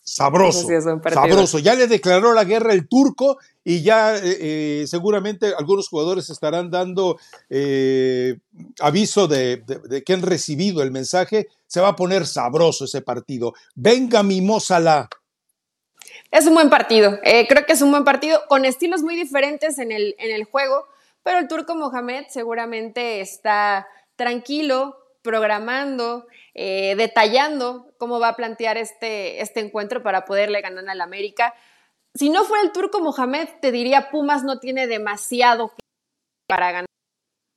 sabroso. 0.05 0.69
sabroso. 1.13 1.59
Ya 1.59 1.75
le 1.75 1.89
declaró 1.89 2.33
la 2.33 2.45
guerra 2.45 2.73
el 2.73 2.87
turco 2.89 3.39
y 3.65 3.83
ya 3.83 4.17
eh, 4.17 4.21
eh, 4.23 4.85
seguramente 4.87 5.55
algunos 5.57 5.89
jugadores 5.89 6.29
estarán 6.29 6.71
dando 6.71 7.19
eh, 7.49 8.37
aviso 8.81 9.27
de, 9.27 9.65
que 10.05 10.13
han 10.13 10.23
recibido 10.23 10.83
el 10.83 10.91
mensaje. 10.91 11.49
Se 11.67 11.81
va 11.81 11.89
a 11.89 11.97
poner 11.97 12.27
sabroso 12.27 12.85
ese 12.85 13.01
partido. 13.01 13.55
Venga, 13.75 14.23
Mimosala. 14.23 15.09
Es 16.31 16.47
un 16.47 16.55
buen 16.55 16.69
partido. 16.69 17.19
creo 17.23 17.65
que 17.65 17.73
es 17.73 17.81
un 17.81 17.91
buen 17.91 18.05
partido 18.05 18.43
con 18.49 18.65
estilos 18.65 19.03
muy 19.03 19.17
diferentes 19.17 19.79
en 19.79 19.93
el, 19.93 20.15
en 20.19 20.35
el 20.35 20.45
juego, 20.45 20.87
pero 21.23 21.39
el 21.39 21.49
turco 21.49 21.75
Mohamed 21.75 22.27
seguramente 22.29 23.21
está 23.21 23.87
tranquilo, 24.17 24.99
programando, 25.23 26.27
detallando 26.55 27.87
cómo 27.99 28.21
va 28.21 28.29
a 28.29 28.37
plantear 28.37 28.77
este, 28.77 29.41
este 29.41 29.61
encuentro 29.61 30.03
para 30.03 30.25
poderle 30.25 30.61
ganar 30.61 30.89
al 30.89 31.01
América 31.01 31.55
si 32.15 32.31
no 32.31 32.45
fuera 32.45 32.65
el 32.65 32.73
turco 32.73 33.01
Mohamed, 33.01 33.49
te 33.61 33.73
diría 33.73 34.11
Pumas 34.11 34.45
no 34.45 34.61
tiene 34.61 34.87
demasiado 34.87 35.73
para 36.47 36.71
ganar 36.73 36.87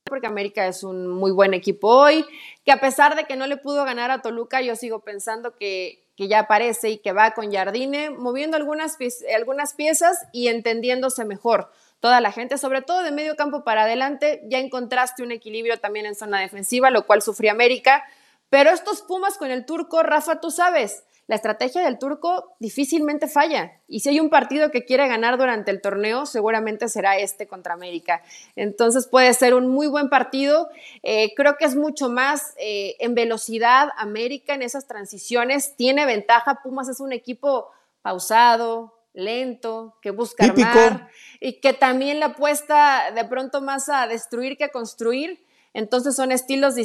porque 0.08 0.28
América 0.28 0.66
es 0.68 0.84
un 0.84 1.08
muy 1.08 1.32
buen 1.32 1.54
equipo 1.54 1.90
hoy, 1.90 2.26
que 2.64 2.72
a 2.72 2.80
pesar 2.80 3.16
de 3.16 3.26
que 3.26 3.36
no 3.36 3.46
le 3.46 3.58
pudo 3.58 3.84
ganar 3.84 4.10
a 4.10 4.22
Toluca, 4.22 4.62
yo 4.62 4.76
sigo 4.76 5.00
pensando 5.00 5.56
que, 5.56 6.04
ya 6.18 6.40
aparece 6.40 6.90
y 6.90 6.98
que 6.98 7.12
va 7.12 7.32
con 7.32 7.52
Jardine, 7.52 8.10
moviendo 8.10 8.58
algunas, 8.58 8.98
algunas 9.36 9.76
piezas 9.76 10.18
y 10.32 10.48
entendiéndose 10.48 11.26
mejor 11.26 11.70
toda 12.00 12.22
la 12.22 12.32
gente, 12.32 12.58
sobre 12.58 12.82
todo 12.82 13.04
de 13.04 13.12
medio 13.12 13.36
campo 13.36 13.64
para 13.64 13.84
adelante, 13.84 14.42
ya 14.46 14.58
encontraste 14.58 15.22
un 15.22 15.32
equilibrio 15.32 15.78
también 15.78 16.08
en 16.08 16.16
zona 16.16 16.40
defensiva, 16.40 16.90
lo 16.90 17.06
cual 17.06 17.22
sufrió 17.22 17.52
América, 17.52 18.04
pero 18.50 18.72
estos 18.72 19.02
Pumas 19.02 19.38
con 19.38 19.52
el 19.52 19.66
turco, 19.66 20.02
Rafa, 20.04 20.40
tú 20.40 20.52
sabes, 20.52 21.04
la 21.28 21.36
estrategia 21.36 21.82
del 21.82 22.00
turco 22.00 22.56
difícilmente 22.60 23.28
falla. 23.28 23.82
Y 23.88 24.00
si 24.00 24.10
hay 24.10 24.20
un 24.20 24.30
partido 24.30 24.72
que 24.72 24.86
quiere 24.86 25.08
ganar 25.08 25.38
durante 25.38 25.72
el 25.72 25.82
torneo, 25.82 26.26
seguramente 26.26 26.88
será 26.88 27.18
este 27.18 27.48
contra 27.48 27.74
América. 27.74 28.24
Entonces 28.56 29.08
puede 29.08 29.34
ser 29.34 29.54
un 29.54 29.68
muy 29.68 29.88
buen 29.88 30.10
partido. 30.10 30.70
Eh, 31.04 31.34
creo 31.36 31.58
que 31.58 31.66
es 31.66 31.76
mucho 31.76 32.10
más 32.10 32.54
eh, 32.58 32.96
en 33.00 33.14
velocidad 33.14 33.90
América 33.98 34.54
en 34.54 34.62
esas 34.62 34.88
transiciones. 34.88 35.76
Tiene 35.76 36.06
ventaja. 36.06 36.62
Pumas 36.64 36.88
es 36.88 37.02
un 37.02 37.12
equipo 37.12 37.72
pausado, 38.02 38.98
lento, 39.14 39.98
que 40.02 40.12
busca 40.12 40.46
armar 40.46 41.10
y 41.42 41.60
que 41.60 41.74
también 41.74 42.20
le 42.20 42.26
apuesta 42.26 43.12
de 43.14 43.26
pronto 43.26 43.62
más 43.62 43.90
a 43.90 44.08
destruir 44.08 44.58
que 44.58 44.64
a 44.64 44.72
construir. 44.72 45.44
Entonces 45.74 46.16
son 46.16 46.32
estilos, 46.32 46.76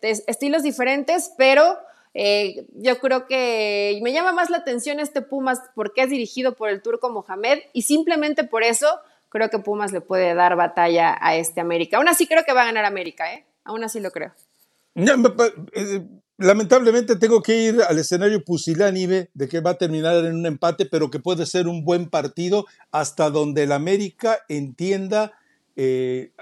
estilos 0.00 0.62
diferentes, 0.62 1.32
pero 1.36 1.78
eh, 2.14 2.66
yo 2.74 2.98
creo 2.98 3.26
que 3.26 3.98
me 4.02 4.12
llama 4.12 4.32
más 4.32 4.50
la 4.50 4.58
atención 4.58 5.00
este 5.00 5.22
Pumas 5.22 5.60
porque 5.74 6.02
es 6.02 6.10
dirigido 6.10 6.54
por 6.54 6.68
el 6.68 6.82
turco 6.82 7.10
Mohamed 7.10 7.58
y 7.72 7.82
simplemente 7.82 8.44
por 8.44 8.62
eso 8.62 8.86
creo 9.28 9.48
que 9.48 9.58
Pumas 9.58 9.92
le 9.92 10.00
puede 10.00 10.34
dar 10.34 10.56
batalla 10.56 11.16
a 11.20 11.36
este 11.36 11.60
América. 11.60 11.96
Aún 11.96 12.08
así 12.08 12.26
creo 12.26 12.44
que 12.44 12.52
va 12.52 12.62
a 12.62 12.66
ganar 12.66 12.84
América, 12.84 13.32
¿eh? 13.32 13.46
Aún 13.64 13.82
así 13.82 13.98
lo 13.98 14.10
creo. 14.10 14.32
Eh, 14.94 16.06
lamentablemente 16.36 17.16
tengo 17.16 17.42
que 17.42 17.56
ir 17.56 17.82
al 17.82 17.98
escenario 17.98 18.44
pusilánime 18.44 19.30
de 19.32 19.48
que 19.48 19.60
va 19.60 19.70
a 19.70 19.78
terminar 19.78 20.16
en 20.24 20.34
un 20.34 20.44
empate, 20.44 20.84
pero 20.84 21.10
que 21.10 21.18
puede 21.18 21.46
ser 21.46 21.66
un 21.66 21.84
buen 21.84 22.10
partido 22.10 22.66
hasta 22.90 23.30
donde 23.30 23.62
el 23.62 23.72
América 23.72 24.40
entienda 24.48 25.32
eh, 25.76 26.32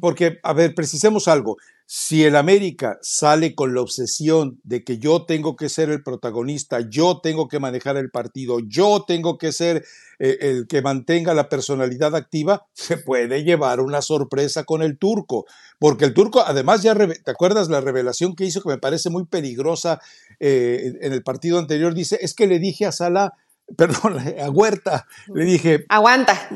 porque, 0.00 0.38
a 0.42 0.52
ver, 0.52 0.74
precisemos 0.74 1.28
algo. 1.28 1.58
Si 1.90 2.22
el 2.22 2.36
América 2.36 2.98
sale 3.00 3.54
con 3.54 3.74
la 3.74 3.80
obsesión 3.80 4.60
de 4.62 4.84
que 4.84 4.98
yo 4.98 5.24
tengo 5.24 5.56
que 5.56 5.70
ser 5.70 5.88
el 5.88 6.02
protagonista, 6.02 6.80
yo 6.80 7.20
tengo 7.22 7.48
que 7.48 7.60
manejar 7.60 7.96
el 7.96 8.10
partido, 8.10 8.58
yo 8.60 9.06
tengo 9.08 9.38
que 9.38 9.52
ser 9.52 9.86
eh, 10.18 10.36
el 10.42 10.66
que 10.66 10.82
mantenga 10.82 11.32
la 11.32 11.48
personalidad 11.48 12.14
activa, 12.14 12.66
se 12.74 12.98
puede 12.98 13.42
llevar 13.42 13.80
una 13.80 14.02
sorpresa 14.02 14.64
con 14.64 14.82
el 14.82 14.98
turco. 14.98 15.46
Porque 15.78 16.04
el 16.04 16.12
turco, 16.12 16.42
además, 16.46 16.82
ya, 16.82 16.94
¿te 16.94 17.30
acuerdas 17.30 17.70
la 17.70 17.80
revelación 17.80 18.36
que 18.36 18.44
hizo 18.44 18.60
que 18.60 18.68
me 18.68 18.76
parece 18.76 19.08
muy 19.08 19.24
peligrosa 19.24 19.98
en 20.40 21.14
el 21.14 21.22
partido 21.22 21.58
anterior? 21.58 21.94
Dice, 21.94 22.18
es 22.20 22.34
que 22.34 22.46
le 22.46 22.58
dije 22.58 22.84
a 22.84 22.92
Sala, 22.92 23.32
perdón, 23.78 24.18
a 24.18 24.50
Huerta, 24.50 25.06
le 25.32 25.46
dije... 25.46 25.86
Aguanta 25.88 26.50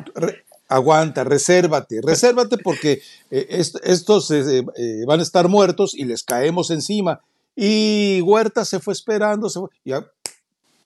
aguanta, 0.72 1.24
resérvate, 1.24 2.00
resérvate 2.02 2.56
porque 2.58 3.02
eh, 3.30 3.62
estos 3.84 4.30
eh, 4.30 4.64
eh, 4.76 5.04
van 5.06 5.20
a 5.20 5.22
estar 5.22 5.48
muertos 5.48 5.94
y 5.94 6.04
les 6.04 6.22
caemos 6.22 6.70
encima. 6.70 7.20
Y 7.54 8.22
Huerta 8.22 8.64
se 8.64 8.80
fue 8.80 8.94
esperando, 8.94 9.50
se 9.50 9.60
ya 9.84 10.06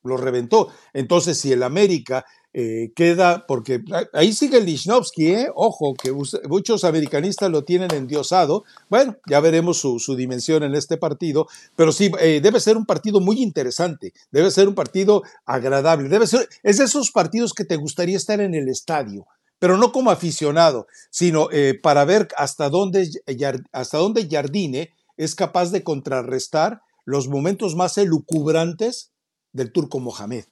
lo 0.03 0.16
reventó. 0.16 0.68
Entonces, 0.93 1.39
si 1.39 1.53
el 1.53 1.62
América 1.62 2.24
queda, 2.95 3.45
porque 3.47 3.82
ahí 4.14 4.32
sigue 4.32 4.62
Lichnowsky, 4.62 5.49
ojo, 5.55 5.95
que 5.95 6.11
muchos 6.49 6.84
americanistas 6.84 7.51
lo 7.51 7.64
tienen 7.64 7.93
endiosado. 7.93 8.64
Bueno, 8.89 9.14
ya 9.28 9.41
veremos 9.41 9.76
su, 9.76 9.99
su 9.99 10.16
dimensión 10.16 10.62
en 10.62 10.74
este 10.74 10.97
partido, 10.97 11.49
pero 11.76 11.93
sí, 11.93 12.11
debe 12.18 12.59
ser 12.61 12.78
un 12.78 12.87
partido 12.87 13.20
muy 13.20 13.43
interesante, 13.43 14.14
debe 14.30 14.51
ser 14.51 14.68
un 14.68 14.74
partido 14.74 15.22
agradable, 15.45 16.09
debe 16.09 16.26
ser, 16.26 16.49
es 16.62 16.78
de 16.78 16.84
esos 16.84 17.11
partidos 17.11 17.53
que 17.53 17.66
te 17.66 17.76
gustaría 17.76 18.16
estar 18.16 18.41
en 18.41 18.55
el 18.55 18.70
estadio 18.70 19.26
pero 19.59 19.76
no 19.76 19.92
como 19.92 20.11
aficionado, 20.11 20.86
sino 21.11 21.48
eh, 21.50 21.78
para 21.80 22.04
ver 22.04 22.28
hasta 22.36 22.68
dónde, 22.68 23.09
hasta 23.72 23.98
dónde 23.98 24.28
Jardine 24.30 24.90
es 25.16 25.34
capaz 25.34 25.70
de 25.70 25.82
contrarrestar 25.82 26.82
los 27.04 27.28
momentos 27.28 27.74
más 27.74 27.96
elucubrantes 27.98 29.12
del 29.52 29.72
turco 29.72 30.00
Mohamed. 30.00 30.44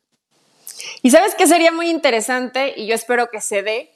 Y 1.03 1.11
sabes 1.11 1.35
que 1.35 1.47
sería 1.47 1.73
muy 1.73 1.91
interesante, 1.91 2.75
y 2.77 2.87
yo 2.87 2.95
espero 2.95 3.29
que 3.31 3.41
se 3.41 3.63
dé, 3.63 3.91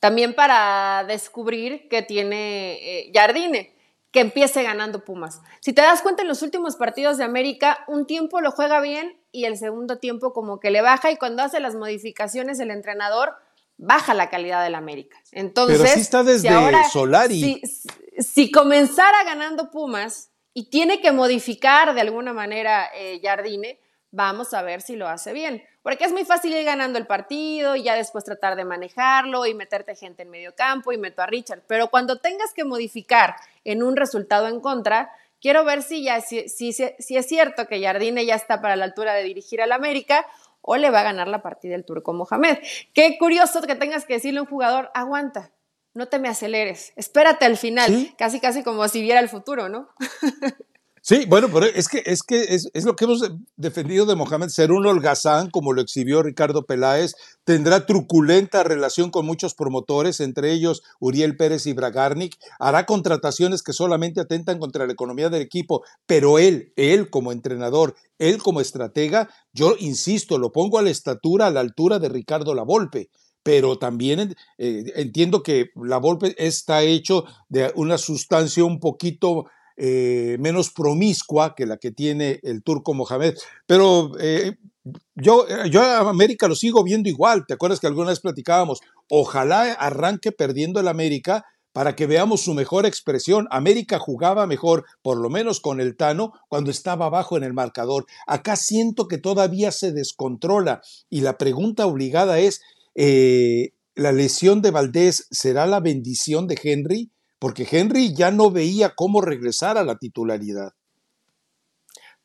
también 0.00 0.34
para 0.34 1.04
descubrir 1.06 1.88
que 1.88 2.02
tiene 2.02 2.74
eh, 2.74 3.12
Jardine, 3.14 3.74
que 4.10 4.20
empiece 4.20 4.62
ganando 4.62 5.04
Pumas. 5.04 5.40
Si 5.60 5.72
te 5.72 5.82
das 5.82 6.00
cuenta 6.00 6.22
en 6.22 6.28
los 6.28 6.42
últimos 6.42 6.76
partidos 6.76 7.18
de 7.18 7.24
América, 7.24 7.84
un 7.88 8.06
tiempo 8.06 8.40
lo 8.40 8.52
juega 8.52 8.80
bien 8.80 9.18
y 9.32 9.44
el 9.46 9.58
segundo 9.58 9.98
tiempo 9.98 10.32
como 10.32 10.60
que 10.60 10.70
le 10.70 10.82
baja 10.82 11.10
y 11.10 11.16
cuando 11.16 11.42
hace 11.42 11.58
las 11.58 11.74
modificaciones 11.74 12.60
el 12.60 12.70
entrenador 12.70 13.34
baja 13.76 14.14
la 14.14 14.30
calidad 14.30 14.62
del 14.62 14.74
América. 14.74 15.16
Entonces, 15.32 15.78
Pero 15.78 15.92
sí 15.92 16.00
está 16.00 16.22
desde 16.22 16.50
Solari. 16.92 17.62
Si, 18.18 18.50
comenzara 18.50 19.24
ganando 19.24 19.70
Pumas 19.70 20.30
y 20.52 20.70
tiene 20.70 21.00
que 21.00 21.10
modificar 21.10 21.94
de 21.94 22.00
alguna 22.00 22.32
manera 22.32 22.88
eh, 22.94 23.20
Jardine, 23.22 23.80
vamos 24.12 24.54
a 24.54 24.62
ver 24.62 24.82
si 24.82 24.94
lo 24.94 25.08
hace 25.08 25.32
bien. 25.32 25.62
Porque 25.82 26.04
es 26.04 26.12
muy 26.12 26.24
fácil 26.24 26.54
ir 26.54 26.64
ganando 26.64 26.98
el 26.98 27.06
partido 27.06 27.76
y 27.76 27.82
ya 27.82 27.94
después 27.94 28.24
tratar 28.24 28.56
de 28.56 28.64
manejarlo 28.64 29.44
y 29.44 29.54
meterte 29.54 29.94
gente 29.96 30.22
en 30.22 30.30
medio 30.30 30.54
campo 30.54 30.92
y 30.92 30.98
meto 30.98 31.20
a 31.20 31.26
Richard. 31.26 31.62
Pero 31.66 31.88
cuando 31.88 32.20
tengas 32.20 32.54
que 32.54 32.64
modificar 32.64 33.34
en 33.64 33.82
un 33.82 33.96
resultado 33.96 34.48
en 34.48 34.60
contra, 34.60 35.10
quiero 35.42 35.64
ver 35.64 35.82
si, 35.82 36.02
ya, 36.02 36.22
si, 36.22 36.48
si, 36.48 36.72
si 36.72 37.16
es 37.16 37.26
cierto 37.26 37.66
que 37.66 37.82
Jardine 37.82 38.24
ya 38.24 38.34
está 38.34 38.62
para 38.62 38.76
la 38.76 38.86
altura 38.86 39.12
de 39.12 39.24
dirigir 39.24 39.60
al 39.60 39.72
América 39.72 40.24
o 40.66 40.76
le 40.76 40.90
va 40.90 41.00
a 41.00 41.04
ganar 41.04 41.28
la 41.28 41.42
partida 41.42 41.74
el 41.74 41.84
turco 41.84 42.12
Mohamed. 42.14 42.58
Qué 42.94 43.18
curioso 43.18 43.60
que 43.62 43.74
tengas 43.74 44.06
que 44.06 44.14
decirle 44.14 44.38
a 44.38 44.42
un 44.42 44.48
jugador, 44.48 44.90
aguanta, 44.94 45.52
no 45.92 46.08
te 46.08 46.18
me 46.18 46.28
aceleres, 46.28 46.92
espérate 46.96 47.44
al 47.44 47.56
final, 47.56 48.14
casi 48.16 48.40
casi 48.40 48.64
como 48.64 48.88
si 48.88 49.02
viera 49.02 49.20
el 49.20 49.28
futuro, 49.28 49.68
¿no? 49.68 49.90
Sí, 51.06 51.26
bueno, 51.28 51.48
pero 51.52 51.66
es 51.66 51.88
que, 51.88 52.02
es, 52.06 52.22
que 52.22 52.44
es, 52.44 52.84
lo 52.86 52.96
que 52.96 53.04
hemos 53.04 53.30
defendido 53.56 54.06
de 54.06 54.16
Mohamed, 54.16 54.48
ser 54.48 54.72
un 54.72 54.86
holgazán, 54.86 55.50
como 55.50 55.74
lo 55.74 55.82
exhibió 55.82 56.22
Ricardo 56.22 56.64
Peláez, 56.64 57.14
tendrá 57.44 57.84
truculenta 57.84 58.62
relación 58.62 59.10
con 59.10 59.26
muchos 59.26 59.54
promotores, 59.54 60.20
entre 60.20 60.52
ellos 60.52 60.82
Uriel 61.00 61.36
Pérez 61.36 61.66
y 61.66 61.74
Bragarnik, 61.74 62.38
hará 62.58 62.86
contrataciones 62.86 63.62
que 63.62 63.74
solamente 63.74 64.22
atentan 64.22 64.58
contra 64.58 64.86
la 64.86 64.94
economía 64.94 65.28
del 65.28 65.42
equipo, 65.42 65.82
pero 66.06 66.38
él, 66.38 66.72
él 66.74 67.10
como 67.10 67.32
entrenador, 67.32 67.94
él 68.18 68.38
como 68.38 68.62
estratega, 68.62 69.28
yo 69.52 69.76
insisto, 69.78 70.38
lo 70.38 70.52
pongo 70.52 70.78
a 70.78 70.82
la 70.82 70.88
estatura, 70.88 71.48
a 71.48 71.50
la 71.50 71.60
altura 71.60 71.98
de 71.98 72.08
Ricardo 72.08 72.54
Lavolpe 72.54 73.10
pero 73.42 73.76
también 73.76 74.34
eh, 74.56 74.84
entiendo 74.96 75.42
que 75.42 75.66
la 75.76 75.98
Volpe 75.98 76.34
está 76.38 76.82
hecho 76.82 77.26
de 77.50 77.70
una 77.76 77.98
sustancia 77.98 78.64
un 78.64 78.80
poquito 78.80 79.44
eh, 79.76 80.36
menos 80.40 80.70
promiscua 80.70 81.54
que 81.54 81.66
la 81.66 81.76
que 81.76 81.90
tiene 81.90 82.40
el 82.42 82.62
turco 82.62 82.94
Mohamed. 82.94 83.34
Pero 83.66 84.12
eh, 84.20 84.56
yo, 85.14 85.46
yo 85.70 85.82
a 85.82 86.10
América 86.10 86.48
lo 86.48 86.54
sigo 86.54 86.84
viendo 86.84 87.08
igual. 87.08 87.44
¿Te 87.46 87.54
acuerdas 87.54 87.80
que 87.80 87.86
alguna 87.86 88.10
vez 88.10 88.20
platicábamos? 88.20 88.80
Ojalá 89.08 89.72
arranque 89.72 90.32
perdiendo 90.32 90.80
el 90.80 90.88
América 90.88 91.44
para 91.74 91.96
que 91.96 92.06
veamos 92.06 92.42
su 92.42 92.54
mejor 92.54 92.86
expresión. 92.86 93.48
América 93.50 93.98
jugaba 93.98 94.46
mejor, 94.46 94.84
por 95.02 95.18
lo 95.18 95.28
menos 95.28 95.60
con 95.60 95.80
el 95.80 95.96
Tano, 95.96 96.32
cuando 96.48 96.70
estaba 96.70 97.06
abajo 97.06 97.36
en 97.36 97.42
el 97.42 97.52
marcador. 97.52 98.06
Acá 98.28 98.54
siento 98.54 99.08
que 99.08 99.18
todavía 99.18 99.72
se 99.72 99.92
descontrola 99.92 100.82
y 101.10 101.22
la 101.22 101.36
pregunta 101.36 101.86
obligada 101.86 102.38
es, 102.38 102.60
eh, 102.94 103.72
¿la 103.96 104.12
lesión 104.12 104.62
de 104.62 104.70
Valdés 104.70 105.26
será 105.32 105.66
la 105.66 105.80
bendición 105.80 106.46
de 106.46 106.60
Henry? 106.62 107.10
Porque 107.44 107.68
Henry 107.70 108.14
ya 108.14 108.30
no 108.30 108.50
veía 108.50 108.94
cómo 108.94 109.20
regresar 109.20 109.76
a 109.76 109.84
la 109.84 109.98
titularidad. 109.98 110.72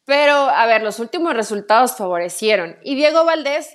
Pero, 0.05 0.31
a 0.33 0.65
ver, 0.65 0.81
los 0.81 0.99
últimos 0.99 1.33
resultados 1.33 1.97
favorecieron. 1.97 2.77
Y 2.85 2.95
Diego 2.95 3.25
Valdés, 3.25 3.67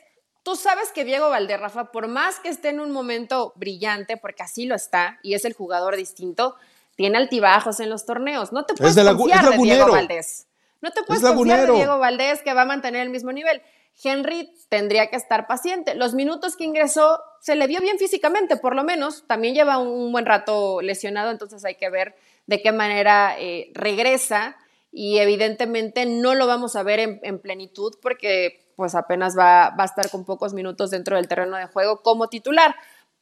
tú 0.43 0.57
sabes 0.57 0.91
que 0.95 1.05
Diego 1.05 1.29
Valdés, 1.29 1.61
Rafa, 1.61 1.93
por 1.93 2.09
más 2.09 2.41
que 2.41 2.49
esté 2.49 2.71
en 2.71 2.81
un 2.81 2.93
momento 2.93 3.53
brillante, 3.57 4.17
porque 4.17 4.43
así 4.43 4.65
lo 4.65 4.75
está, 4.75 5.19
y 5.23 5.35
es 5.35 5.45
el 5.45 5.53
jugador 5.53 5.97
distinto, 5.97 6.55
tiene 6.97 7.19
altibajos 7.19 7.79
en 7.79 7.91
los 7.91 8.07
torneos. 8.07 8.51
No 8.51 8.65
te 8.65 8.73
puedes 8.73 8.97
confiar 8.97 9.51
de, 9.51 9.59
Diego 9.59 9.91
Valdés. 9.91 10.47
No 10.81 10.93
te 10.93 11.03
puedes 11.03 11.23
confiar 11.23 11.67
de 11.67 11.73
Diego 11.75 11.99
Valdés 11.99 12.41
que 12.41 12.55
va 12.55 12.63
a 12.63 12.65
mantener 12.65 13.03
el 13.03 13.11
mismo 13.11 13.33
nivel. 13.33 13.61
Henry 14.03 14.53
tendría 14.69 15.09
que 15.09 15.17
estar 15.17 15.47
paciente. 15.47 15.95
Los 15.95 16.15
minutos 16.15 16.57
que 16.57 16.65
ingresó 16.65 17.21
se 17.41 17.55
le 17.55 17.67
vio 17.67 17.81
bien 17.81 17.99
físicamente, 17.99 18.57
por 18.57 18.75
lo 18.75 18.85
menos. 18.85 19.25
También 19.27 19.55
lleva 19.55 19.79
un 19.79 20.13
buen 20.13 20.27
rato 20.27 20.81
lesionado, 20.81 21.31
entonces 21.31 21.65
hay 21.65 21.77
que 21.77 21.91
ver 21.91 22.17
de 22.47 22.61
qué 22.61 22.73
manera 22.73 23.37
eh, 23.39 23.71
regresa 23.75 24.57
y 24.91 25.19
evidentemente 25.19 26.07
no 26.07 26.35
lo 26.35 26.47
vamos 26.47 26.77
a 26.77 26.83
ver 26.83 27.01
en, 27.01 27.39
plenitud 27.41 27.95
porque 28.01 28.73
pues 28.77 28.95
apenas 28.95 29.37
va, 29.37 29.75
a 29.77 29.85
estar 29.85 30.11
con 30.11 30.25
pocos 30.25 30.55
minutos 30.55 30.91
dentro 30.91 31.17
del 31.17 31.29
terreno 31.29 31.57
de 31.57 31.67
juego 31.67 32.03
como 32.03 32.29
titular. 32.29 32.75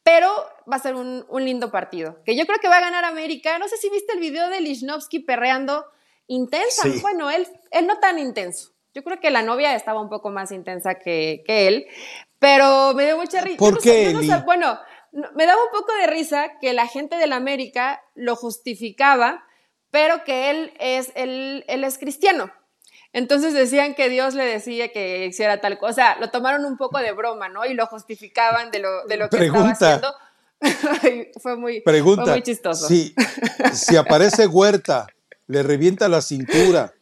Pero 0.03 0.29
va 0.69 0.75
a 0.75 0.79
ser 0.79 0.95
un, 0.95 1.25
lindo 1.39 1.71
partido, 1.71 2.21
que 2.25 2.35
yo 2.35 2.45
creo 2.45 2.59
que 2.59 2.67
va 2.67 2.77
a 2.77 2.81
ganar 2.81 3.05
América. 3.05 3.57
No 3.57 3.69
sé 3.69 3.77
si 3.77 3.89
viste 3.89 4.13
el 4.13 4.19
video 4.19 4.49
de 4.49 4.59
Lichnowsky 4.59 5.19
perreando 5.19 5.85
intensa. 6.27 6.89
Bueno, 7.01 7.31
él, 7.31 7.47
él 7.71 7.87
no 7.87 7.99
tan 7.99 8.19
intenso. 8.19 8.72
Yo 8.93 9.03
creo 9.03 9.19
que 9.19 9.31
la 9.31 9.41
novia 9.41 9.75
estaba 9.75 10.01
un 10.01 10.09
poco 10.09 10.29
más 10.29 10.51
intensa 10.51 10.95
que, 10.95 11.43
él, 11.47 11.87
pero 12.39 12.93
me 12.93 13.05
dio 13.05 13.17
mucha 13.17 13.41
risa. 13.41 13.57
¿Por 13.57 13.79
qué? 13.79 14.13
bueno, 14.45 14.79
me 15.35 15.45
daba 15.45 15.63
un 15.63 15.71
poco 15.71 15.93
de 15.99 16.07
risa 16.07 16.59
que 16.61 16.73
la 16.73 16.87
gente 16.87 17.15
de 17.15 17.27
la 17.27 17.37
América 17.37 18.03
lo 18.13 18.35
justificaba, 18.35 19.43
pero 19.89 20.23
que 20.23 20.51
él 20.51 20.73
es, 20.79 21.11
él, 21.15 21.65
él 21.67 21.83
es 21.83 21.97
cristiano. 21.97 22.51
Entonces 23.13 23.53
decían 23.53 23.93
que 23.93 24.09
Dios 24.09 24.33
le 24.33 24.43
decía 24.43 24.91
que 24.91 25.27
hiciera 25.27 25.61
tal 25.61 25.77
cosa. 25.77 26.17
Lo 26.19 26.31
tomaron 26.31 26.65
un 26.65 26.77
poco 26.77 26.97
de 26.97 27.11
broma, 27.11 27.47
¿no? 27.47 27.65
Y 27.65 27.75
lo 27.75 27.85
justificaban 27.85 28.71
de 28.71 28.79
lo, 28.79 29.05
de 29.05 29.17
lo 29.17 29.29
que 29.29 29.45
estaba 29.45 29.69
haciendo. 29.69 30.13
fue, 31.41 31.55
muy, 31.55 31.81
Pregunta, 31.81 32.23
fue 32.23 32.31
muy 32.33 32.41
chistoso. 32.41 32.87
Si, 32.87 33.13
si 33.73 33.95
aparece 33.95 34.47
Huerta, 34.47 35.07
le 35.47 35.61
revienta 35.61 36.07
la 36.07 36.21
cintura 36.21 36.93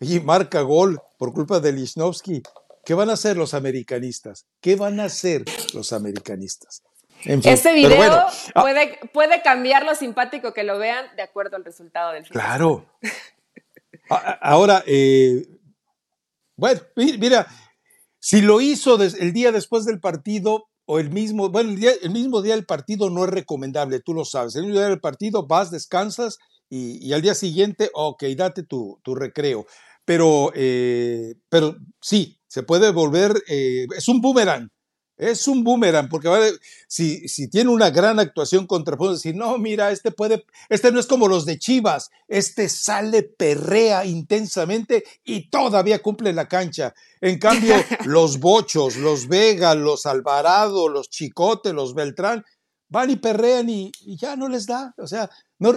y 0.00 0.20
marca 0.20 0.62
gol 0.62 1.00
por 1.18 1.32
culpa 1.32 1.60
de 1.60 1.72
Lichnowsky, 1.72 2.42
¿qué 2.84 2.94
van 2.94 3.10
a 3.10 3.14
hacer 3.14 3.36
los 3.36 3.54
americanistas? 3.54 4.46
¿Qué 4.60 4.76
van 4.76 5.00
a 5.00 5.04
hacer 5.04 5.44
los 5.74 5.92
americanistas? 5.92 6.82
Este 7.24 7.72
video 7.72 8.12
ah. 8.12 8.32
puede, 8.54 9.00
puede 9.12 9.42
cambiar 9.42 9.84
lo 9.84 9.94
simpático 9.94 10.54
que 10.54 10.62
lo 10.62 10.78
vean 10.78 11.04
de 11.16 11.22
acuerdo 11.22 11.56
al 11.56 11.64
resultado 11.64 12.12
del 12.12 12.24
final. 12.24 12.44
Claro. 12.44 12.86
Ahora, 14.40 14.84
eh, 14.86 15.46
bueno, 16.56 16.80
mira, 16.96 17.46
si 18.18 18.40
lo 18.40 18.60
hizo 18.60 19.02
el 19.02 19.32
día 19.32 19.52
después 19.52 19.84
del 19.84 20.00
partido 20.00 20.68
o 20.86 20.98
el 20.98 21.10
mismo, 21.10 21.50
bueno, 21.50 21.70
el, 21.70 22.10
mismo 22.10 22.40
día 22.40 22.54
del 22.54 22.64
partido 22.64 23.10
no 23.10 23.24
es 23.24 23.30
recomendable, 23.30 24.00
tú 24.00 24.14
lo 24.14 24.24
sabes. 24.24 24.56
El 24.56 24.62
mismo 24.62 24.78
día 24.78 24.88
del 24.88 25.00
partido 25.00 25.46
vas, 25.46 25.70
descansas 25.70 26.38
y, 26.70 27.12
al 27.12 27.22
día 27.22 27.34
siguiente, 27.34 27.90
ok, 27.92 28.24
date 28.36 28.62
tu, 28.62 28.98
tu 29.02 29.14
recreo. 29.14 29.66
Pero, 30.08 30.52
eh, 30.54 31.34
pero 31.50 31.76
sí, 32.00 32.40
se 32.46 32.62
puede 32.62 32.92
volver, 32.92 33.42
eh, 33.46 33.86
es 33.94 34.08
un 34.08 34.22
boomerang. 34.22 34.70
Es 35.18 35.46
un 35.46 35.62
boomerang, 35.62 36.08
porque 36.08 36.28
vale, 36.28 36.52
si, 36.86 37.28
si 37.28 37.50
tiene 37.50 37.68
una 37.68 37.90
gran 37.90 38.18
actuación 38.18 38.66
contra, 38.66 38.96
decir, 38.96 39.36
no, 39.36 39.58
mira, 39.58 39.90
este 39.90 40.10
puede, 40.10 40.46
este 40.70 40.92
no 40.92 40.98
es 40.98 41.06
como 41.06 41.28
los 41.28 41.44
de 41.44 41.58
Chivas, 41.58 42.08
este 42.26 42.70
sale, 42.70 43.22
perrea 43.22 44.06
intensamente 44.06 45.04
y 45.24 45.50
todavía 45.50 45.98
cumple 45.98 46.32
la 46.32 46.48
cancha. 46.48 46.94
En 47.20 47.38
cambio, 47.38 47.74
los 48.06 48.40
Bochos, 48.40 48.96
los 48.96 49.28
Vega, 49.28 49.74
los 49.74 50.06
Alvarado, 50.06 50.88
los 50.88 51.10
Chicote, 51.10 51.74
los 51.74 51.92
Beltrán, 51.92 52.46
van 52.88 53.10
y 53.10 53.16
perrean 53.16 53.68
y, 53.68 53.92
ya 54.16 54.36
no 54.36 54.48
les 54.48 54.64
da, 54.64 54.94
o 54.96 55.06
sea, 55.06 55.28
no, 55.58 55.74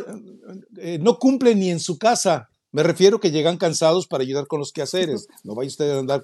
eh, 0.77 0.99
no 1.01 1.19
cumplen 1.19 1.59
ni 1.59 1.69
en 1.69 1.81
su 1.81 1.97
casa. 1.97 2.47
Me 2.73 2.83
refiero 2.83 3.19
que 3.19 3.31
llegan 3.31 3.57
cansados 3.57 4.07
para 4.07 4.23
ayudar 4.23 4.47
con 4.47 4.59
los 4.59 4.71
quehaceres. 4.71 5.27
No 5.43 5.55
vaya 5.55 5.67
usted 5.67 5.89
a 5.89 5.99
andar 5.99 6.23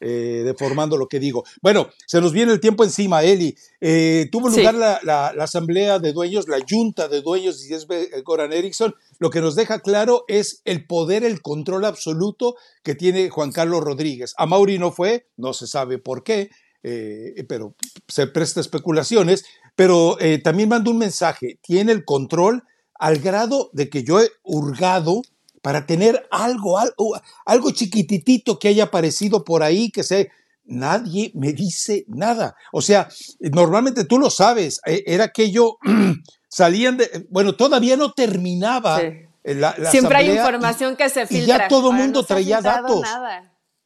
eh, 0.00 0.42
deformando 0.44 0.96
lo 0.96 1.08
que 1.08 1.20
digo. 1.20 1.44
Bueno, 1.62 1.88
se 2.06 2.20
nos 2.20 2.32
viene 2.32 2.52
el 2.52 2.60
tiempo 2.60 2.82
encima, 2.82 3.22
Eli. 3.22 3.56
Eh, 3.80 4.28
tuvo 4.32 4.48
lugar 4.48 4.74
la, 4.74 5.28
asamblea 5.40 5.98
de 5.98 6.12
dueños, 6.12 6.48
la 6.48 6.58
junta 6.68 7.06
de 7.06 7.22
dueños 7.22 7.64
y 7.64 7.74
es 7.74 7.86
Goran 8.24 8.52
Eriksson. 8.52 8.94
Lo 9.18 9.30
que 9.30 9.40
nos 9.40 9.54
deja 9.54 9.80
claro 9.80 10.24
es 10.26 10.62
el 10.64 10.86
poder, 10.86 11.24
el 11.24 11.40
control 11.42 11.84
absoluto 11.84 12.56
que 12.82 12.96
tiene 12.96 13.30
Juan 13.30 13.52
Carlos 13.52 13.82
Rodríguez. 13.82 14.34
A 14.36 14.46
Mauri 14.46 14.78
no 14.78 14.90
fue, 14.90 15.28
no 15.36 15.52
se 15.52 15.66
sabe 15.68 15.98
por 15.98 16.24
qué, 16.24 16.50
eh, 16.82 17.44
pero 17.48 17.76
se 18.08 18.26
presta 18.26 18.60
especulaciones. 18.60 19.44
Pero 19.76 20.18
también 20.42 20.68
manda 20.68 20.90
un 20.90 20.98
mensaje, 20.98 21.60
tiene 21.62 21.92
el 21.92 22.04
control 22.04 22.64
al 22.98 23.18
grado 23.20 23.70
de 23.72 23.88
que 23.88 24.02
yo 24.02 24.20
he 24.20 24.28
hurgado 24.42 25.22
para 25.68 25.84
tener 25.84 26.26
algo, 26.30 26.78
algo, 26.78 27.20
algo 27.44 27.70
chiquititito 27.72 28.58
que 28.58 28.68
haya 28.68 28.84
aparecido 28.84 29.44
por 29.44 29.62
ahí, 29.62 29.90
que 29.90 30.02
sé, 30.02 30.30
nadie 30.64 31.30
me 31.34 31.52
dice 31.52 32.06
nada. 32.08 32.56
O 32.72 32.80
sea, 32.80 33.06
normalmente 33.38 34.04
tú 34.04 34.18
lo 34.18 34.30
sabes, 34.30 34.80
e, 34.86 35.04
era 35.06 35.24
aquello, 35.24 35.76
salían 36.48 36.96
de, 36.96 37.26
bueno, 37.28 37.54
todavía 37.54 37.98
no 37.98 38.14
terminaba. 38.14 38.98
La, 39.44 39.74
Siempre 39.90 40.16
hay 40.16 40.30
información 40.30 40.96
que 40.96 41.10
se 41.10 41.26
filtra. 41.26 41.44
Y 41.44 41.46
ya 41.46 41.68
todo 41.68 41.90
el 41.90 41.98
mundo 41.98 42.22
traía 42.22 42.62
datos. 42.62 43.02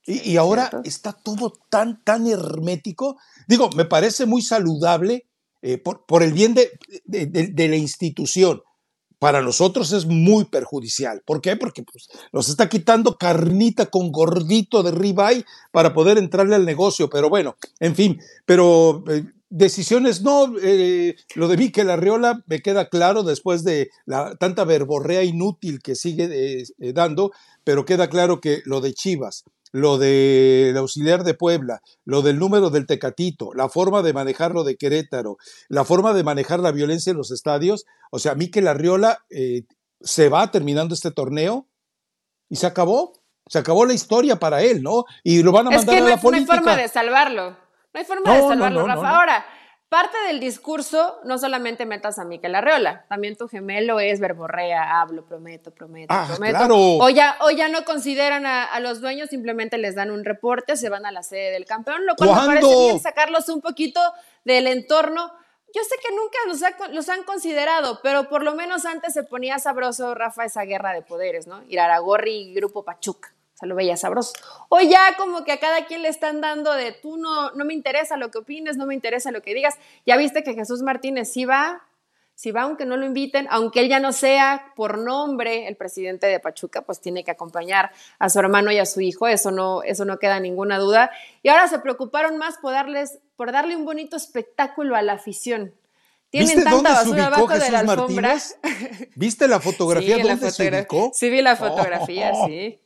Y, 0.07 0.37
ahora 0.37 0.71
está 0.85 1.13
todo 1.13 1.53
tan, 1.69 2.01
tan 2.05 2.29
hermético. 2.29 3.17
Digo, 3.49 3.71
me 3.71 3.87
parece 3.87 4.25
muy 4.25 4.43
saludable 4.43 5.27
eh, 5.63 5.79
por, 5.79 6.07
por, 6.07 6.23
el 6.23 6.33
bien 6.33 6.55
de, 6.55 6.71
de 7.07 7.69
la 7.69 7.75
institución 7.75 8.63
para 9.23 9.41
nosotros 9.41 9.93
es 9.93 10.05
muy 10.05 10.47
perjudicial. 10.47 11.23
¿Por 11.25 11.41
qué? 11.41 11.55
Porque 11.55 11.85
pues, 11.85 12.09
nos 12.33 12.49
está 12.49 12.69
quitando 12.69 13.19
carnita 13.19 13.87
con 13.87 14.11
gordito 14.11 14.83
de 14.83 14.91
ribeye 14.91 15.45
para 15.71 15.95
poder 15.95 16.19
entrarle 16.19 16.57
al 16.57 16.67
negocio. 16.67 17.09
Pero 17.09 17.31
bueno, 17.31 17.55
en 17.79 17.95
fin, 17.95 18.21
pero 18.47 19.05
eh, 19.09 19.23
decisiones 19.49 20.23
no. 20.23 20.53
Eh, 20.61 21.15
lo 21.37 21.47
de 21.47 21.57
Miquel 21.57 21.91
Arriola 21.91 22.43
me 22.49 22.63
queda 22.63 22.89
claro 22.89 23.23
después 23.23 23.63
de 23.63 23.91
la 24.07 24.35
tanta 24.35 24.65
verborrea 24.65 25.23
inútil 25.23 25.81
que 25.81 25.95
sigue 25.95 26.29
eh, 26.59 26.93
dando, 26.93 27.31
pero 27.63 27.85
queda 27.85 28.11
claro 28.11 28.41
que 28.41 28.63
lo 28.65 28.81
de 28.81 28.93
Chivas, 28.93 29.45
lo 29.73 29.99
del 29.99 30.77
auxiliar 30.77 31.25
de 31.25 31.35
Puebla, 31.35 31.81
lo 32.05 32.23
del 32.23 32.39
número 32.39 32.71
del 32.71 32.87
Tecatito, 32.87 33.53
la 33.55 33.69
forma 33.69 34.03
de 34.03 34.13
manejarlo 34.13 34.65
de 34.65 34.77
Querétaro, 34.77 35.39
la 35.69 35.85
forma 35.85 36.13
de 36.13 36.23
manejar 36.23 36.61
la 36.61 36.73
violencia 36.73 37.11
en 37.11 37.17
los 37.17 37.31
estadios. 37.31 37.87
O 38.11 38.19
sea, 38.19 38.35
Miquel 38.35 38.69
Arriola 38.69 39.25
eh, 39.31 39.63
se 40.01 40.29
va 40.29 40.51
terminando 40.51 40.95
este 40.95 41.11
torneo 41.11 41.67
y 42.49 42.57
se 42.57 42.67
acabó. 42.67 43.15
Se 43.49 43.59
acabó 43.59 43.85
la 43.85 43.93
historia 43.93 44.37
para 44.37 44.63
él, 44.63 44.83
¿no? 44.83 45.05
Y 45.25 45.43
lo 45.43 45.51
van 45.51 45.67
a 45.67 45.71
mandar 45.71 45.97
a 45.97 46.01
la 46.01 46.17
política. 46.17 46.55
No 46.55 46.61
hay 46.61 46.65
forma 46.65 46.77
de 46.77 46.89
salvarlo. 46.89 47.51
No 47.51 48.01
hay 48.01 48.05
forma 48.05 48.35
de 48.35 48.41
salvarlo, 48.41 48.87
Rafa. 48.87 49.11
Ahora, 49.11 49.45
parte 49.93 50.17
del 50.27 50.41
discurso, 50.41 51.21
no 51.25 51.37
solamente 51.37 51.85
metas 51.85 52.19
a 52.19 52.25
Miquel 52.25 52.55
Arreola, 52.55 53.05
también 53.11 53.37
tu 53.37 53.47
gemelo 53.47 54.01
es 54.01 54.21
verborrea, 54.21 55.03
hablo, 55.03 55.27
prometo, 55.27 55.71
prometo, 55.71 56.15
ah, 56.15 56.25
prometo. 56.27 56.57
Claro. 56.57 56.77
O, 56.77 57.11
ya, 57.11 57.37
o 57.43 57.51
ya 57.51 57.69
no 57.69 57.85
consideran 57.85 58.47
a, 58.47 58.81
los 58.81 59.03
dueños, 59.03 59.29
simplemente 59.29 59.77
les 59.77 59.95
dan 59.95 60.11
un 60.11 60.25
reporte, 60.25 60.79
se 60.79 60.89
van 60.89 61.05
a 61.05 61.13
la 61.13 61.23
sede 61.23 61.51
del 61.51 61.67
campeón, 61.67 62.07
lo 62.07 62.17
cual 62.17 62.31
me 62.31 62.55
parece 62.55 62.75
bien 62.75 63.01
sacarlos 63.01 63.51
un 63.51 63.61
poquito 63.61 64.01
del 64.47 64.67
entorno. 64.67 65.31
Yo 65.75 65.83
sé 65.83 65.97
que 66.03 66.15
nunca 66.17 66.89
los, 66.91 67.09
han 67.11 67.25
considerado, 67.25 68.01
pero 68.03 68.31
por 68.31 68.43
lo 68.43 68.55
menos 68.55 68.87
antes 68.87 69.13
se 69.13 69.25
ponía 69.25 69.59
sabroso, 69.59 70.15
Rafa, 70.15 70.47
esa 70.47 70.63
guerra 70.63 70.95
de 70.95 71.03
poderes, 71.03 71.47
¿no? 71.47 71.63
Iraragorri 71.69 72.35
y 72.35 72.55
Grupo 72.55 72.83
Pachuca 72.83 73.35
lo 73.67 73.75
veía 73.75 73.97
sabroso. 73.97 74.33
O 74.69 74.81
ya 74.81 75.17
como 75.17 75.45
que 75.45 75.53
a 75.53 75.61
cada 75.61 75.87
quien 75.87 76.03
le 76.03 76.09
están 76.09 76.41
dando 76.41 76.73
de 76.73 76.93
tú 76.93 77.17
no, 77.17 77.53
no 77.53 77.65
me 77.65 77.75
interesa 77.75 78.17
lo 78.17 78.31
que 78.31 78.39
opines, 78.39 78.77
no 78.77 78.87
me 78.87 78.95
interesa 78.95 79.31
lo 79.31 79.43
que 79.43 79.55
digas. 79.55 79.79
Ya 80.07 80.17
viste 80.17 80.43
que 80.43 80.55
Jesús 80.55 80.83
Martínez 80.83 81.33
sí 81.33 81.45
va, 81.45 81.83
sí 82.35 82.51
va 82.51 82.63
aunque 82.63 82.87
no 82.87 82.97
lo 82.97 83.07
inviten, 83.07 83.47
aunque 83.51 83.81
él 83.81 83.89
ya 83.89 84.01
no 84.01 84.13
sea 84.13 84.73
por 84.75 84.99
nombre 84.99 85.69
el 85.69 85.77
presidente 85.77 86.27
de 86.27 86.41
Pachuca, 86.41 86.83
pues 86.83 87.01
tiene 87.01 87.25
que 87.25 87.31
acompañar 87.31 87.93
a 88.19 88.29
su 88.29 88.39
hermano 88.41 88.73
y 88.73 88.79
a 88.79 88.87
su 88.87 89.01
hijo, 89.01 89.29
eso 89.29 89.51
no, 89.51 89.83
eso 89.83 90.05
no 90.05 90.19
queda 90.19 90.41
ninguna 90.41 90.79
duda. 90.79 91.11
Y 91.43 91.49
ahora 91.49 91.69
se 91.69 91.79
preocuparon 91.79 92.39
más 92.39 92.59
por, 92.59 92.73
darles, 92.73 93.21
por 93.37 93.53
darle 93.53 93.77
un 93.77 93.85
bonito 93.85 94.17
espectáculo 94.17 94.97
a 94.97 95.03
la 95.03 95.13
afición. 95.13 95.75
Tienen 96.33 96.65
tanta 96.65 96.95
basura 96.95 97.27
abajo 97.27 97.47
de 97.47 97.71
la 97.71 97.81
alfombra. 97.81 98.39
¿Viste 99.17 99.47
la 99.47 99.61
fotografía 99.61 100.17
sí, 100.17 100.23
dónde 100.23 100.51
se 100.51 100.69
ubicó? 100.71 101.11
Sí, 101.15 101.29
vi 101.29 101.43
la 101.43 101.57
fotografía, 101.57 102.33
oh. 102.33 102.47
sí. 102.47 102.81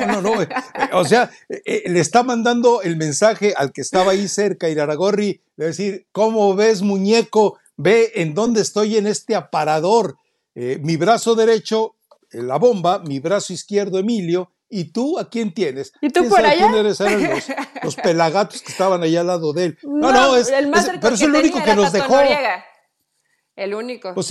No, 0.00 0.20
no, 0.20 0.34
no. 0.34 0.42
Eh, 0.42 0.48
o 0.92 1.04
sea, 1.04 1.30
eh, 1.48 1.62
eh, 1.64 1.82
le 1.86 2.00
está 2.00 2.24
mandando 2.24 2.82
el 2.82 2.96
mensaje 2.96 3.54
al 3.56 3.70
que 3.70 3.82
estaba 3.82 4.12
ahí 4.12 4.26
cerca, 4.26 4.68
Iraragorri, 4.68 5.40
de 5.56 5.66
decir, 5.66 6.08
¿cómo 6.10 6.56
ves, 6.56 6.82
muñeco? 6.82 7.60
Ve 7.76 8.10
en 8.16 8.34
dónde 8.34 8.62
estoy 8.62 8.96
en 8.96 9.06
este 9.06 9.36
aparador. 9.36 10.16
mi 10.56 10.96
brazo 10.96 11.36
derecho, 11.36 11.94
la 12.32 12.58
bomba, 12.58 12.98
mi 12.98 13.20
brazo 13.20 13.52
izquierdo, 13.52 14.00
Emilio, 14.00 14.50
¿Y 14.70 14.92
tú 14.92 15.18
a 15.18 15.30
quién 15.30 15.54
tienes? 15.54 15.94
¿Y 16.02 16.10
tú 16.10 16.28
por 16.28 16.44
allá? 16.44 16.70
los, 16.70 17.96
pelagatos 18.02 18.60
que 18.60 18.70
estaban 18.70 19.02
allá 19.02 19.22
al 19.22 19.26
lado 19.28 19.54
de 19.54 19.64
él. 19.64 19.78
No, 19.82 20.12
no, 20.12 20.36
es, 20.36 20.52
pero 21.00 21.14
es 21.14 21.22
el 21.22 21.34
único 21.34 21.62
que 21.64 21.74
nos 21.74 21.90
dejó. 21.90 22.20
El 23.58 23.74
único. 23.74 24.14
Pues, 24.14 24.28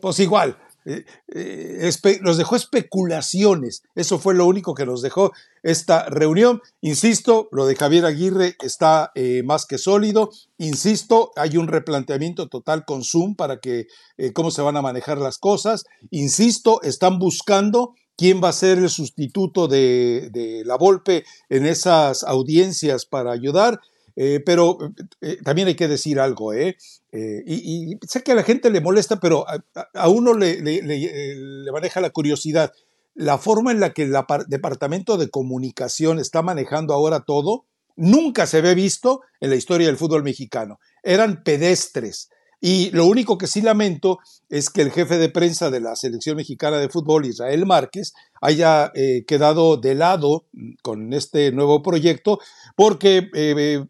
pues 0.00 0.20
igual. 0.20 0.56
Eh, 0.84 1.04
eh, 1.34 2.18
nos 2.22 2.36
dejó 2.36 2.54
especulaciones. 2.54 3.82
Eso 3.96 4.18
fue 4.20 4.34
lo 4.34 4.46
único 4.46 4.74
que 4.74 4.86
nos 4.86 5.02
dejó 5.02 5.32
esta 5.62 6.08
reunión. 6.08 6.60
Insisto, 6.80 7.48
lo 7.50 7.66
de 7.66 7.74
Javier 7.74 8.04
Aguirre 8.04 8.56
está 8.62 9.10
eh, 9.14 9.42
más 9.44 9.66
que 9.66 9.78
sólido. 9.78 10.30
Insisto, 10.58 11.32
hay 11.34 11.56
un 11.56 11.66
replanteamiento 11.66 12.48
total 12.48 12.84
con 12.84 13.02
Zoom 13.02 13.34
para 13.34 13.58
que 13.58 13.86
cómo 14.32 14.50
se 14.50 14.62
van 14.62 14.76
a 14.76 14.82
manejar 14.82 15.18
las 15.18 15.38
cosas. 15.38 15.84
Insisto, 16.10 16.80
están 16.82 17.18
buscando 17.18 17.94
quién 18.16 18.40
va 18.42 18.50
a 18.50 18.52
ser 18.52 18.78
el 18.78 18.90
sustituto 18.90 19.68
de, 19.68 20.28
de 20.32 20.62
la 20.64 20.76
Volpe 20.76 21.24
en 21.48 21.66
esas 21.66 22.22
audiencias 22.22 23.06
para 23.06 23.32
ayudar. 23.32 23.80
Eh, 24.18 24.40
pero 24.44 24.78
eh, 25.20 25.36
también 25.44 25.68
hay 25.68 25.74
que 25.74 25.88
decir 25.88 26.18
algo, 26.18 26.54
¿eh? 26.54 26.78
eh 27.12 27.42
y, 27.46 27.98
sé 28.08 28.22
que 28.22 28.32
a 28.32 28.34
la 28.34 28.42
gente 28.42 28.70
le 28.70 28.80
molesta, 28.80 29.20
pero 29.20 29.44
a, 29.46 30.08
uno 30.08 30.32
le, 30.32 30.62
le, 30.62 31.70
maneja 31.70 32.00
la 32.00 32.10
curiosidad. 32.10 32.72
La 33.14 33.36
forma 33.36 33.72
en 33.72 33.80
la 33.80 33.92
que 33.92 34.04
el 34.04 34.14
Departamento 34.48 35.18
de 35.18 35.28
Comunicación 35.28 36.18
está 36.18 36.42
manejando 36.42 36.94
ahora 36.94 37.20
todo, 37.20 37.66
nunca 37.94 38.46
se 38.46 38.62
ve 38.62 38.74
visto 38.74 39.20
en 39.40 39.50
la 39.50 39.56
historia 39.56 39.86
del 39.86 39.98
fútbol 39.98 40.22
mexicano. 40.22 40.78
Eran 41.02 41.42
pedestres. 41.42 42.30
Y 42.60 42.90
lo 42.92 43.06
único 43.06 43.36
que 43.36 43.46
sí 43.46 43.60
lamento 43.60 44.18
es 44.48 44.70
que 44.70 44.80
el 44.80 44.90
jefe 44.90 45.18
de 45.18 45.28
prensa 45.28 45.70
de 45.70 45.80
la 45.80 45.94
selección 45.94 46.36
mexicana 46.36 46.78
de 46.78 46.88
fútbol, 46.88 47.26
Israel 47.26 47.66
Márquez, 47.66 48.14
haya 48.40 48.90
eh, 48.94 49.24
quedado 49.26 49.76
de 49.76 49.94
lado 49.94 50.46
con 50.82 51.12
este 51.12 51.52
nuevo 51.52 51.82
proyecto, 51.82 52.40
porque 52.74 53.28
eh, 53.34 53.84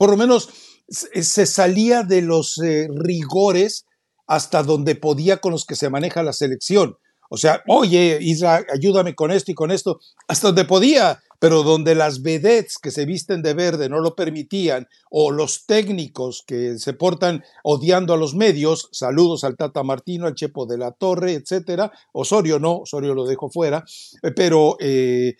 por 0.00 0.08
lo 0.08 0.16
menos 0.16 0.48
se 0.88 1.44
salía 1.44 2.04
de 2.04 2.22
los 2.22 2.58
rigores 2.88 3.84
hasta 4.26 4.62
donde 4.62 4.94
podía 4.94 5.36
con 5.36 5.52
los 5.52 5.66
que 5.66 5.76
se 5.76 5.90
maneja 5.90 6.22
la 6.22 6.32
selección. 6.32 6.96
O 7.28 7.36
sea, 7.36 7.62
oye, 7.68 8.16
Isra, 8.22 8.64
ayúdame 8.72 9.14
con 9.14 9.30
esto 9.30 9.50
y 9.50 9.54
con 9.54 9.70
esto, 9.70 10.00
hasta 10.26 10.48
donde 10.48 10.64
podía, 10.64 11.22
pero 11.38 11.62
donde 11.62 11.94
las 11.94 12.22
vedettes 12.22 12.78
que 12.78 12.90
se 12.90 13.04
visten 13.04 13.42
de 13.42 13.52
verde 13.52 13.90
no 13.90 14.00
lo 14.00 14.16
permitían, 14.16 14.88
o 15.10 15.32
los 15.32 15.66
técnicos 15.66 16.44
que 16.46 16.78
se 16.78 16.94
portan 16.94 17.44
odiando 17.62 18.14
a 18.14 18.16
los 18.16 18.34
medios, 18.34 18.88
saludos 18.90 19.44
al 19.44 19.58
Tata 19.58 19.82
Martino, 19.82 20.26
al 20.26 20.34
Chepo 20.34 20.64
de 20.64 20.78
la 20.78 20.92
Torre, 20.92 21.34
etcétera, 21.34 21.92
Osorio 22.12 22.58
no, 22.58 22.78
Osorio 22.78 23.14
lo 23.14 23.26
dejo 23.26 23.50
fuera, 23.50 23.84
eh, 24.22 24.30
pero 24.30 24.78
eh, 24.80 25.36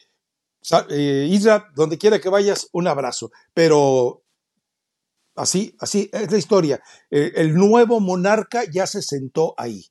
eh, 0.90 1.28
Isra, 1.30 1.72
donde 1.74 1.96
quiera 1.96 2.20
que 2.20 2.28
vayas, 2.28 2.68
un 2.72 2.88
abrazo, 2.88 3.30
pero 3.54 4.22
así, 5.41 5.76
así 5.80 6.11
es 6.12 6.30
la 6.30 6.38
historia. 6.38 6.80
el 7.11 7.55
nuevo 7.55 8.01
monarca 8.01 8.62
ya 8.70 8.86
se 8.86 9.03
sentó 9.03 9.55
ahí 9.57 9.91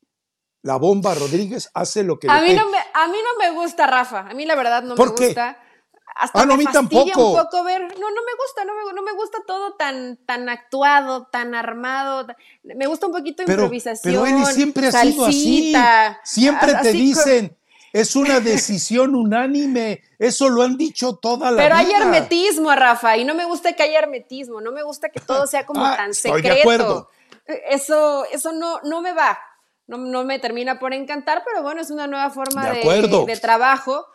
la 0.61 0.75
bomba 0.75 1.15
Rodríguez 1.15 1.69
hace 1.73 2.03
lo 2.03 2.19
que 2.19 2.29
a 2.29 2.41
mí 2.41 2.53
no 2.53 2.69
me 2.69 2.77
A 2.77 3.07
mí 3.07 3.17
no 3.23 3.39
me 3.39 3.51
gusta, 3.51 3.87
Rafa. 3.87 4.27
A 4.29 4.33
mí 4.33 4.45
la 4.45 4.55
verdad 4.55 4.83
no 4.83 4.95
me 4.95 5.05
gusta. 5.05 5.57
Hasta 6.15 6.41
ah, 6.41 6.45
no, 6.45 6.55
a 6.55 6.57
mí 6.57 6.65
tampoco. 6.65 7.29
un 7.29 7.37
poco 7.37 7.63
ver. 7.63 7.81
No, 7.81 7.87
no 7.87 8.21
me 8.25 8.33
gusta, 8.37 8.65
no 8.65 8.73
me, 8.75 8.93
no 8.93 9.01
me 9.03 9.13
gusta 9.13 9.37
todo 9.47 9.75
tan, 9.75 10.17
tan 10.25 10.49
actuado, 10.49 11.27
tan 11.31 11.55
armado. 11.55 12.27
Me 12.63 12.87
gusta 12.87 13.07
un 13.07 13.13
poquito 13.13 13.43
improvisación. 13.43 14.13
Pero 14.13 14.25
él 14.25 14.45
siempre 14.47 14.87
ha 14.87 14.91
sido 14.91 15.25
así. 15.25 15.73
Siempre 16.23 16.73
te 16.81 16.91
dicen, 16.91 17.57
es 17.93 18.15
una 18.15 18.39
decisión 18.39 19.15
unánime. 19.15 20.01
Eso 20.17 20.49
lo 20.49 20.63
han 20.63 20.77
dicho 20.77 21.15
toda 21.15 21.51
la 21.51 21.57
Pero 21.57 21.75
vida. 21.75 21.87
hay 21.87 22.01
hermetismo, 22.01 22.73
Rafa, 22.75 23.17
y 23.17 23.25
no 23.25 23.35
me 23.35 23.45
gusta 23.45 23.73
que 23.73 23.83
haya 23.83 23.99
hermetismo. 23.99 24.61
No 24.61 24.71
me 24.71 24.83
gusta 24.83 25.09
que 25.09 25.19
todo 25.19 25.47
sea 25.47 25.65
como 25.65 25.85
ah, 25.85 25.95
tan 25.95 26.13
secreto. 26.13 26.37
Estoy 26.37 26.55
de 26.55 26.61
acuerdo. 26.61 27.09
Eso, 27.69 28.25
eso 28.31 28.51
no, 28.51 28.79
no 28.83 29.01
me 29.01 29.13
va 29.13 29.39
no, 29.97 30.23
me 30.23 30.39
termina 30.39 30.77
por 30.77 30.93
encantar, 30.93 31.43
pero 31.45 31.63
bueno, 31.63 31.81
es 31.81 31.89
una 31.89 32.05
nueva 32.05 32.29
forma 32.29 32.71
de, 32.71 33.39
trabajo. 33.41 34.05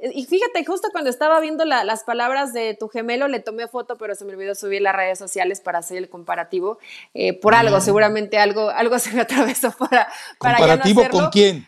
Y 0.00 0.26
fíjate, 0.26 0.64
justo 0.64 0.88
cuando 0.92 1.10
estaba 1.10 1.40
viendo 1.40 1.64
las 1.64 2.04
palabras 2.04 2.52
de 2.52 2.76
tu 2.78 2.88
gemelo, 2.88 3.26
le 3.26 3.40
tomé 3.40 3.66
foto, 3.66 3.96
pero 3.96 4.14
se 4.14 4.24
me 4.24 4.32
olvidó 4.32 4.54
subir 4.54 4.82
las 4.82 4.94
redes 4.94 5.18
sociales 5.18 5.60
para 5.60 5.78
hacer 5.78 5.98
el 5.98 6.08
comparativo. 6.08 6.78
Eh, 7.14 7.32
por 7.32 7.54
algo, 7.54 7.80
seguramente 7.80 8.38
algo, 8.38 8.70
algo 8.70 8.98
se 8.98 9.12
me 9.12 9.22
atravesó 9.22 9.72
para, 9.72 10.08
para 10.38 10.58
¿Comparativo 10.58 11.08
con 11.10 11.30
quién? 11.30 11.66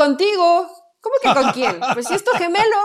Contigo. 0.00 0.66
¿Cómo 1.02 1.14
que 1.22 1.34
con 1.42 1.52
quién? 1.52 1.78
Pues 1.92 2.06
si 2.06 2.14
es 2.14 2.24
tu 2.24 2.30
gemelo. 2.30 2.76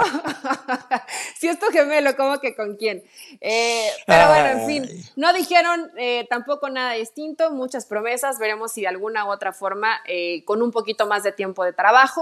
si 1.40 1.48
es 1.48 1.58
tu 1.58 1.68
gemelo, 1.68 2.14
¿cómo 2.18 2.42
que 2.42 2.54
con 2.54 2.76
quién? 2.76 3.04
Eh, 3.40 3.88
pero 4.06 4.28
bueno, 4.28 4.48
en 4.50 4.68
fin, 4.68 5.12
no 5.16 5.32
dijeron 5.32 5.92
eh, 5.96 6.28
tampoco 6.30 6.70
nada 6.70 6.92
distinto, 6.92 7.52
muchas 7.52 7.86
promesas, 7.86 8.38
veremos 8.38 8.74
si 8.74 8.82
de 8.82 8.90
alguna 8.90 9.24
u 9.24 9.32
otra 9.32 9.54
forma, 9.54 10.02
eh, 10.06 10.44
con 10.44 10.62
un 10.62 10.72
poquito 10.72 11.08
más 11.08 11.24
de 11.24 11.32
tiempo 11.32 11.64
de 11.64 11.72
trabajo, 11.72 12.22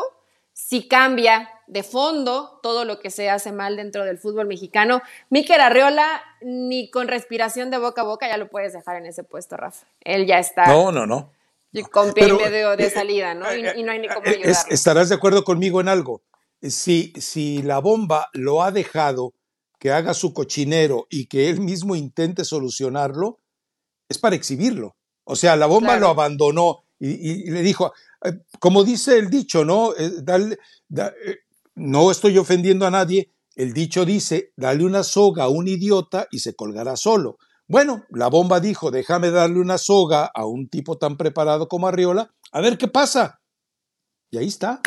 si 0.53 0.87
cambia 0.87 1.49
de 1.65 1.81
fondo 1.81 2.59
todo 2.61 2.85
lo 2.85 2.99
que 2.99 3.09
se 3.09 3.31
hace 3.31 3.51
mal 3.51 3.77
dentro 3.77 4.05
del 4.05 4.19
fútbol 4.19 4.45
mexicano. 4.45 5.01
Miquel 5.31 5.59
Arreola, 5.59 6.21
ni 6.41 6.91
con 6.91 7.07
respiración 7.07 7.71
de 7.71 7.79
boca 7.79 8.01
a 8.01 8.05
boca 8.05 8.27
ya 8.27 8.37
lo 8.37 8.47
puedes 8.47 8.73
dejar 8.73 8.97
en 8.97 9.07
ese 9.07 9.23
puesto, 9.23 9.57
Rafa. 9.57 9.87
Él 10.01 10.27
ya 10.27 10.37
está. 10.37 10.67
No, 10.67 10.91
no, 10.91 11.07
no 11.07 11.31
con 11.81 12.13
pie 12.13 12.31
medio 12.31 12.75
de 12.77 12.85
eh, 12.85 12.89
salida, 12.89 13.33
¿no? 13.33 13.53
Y, 13.55 13.83
no 13.83 13.91
hay 13.91 13.99
ni 13.99 14.07
cómo 14.07 14.25
ayudarlo. 14.25 14.69
estarás 14.69 15.09
de 15.09 15.15
acuerdo 15.15 15.43
conmigo 15.43 15.81
en 15.81 15.87
algo. 15.87 16.23
Si, 16.61 17.11
si 17.17 17.61
la 17.63 17.79
bomba 17.79 18.29
lo 18.33 18.63
ha 18.63 18.71
dejado 18.71 19.33
que 19.79 19.91
haga 19.91 20.13
su 20.13 20.33
cochinero 20.33 21.07
y 21.09 21.25
que 21.25 21.49
él 21.49 21.59
mismo 21.59 21.95
intente 21.95 22.45
solucionarlo, 22.45 23.39
es 24.07 24.17
para 24.17 24.35
exhibirlo. 24.35 24.95
O 25.25 25.35
sea, 25.35 25.55
la 25.55 25.65
bomba 25.65 25.97
lo 25.97 26.07
abandonó 26.07 26.85
y, 26.99 27.49
le 27.49 27.61
dijo, 27.61 27.91
eh, 28.23 28.39
como 28.59 28.83
dice 28.83 29.17
el 29.17 29.29
dicho, 29.29 29.65
¿no? 29.65 29.93
Eh, 29.97 30.57
no 31.75 32.11
estoy 32.11 32.37
ofendiendo 32.37 32.85
a 32.85 32.91
nadie, 32.91 33.33
el 33.55 33.73
dicho 33.73 34.05
dice, 34.05 34.53
dale 34.55 34.85
una 34.85 35.03
soga 35.03 35.43
a 35.45 35.49
un 35.49 35.67
idiota 35.67 36.27
y 36.31 36.39
se 36.39 36.55
colgará 36.55 36.95
solo. 36.95 37.37
Bueno, 37.67 38.03
la 38.09 38.27
bomba 38.27 38.59
dijo, 38.59 38.91
déjame 38.91 39.31
darle 39.31 39.59
una 39.59 39.77
soga 39.77 40.29
a 40.33 40.45
un 40.45 40.67
tipo 40.67 40.97
tan 40.97 41.17
preparado 41.17 41.67
como 41.67 41.87
Arriola, 41.87 42.33
a 42.51 42.61
ver 42.61 42.77
qué 42.77 42.87
pasa. 42.87 43.41
Y 44.31 44.37
ahí 44.37 44.47
está, 44.47 44.81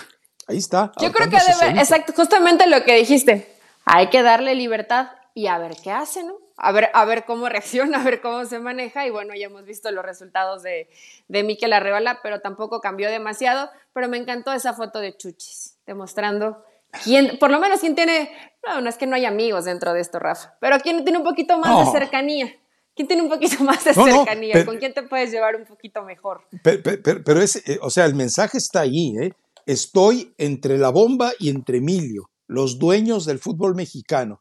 ahí 0.47 0.59
está. 0.59 0.93
Yo 1.01 1.13
creo 1.13 1.31
que 1.31 1.39
debe, 1.39 1.81
exacto, 1.81 2.13
justamente 2.15 2.67
lo 2.67 2.85
que 2.85 2.97
dijiste, 2.97 3.57
hay 3.85 4.09
que 4.11 4.23
darle 4.23 4.55
libertad 4.55 5.09
y 5.35 5.47
a 5.47 5.59
ver 5.59 5.77
qué 5.83 5.91
hace, 5.91 6.25
¿no? 6.25 6.35
A 6.59 6.73
ver, 6.73 6.91
a 6.95 7.05
ver 7.05 7.25
cómo 7.27 7.49
reacciona, 7.49 8.01
a 8.01 8.05
ver 8.05 8.21
cómo 8.21 8.45
se 8.47 8.59
maneja. 8.59 9.07
Y 9.07 9.11
bueno, 9.11 9.35
ya 9.35 9.47
hemos 9.47 9.65
visto 9.65 9.91
los 9.91 10.05
resultados 10.05 10.63
de, 10.63 10.89
de 11.29 11.43
Miquel 11.43 11.73
Arreola, 11.73 12.21
pero 12.23 12.41
tampoco 12.41 12.81
cambió 12.81 13.11
demasiado. 13.11 13.69
Pero 13.93 14.09
me 14.09 14.17
encantó 14.17 14.53
esa 14.53 14.73
foto 14.73 14.99
de 14.99 15.17
Chuchis, 15.17 15.79
demostrando 15.87 16.65
quién, 17.05 17.39
por 17.39 17.51
lo 17.51 17.61
menos 17.61 17.81
quién 17.81 17.95
tiene, 17.95 18.31
no, 18.67 18.81
no 18.81 18.89
es 18.89 18.97
que 18.97 19.07
no 19.07 19.17
hay 19.17 19.25
amigos 19.25 19.65
dentro 19.67 19.93
de 19.93 20.01
esto, 20.01 20.19
Rafa, 20.19 20.57
pero 20.61 20.79
quién 20.81 21.05
tiene 21.05 21.19
un 21.19 21.25
poquito 21.25 21.59
más 21.59 21.87
de 21.87 21.99
cercanía. 21.99 22.55
¿Quién 22.97 23.07
tiene 23.07 23.23
un 23.23 23.29
poquito 23.29 23.63
más 23.65 23.85
de 23.85 23.93
cercanía? 23.93 24.65
¿Con 24.65 24.79
quién 24.79 24.95
te 24.95 25.03
puedes 25.03 25.31
llevar 25.31 25.55
un 25.55 25.67
poquito 25.67 26.03
mejor? 26.03 26.41
Pero, 26.63 27.43
es, 27.43 27.57
eh, 27.69 27.79
o 27.83 27.91
sea, 27.91 28.07
el 28.07 28.15
mensaje 28.15 28.57
está 28.57 28.81
ahí, 28.81 29.15
¿eh? 29.21 29.33
Estoy 29.67 30.33
entre 30.39 30.79
la 30.79 30.89
bomba 30.89 31.33
y 31.39 31.51
entre 31.51 31.79
Emilio, 31.79 32.31
los 32.47 32.79
dueños 32.79 33.27
del 33.27 33.39
fútbol 33.39 33.75
mexicano. 33.75 34.41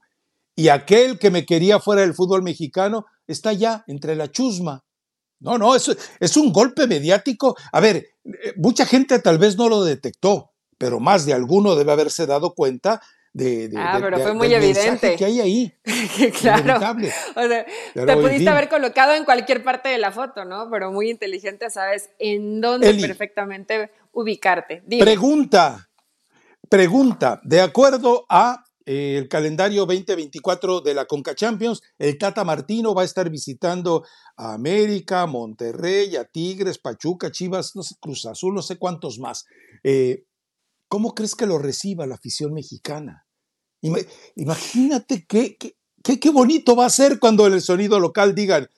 Y 0.55 0.69
aquel 0.69 1.19
que 1.19 1.31
me 1.31 1.45
quería 1.45 1.79
fuera 1.79 2.01
del 2.01 2.13
fútbol 2.13 2.43
mexicano 2.43 3.05
está 3.27 3.51
ya 3.51 3.83
entre 3.87 4.15
la 4.15 4.31
chusma. 4.31 4.83
No, 5.39 5.57
no, 5.57 5.75
es, 5.75 5.95
es 6.19 6.37
un 6.37 6.53
golpe 6.53 6.87
mediático. 6.87 7.57
A 7.73 7.79
ver, 7.81 7.97
eh, 8.23 8.53
mucha 8.55 8.85
gente 8.85 9.19
tal 9.19 9.37
vez 9.37 9.57
no 9.57 9.67
lo 9.67 9.83
detectó, 9.83 10.51
pero 10.77 10.99
más 10.99 11.25
de 11.25 11.33
alguno 11.33 11.75
debe 11.75 11.91
haberse 11.91 12.25
dado 12.25 12.53
cuenta 12.53 13.01
ah, 13.77 13.97
pero 14.01 14.19
fue 14.19 14.33
muy 14.33 14.53
evidente. 14.53 15.15
que 15.15 15.25
hay 15.25 15.39
ahí. 15.41 15.73
claro. 16.39 16.77
O 17.35 17.47
sea, 17.47 17.65
te 17.93 18.17
pudiste 18.17 18.49
haber 18.49 18.69
colocado 18.69 19.13
en 19.13 19.25
cualquier 19.25 19.63
parte 19.63 19.89
de 19.89 19.97
la 19.97 20.11
foto, 20.11 20.45
¿no? 20.45 20.69
Pero 20.69 20.91
muy 20.91 21.09
inteligente, 21.09 21.69
sabes 21.69 22.09
en 22.19 22.61
dónde 22.61 22.93
perfectamente 22.93 23.91
ubicarte. 24.11 24.83
Pregunta, 24.99 25.89
pregunta, 26.69 27.41
de 27.43 27.61
acuerdo 27.61 28.25
a 28.29 28.63
eh, 28.85 29.17
el 29.17 29.27
calendario 29.27 29.85
2024 29.85 30.81
de 30.81 30.93
la 30.93 31.05
Conca 31.05 31.33
Champions, 31.33 31.81
el 31.97 32.17
Tata 32.17 32.43
Martino 32.43 32.93
va 32.93 33.01
a 33.01 33.05
estar 33.05 33.29
visitando 33.29 34.05
a 34.37 34.53
América, 34.53 35.25
Monterrey, 35.25 36.15
a 36.15 36.25
Tigres, 36.25 36.77
Pachuca, 36.77 37.31
Chivas, 37.31 37.75
no 37.75 37.81
sé, 37.81 37.95
Cruz 37.99 38.25
Azul, 38.27 38.53
no 38.53 38.61
sé 38.61 38.77
cuántos 38.77 39.17
más. 39.17 39.45
Eh, 39.83 40.25
¿Cómo 40.87 41.15
crees 41.15 41.35
que 41.35 41.47
lo 41.47 41.57
reciba 41.57 42.05
la 42.05 42.15
afición 42.15 42.53
mexicana? 42.53 43.24
Imagínate 44.35 45.25
qué, 45.27 45.57
qué, 45.57 46.29
bonito 46.29 46.75
va 46.75 46.85
a 46.85 46.89
ser 46.89 47.19
cuando 47.19 47.47
en 47.47 47.53
el 47.53 47.61
sonido 47.61 47.99
local 47.99 48.35
digan, 48.35 48.69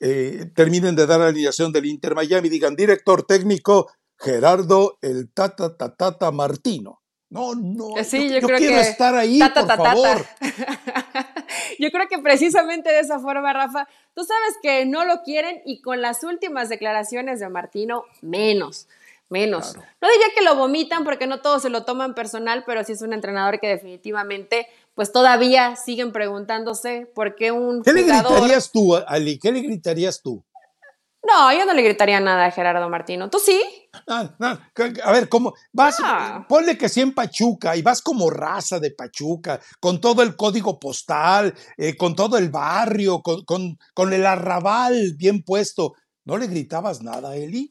eh, 0.00 0.50
terminen 0.54 0.96
de 0.96 1.06
dar 1.06 1.20
la 1.20 1.28
alineación 1.28 1.72
del 1.72 1.86
Inter 1.86 2.14
Miami, 2.14 2.48
digan 2.48 2.76
director 2.76 3.24
técnico 3.24 3.90
Gerardo 4.18 4.98
el 5.02 5.32
Tata 5.32 5.76
Tata 5.76 6.30
Martino. 6.30 7.00
No, 7.30 7.54
no, 7.54 7.94
sí, 8.02 8.28
yo, 8.28 8.40
quiero 8.40 8.80
estar 8.80 9.14
ahí, 9.14 9.38
por 9.38 9.66
favor. 9.76 10.26
yo 11.78 11.90
creo 11.92 12.08
que 12.08 12.18
precisamente 12.18 12.90
de 12.90 12.98
esa 12.98 13.20
forma, 13.20 13.52
Rafa, 13.52 13.86
tú 14.14 14.24
sabes 14.24 14.56
que 14.60 14.84
no 14.84 15.04
lo 15.04 15.22
quieren 15.22 15.62
y 15.64 15.80
con 15.80 16.00
las 16.02 16.24
últimas 16.24 16.68
declaraciones 16.68 17.38
de 17.38 17.48
Martino, 17.48 18.02
menos 18.20 18.88
menos. 19.30 19.76
No 20.00 20.08
diría 20.08 20.26
que 20.36 20.44
lo 20.44 20.56
vomitan 20.56 21.04
porque 21.04 21.26
no 21.26 21.40
todos 21.40 21.62
se 21.62 21.70
lo 21.70 21.84
toman 21.84 22.14
personal, 22.14 22.64
pero 22.66 22.84
sí 22.84 22.92
es 22.92 23.02
un 23.02 23.12
entrenador 23.12 23.60
que 23.60 23.68
definitivamente, 23.68 24.66
pues 24.94 25.12
todavía 25.12 25.76
siguen 25.76 26.12
preguntándose 26.12 27.10
por 27.14 27.36
qué 27.36 27.52
un 27.52 27.82
¿Qué 27.82 27.92
le 27.92 28.02
gritarías 28.02 28.70
tú, 28.70 28.96
Ali? 29.06 29.38
¿Qué 29.38 29.52
le 29.52 29.60
gritarías 29.60 30.20
tú? 30.20 30.44
No, 31.22 31.52
yo 31.52 31.66
no 31.66 31.74
le 31.74 31.82
gritaría 31.82 32.18
nada 32.18 32.46
a 32.46 32.50
Gerardo 32.50 32.88
Martino. 32.88 33.28
¿Tú 33.28 33.38
sí? 33.38 33.60
a 34.06 35.12
ver, 35.12 35.28
¿cómo? 35.28 35.52
Vas, 35.72 35.98
ah. 36.02 36.46
ponle 36.48 36.78
que 36.78 36.88
sí 36.88 37.02
en 37.02 37.12
Pachuca 37.12 37.76
y 37.76 37.82
vas 37.82 38.00
como 38.00 38.30
raza 38.30 38.80
de 38.80 38.90
Pachuca, 38.92 39.60
con 39.80 40.00
todo 40.00 40.22
el 40.22 40.34
código 40.34 40.80
postal, 40.80 41.54
eh, 41.76 41.96
con 41.96 42.16
todo 42.16 42.38
el 42.38 42.48
barrio, 42.48 43.20
con, 43.20 43.44
con, 43.44 43.78
con 43.92 44.12
el 44.12 44.24
arrabal 44.24 45.14
bien 45.16 45.42
puesto. 45.42 45.94
¿No 46.24 46.38
le 46.38 46.46
gritabas 46.46 47.02
nada, 47.02 47.36
Eli? 47.36 47.70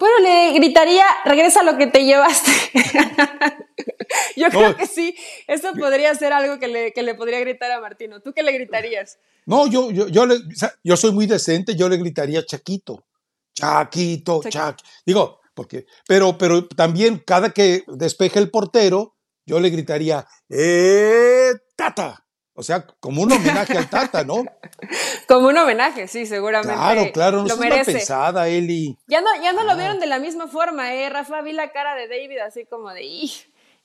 Bueno, 0.00 0.18
le 0.20 0.52
gritaría, 0.54 1.04
regresa 1.26 1.62
lo 1.62 1.76
que 1.76 1.86
te 1.86 2.06
llevaste. 2.06 2.50
yo 4.36 4.48
creo 4.48 4.74
que 4.74 4.86
sí, 4.86 5.14
eso 5.46 5.74
podría 5.74 6.14
ser 6.14 6.32
algo 6.32 6.58
que 6.58 6.68
le, 6.68 6.92
que 6.94 7.02
le, 7.02 7.14
podría 7.14 7.38
gritar 7.40 7.70
a 7.70 7.82
Martino. 7.82 8.20
¿Tú 8.20 8.32
qué 8.32 8.42
le 8.42 8.52
gritarías? 8.52 9.18
No, 9.44 9.66
yo, 9.66 9.90
yo, 9.90 10.08
yo, 10.08 10.24
le, 10.24 10.36
yo 10.82 10.96
soy 10.96 11.12
muy 11.12 11.26
decente, 11.26 11.76
yo 11.76 11.86
le 11.90 11.98
gritaría 11.98 12.46
Chaquito. 12.46 13.04
Chaquito, 13.52 14.40
Chac. 14.48 14.78
Digo, 15.04 15.40
porque, 15.52 15.84
pero, 16.08 16.38
pero 16.38 16.66
también 16.66 17.22
cada 17.26 17.50
que 17.50 17.84
despeje 17.86 18.38
el 18.38 18.50
portero, 18.50 19.16
yo 19.44 19.60
le 19.60 19.68
gritaría, 19.68 20.26
¡eh, 20.48 21.52
Tata! 21.76 22.26
O 22.60 22.62
sea, 22.62 22.86
como 23.00 23.22
un 23.22 23.32
homenaje 23.32 23.76
al 23.76 23.88
Tata, 23.88 24.22
¿no? 24.22 24.44
Como 25.26 25.48
un 25.48 25.56
homenaje, 25.56 26.06
sí, 26.08 26.26
seguramente. 26.26 26.74
Claro, 26.74 27.12
claro, 27.12 27.36
no 27.38 27.48
lo 27.48 27.54
es 27.54 27.58
merece. 27.60 27.90
una 27.90 27.98
pensada, 27.98 28.48
Eli. 28.48 28.96
Ya 29.06 29.20
no, 29.22 29.28
ya 29.42 29.52
no 29.52 29.64
lo 29.64 29.72
Ah. 29.72 29.76
vieron 29.76 29.98
de 30.00 30.06
la 30.06 30.18
misma 30.18 30.46
forma, 30.46 30.94
¿eh? 30.94 31.08
Rafa, 31.08 31.40
vi 31.42 31.52
la 31.52 31.70
cara 31.72 31.94
de 31.94 32.06
David 32.08 32.38
así 32.46 32.66
como 32.66 32.90
de... 32.92 33.02
"Ih". 33.04 33.32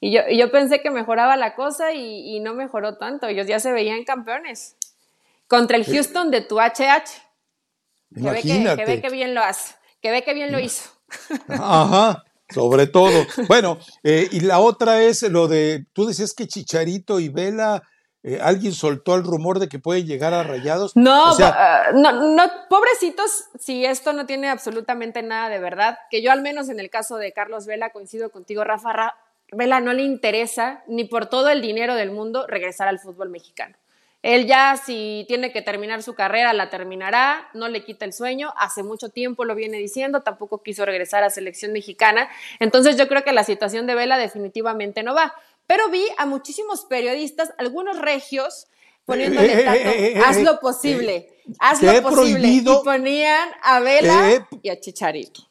Y 0.01 0.11
yo, 0.11 0.21
yo 0.29 0.51
pensé 0.51 0.81
que 0.81 0.91
mejoraba 0.91 1.37
la 1.37 1.55
cosa 1.55 1.93
y, 1.93 2.35
y 2.35 2.39
no 2.41 2.53
mejoró 2.53 2.97
tanto. 2.97 3.27
Ellos 3.27 3.47
ya 3.47 3.59
se 3.59 3.71
veían 3.71 4.03
campeones. 4.03 4.75
Contra 5.47 5.77
el 5.77 5.85
Houston 5.85 6.31
de 6.31 6.41
tu 6.41 6.59
HH. 6.59 6.73
Que 6.73 8.21
ve 8.21 8.41
que, 8.41 8.47
Imagínate. 8.47 8.83
que 8.83 8.91
ve 8.91 9.01
que 9.01 9.09
bien 9.09 9.33
lo 9.33 9.41
hace. 9.41 9.75
Que 10.01 10.11
ve 10.11 10.23
que 10.23 10.33
bien 10.33 10.51
lo 10.51 10.59
hizo. 10.59 10.89
Ajá, 11.47 12.23
sobre 12.53 12.87
todo. 12.87 13.25
Bueno, 13.47 13.77
eh, 14.03 14.27
y 14.31 14.41
la 14.41 14.59
otra 14.59 15.01
es 15.01 15.21
lo 15.23 15.47
de, 15.47 15.85
tú 15.93 16.05
decías 16.05 16.33
que 16.33 16.47
Chicharito 16.47 17.19
y 17.19 17.29
Vela, 17.29 17.81
eh, 18.27 18.39
alguien 18.41 18.73
soltó 18.73 19.13
el 19.15 19.23
rumor 19.23 19.59
de 19.59 19.69
que 19.69 19.77
pueden 19.77 20.07
llegar 20.07 20.33
a 20.33 20.41
Rayados. 20.41 20.95
No, 20.95 21.29
O 21.31 21.33
sea, 21.35 21.53
ah, 21.55 21.91
no, 21.93 22.11
no, 22.33 22.43
pobrecitos, 22.69 23.45
si 23.59 23.85
esto 23.85 24.13
no 24.13 24.25
tiene 24.25 24.49
absolutamente 24.49 25.21
nada 25.21 25.47
de 25.49 25.59
verdad, 25.59 25.99
que 26.09 26.23
yo 26.23 26.31
al 26.31 26.41
menos 26.41 26.69
en 26.69 26.79
el 26.79 26.89
caso 26.89 27.17
de 27.17 27.31
Carlos 27.33 27.67
Vela 27.67 27.91
coincido 27.91 28.31
contigo, 28.31 28.63
Rafa, 28.63 28.91
Ra- 28.93 29.15
Vela 29.51 29.79
no 29.79 29.93
le 29.93 30.01
interesa 30.01 30.81
ni 30.87 31.03
por 31.03 31.27
todo 31.27 31.49
el 31.49 31.61
dinero 31.61 31.93
del 31.93 32.09
mundo 32.09 32.45
regresar 32.47 32.87
al 32.87 32.97
fútbol 32.99 33.29
mexicano. 33.29 33.75
Él 34.23 34.47
ya 34.47 34.75
si 34.75 35.23
tiene 35.27 35.51
que 35.51 35.61
terminar 35.61 36.01
su 36.01 36.15
carrera, 36.15 36.51
la 36.53 36.71
terminará, 36.71 37.47
no 37.53 37.67
le 37.67 37.83
quita 37.83 38.05
el 38.05 38.13
sueño, 38.13 38.55
hace 38.57 38.81
mucho 38.81 39.09
tiempo 39.09 39.45
lo 39.45 39.53
viene 39.53 39.77
diciendo, 39.77 40.21
tampoco 40.23 40.63
quiso 40.63 40.83
regresar 40.83 41.23
a 41.23 41.29
selección 41.29 41.73
mexicana, 41.73 42.27
entonces 42.59 42.97
yo 42.97 43.07
creo 43.07 43.23
que 43.23 43.33
la 43.33 43.43
situación 43.43 43.85
de 43.85 43.93
Vela 43.93 44.17
definitivamente 44.17 45.03
no 45.03 45.13
va. 45.13 45.35
Pero 45.67 45.89
vi 45.89 46.03
a 46.17 46.25
muchísimos 46.25 46.85
periodistas, 46.85 47.49
algunos 47.57 47.97
regios, 47.99 48.67
poniéndole 49.05 49.53
Eh, 49.53 49.59
eh, 49.59 49.63
tanto, 49.65 49.79
eh, 49.89 50.11
eh, 50.17 50.21
haz 50.25 50.41
lo 50.41 50.59
posible, 50.59 51.29
haz 51.59 51.81
lo 51.81 52.01
posible. 52.01 52.39
prohibido- 52.39 52.81
y 52.81 52.85
ponían 52.85 53.49
a 53.63 53.79
Vela 53.79 54.47
y 54.61 54.69
a 54.69 54.79
Chicharito. 54.79 55.41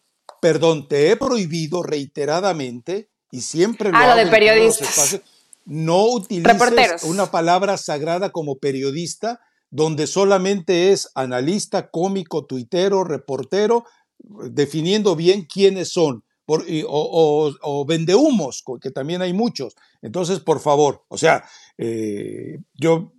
perdón, 0.41 0.89
te 0.89 1.11
he 1.11 1.17
prohibido 1.17 1.83
reiteradamente 1.83 3.09
y 3.31 3.41
siempre 3.41 3.91
lo 3.91 3.97
Ah, 3.97 4.07
lo 4.07 4.12
hago 4.12 4.17
de 4.17 4.23
en 4.23 4.29
todos 4.29 4.41
los 4.41 4.49
periodistas. 4.51 4.89
espacios, 4.91 5.23
no 5.65 6.05
utilices 6.07 6.53
Reporteros. 6.53 7.03
una 7.05 7.31
palabra 7.31 7.77
sagrada 7.79 8.31
como 8.31 8.57
periodista 8.59 9.41
donde 9.71 10.07
solamente 10.07 10.93
es 10.93 11.11
analista, 11.17 11.91
cómico, 11.91 12.45
tuitero, 12.45 13.03
reportero, 13.03 13.85
definiendo 14.19 15.17
bien 15.17 15.47
quiénes 15.47 15.93
son. 15.93 16.23
Por, 16.47 16.68
y- 16.68 16.82
o, 16.82 16.88
o, 16.90 17.55
o 17.62 17.84
vendehumos, 17.86 18.62
que 18.80 18.90
también 18.90 19.22
hay 19.22 19.32
muchos. 19.32 19.74
Entonces, 20.03 20.40
por 20.40 20.61
favor, 20.61 21.05
o 21.09 21.16
sea, 21.16 21.45
eh, 21.78 22.59
yo, 22.74 23.12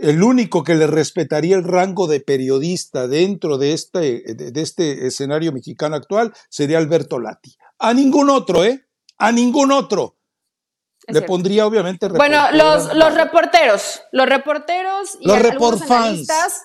el 0.00 0.22
único 0.22 0.62
que 0.64 0.74
le 0.74 0.86
respetaría 0.86 1.56
el 1.56 1.64
rango 1.64 2.06
de 2.06 2.20
periodista 2.20 3.06
dentro 3.08 3.58
de 3.58 3.72
este, 3.72 4.22
de, 4.34 4.62
este 4.62 5.06
escenario 5.06 5.52
mexicano 5.52 5.96
actual 5.96 6.32
sería 6.48 6.78
Alberto 6.78 7.18
Lati. 7.18 7.56
A 7.78 7.92
ningún 7.92 8.30
otro, 8.30 8.64
¿eh? 8.64 8.86
A 9.18 9.32
ningún 9.32 9.72
otro. 9.72 10.16
Es 11.06 11.14
le 11.14 11.20
cierto. 11.20 11.32
pondría, 11.32 11.66
obviamente, 11.66 12.08
Bueno, 12.08 12.50
los, 12.52 12.94
los 12.94 13.14
reporteros, 13.14 14.02
los 14.12 14.28
reporteros 14.28 15.16
y 15.20 15.26
Los 15.26 15.40
analistas 15.90 16.62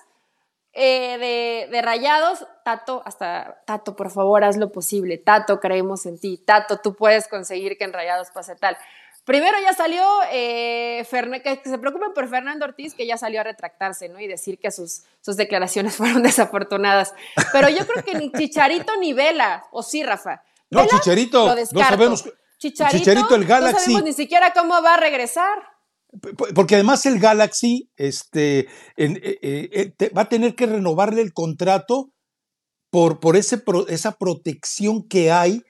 eh, 0.73 1.17
de, 1.19 1.71
de 1.71 1.81
rayados, 1.83 2.47
Tato, 2.65 3.03
hasta 3.05 3.61
Tato, 3.65 3.95
por 3.95 4.09
favor, 4.09 4.43
haz 4.43 4.57
lo 4.57 4.71
posible. 4.71 5.17
Tato, 5.17 5.59
creemos 5.59 6.05
en 6.05 6.19
ti. 6.19 6.37
Tato, 6.37 6.77
tú 6.77 6.95
puedes 6.95 7.27
conseguir 7.27 7.77
que 7.77 7.83
en 7.83 7.93
rayados 7.93 8.31
pase 8.31 8.55
tal. 8.55 8.75
Primero 9.25 9.57
ya 9.61 9.73
salió, 9.73 10.03
eh, 10.31 11.07
que, 11.43 11.61
se 11.63 11.77
preocupen 11.77 12.11
por 12.13 12.27
Fernando 12.27 12.65
Ortiz, 12.65 12.93
que 12.93 13.05
ya 13.05 13.17
salió 13.17 13.39
a 13.39 13.43
retractarse, 13.43 14.09
¿no? 14.09 14.19
Y 14.19 14.27
decir 14.27 14.59
que 14.59 14.69
sus, 14.69 15.03
sus 15.21 15.37
declaraciones 15.37 15.95
fueron 15.97 16.23
desafortunadas. 16.23 17.13
Pero 17.53 17.69
yo 17.69 17.87
creo 17.87 18.03
que 18.03 18.15
ni 18.15 18.31
Chicharito 18.31 18.97
ni 18.97 19.13
Vela, 19.13 19.65
o 19.71 19.81
sí, 19.81 20.03
Rafa. 20.03 20.43
No, 20.69 20.81
Vela, 20.81 20.99
Chicharito, 20.99 21.47
lo 21.47 21.55
no 21.55 21.65
sabemos. 21.65 22.25
Chicharito, 22.57 22.97
Chicharito, 22.97 23.35
el 23.35 23.41
no 23.41 23.47
Galaxy. 23.47 23.79
sabemos 23.79 24.03
ni 24.03 24.13
siquiera 24.13 24.53
cómo 24.53 24.81
va 24.81 24.95
a 24.95 24.97
regresar. 24.97 25.72
Porque 26.55 26.75
además 26.75 27.05
el 27.05 27.19
Galaxy 27.19 27.89
este, 27.97 28.67
en- 28.97 29.17
eh, 29.17 29.39
eh, 29.41 29.69
eh, 29.71 29.93
te- 29.97 30.09
va 30.09 30.23
a 30.23 30.29
tener 30.29 30.55
que 30.55 30.65
renovarle 30.67 31.21
el 31.21 31.33
contrato 31.33 32.11
por, 32.91 33.19
por 33.19 33.35
ese 33.35 33.57
pro- 33.57 33.87
esa 33.87 34.11
protección 34.13 35.07
que 35.07 35.31
hay 35.31 35.61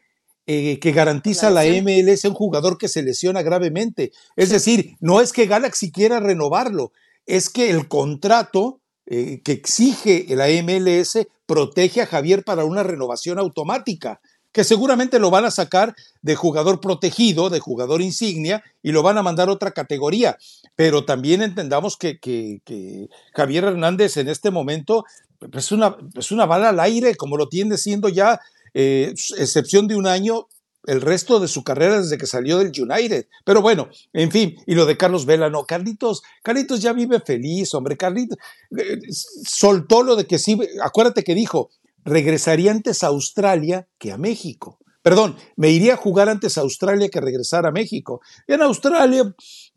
eh, 0.46 0.80
que 0.80 0.92
garantiza 0.92 1.50
La. 1.50 1.64
MLS 1.82 2.26
a 2.26 2.30
un 2.30 2.36
jugador 2.36 2.78
que 2.78 2.90
se 2.90 3.02
lesiona 3.02 3.42
gravemente. 3.42 4.12
Es 4.36 4.50
decir, 4.50 4.96
no 5.00 5.22
es 5.22 5.32
que 5.32 5.46
Galaxy 5.46 5.92
quiera 5.92 6.20
renovarlo, 6.20 6.92
es 7.26 7.50
que 7.50 7.70
el 7.70 7.88
contrato 7.88 8.82
que 9.06 9.42
exige 9.52 10.26
la 10.30 10.48
MLS 10.48 11.28
protege 11.46 12.02
a 12.02 12.06
Javier 12.06 12.44
para 12.46 12.64
una 12.66 12.84
renovación 12.84 13.38
automática 13.38 14.22
que 14.54 14.64
seguramente 14.64 15.20
lo 15.20 15.30
van 15.32 15.46
a 15.46 15.52
sacar 15.52 15.96
de 16.22 16.36
jugador 16.36 16.80
protegido, 16.80 17.50
de 17.50 17.60
jugador 17.60 18.02
insignia, 18.02 18.64
y 18.82 18.92
lo 18.94 19.04
van 19.04 19.18
a 19.18 19.24
mandar 19.24 19.50
a 19.50 19.54
otra 19.54 19.72
categoría. 19.72 20.38
Pero 20.76 21.04
también 21.06 21.42
entendamos 21.42 21.98
que, 21.98 22.20
que- 22.20 22.62
que 22.64 23.10
Javier 23.34 23.66
Hernández 23.66 24.16
en 24.18 24.30
este 24.30 24.52
momento 24.52 25.04
es 25.52 25.72
una, 25.72 25.98
es 26.16 26.32
una 26.32 26.46
bala 26.46 26.70
al 26.70 26.80
aire, 26.80 27.16
como 27.16 27.36
lo 27.36 27.50
tiene 27.50 27.78
siendo 27.78 28.08
ya, 28.08 28.40
eh, 28.74 29.14
excepción 29.38 29.88
de 29.88 29.96
un 29.96 30.08
año, 30.08 30.48
el 30.86 31.00
resto 31.02 31.40
de 31.40 31.48
su 31.48 31.64
carrera 31.64 32.02
desde 32.02 32.18
que 32.18 32.26
salió 32.28 32.60
del 32.60 32.72
United. 32.78 33.28
Pero 33.46 33.62
bueno, 33.62 33.88
en 34.12 34.32
fin, 34.32 34.56
y 34.68 34.76
lo 34.76 34.86
de 34.86 34.98
Carlos 34.98 35.26
Vela, 35.26 35.50
no, 35.50 35.64
Carlitos, 35.66 36.22
Carlitos 36.44 36.82
ya 36.82 36.92
vive 36.94 37.20
feliz, 37.22 37.74
hombre, 37.74 37.96
Carlitos 37.98 38.38
eh, 38.78 39.00
soltó 39.46 40.04
lo 40.04 40.16
de 40.16 40.26
que 40.28 40.38
sí, 40.40 40.60
acuérdate 40.84 41.24
que 41.24 41.36
dijo, 41.36 41.70
regresaría 42.06 42.72
antes 42.72 43.04
a 43.04 43.08
Australia 43.08 43.88
que 43.98 44.12
a 44.12 44.18
México. 44.18 44.80
Perdón, 45.02 45.36
me 45.58 45.70
iría 45.70 45.96
a 45.96 45.98
jugar 45.98 46.30
antes 46.30 46.58
a 46.58 46.62
Australia 46.62 47.10
que 47.10 47.20
regresar 47.20 47.66
a 47.66 47.72
México. 47.72 48.22
En 48.48 48.62
Australia, 48.62 49.24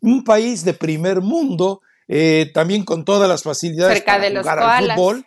un 0.01 0.23
país 0.23 0.63
de 0.63 0.73
primer 0.73 1.21
mundo, 1.21 1.81
eh, 2.07 2.49
también 2.53 2.85
con 2.85 3.03
todas 3.03 3.27
las 3.27 3.43
facilidades 3.43 3.95
Cerca 3.97 4.13
para 4.13 4.23
de 4.23 4.29
los 4.29 4.41
jugar 4.43 4.59
al 4.59 4.65
koalas. 4.65 4.95
fútbol. 4.97 5.25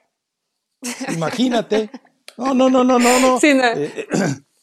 Imagínate. 1.14 1.90
No, 2.36 2.54
no, 2.54 2.70
no, 2.70 2.84
no, 2.84 2.98
no, 2.98 3.20
no. 3.20 3.38
Sí, 3.40 3.54
no. 3.54 3.64
Eh, 3.64 4.06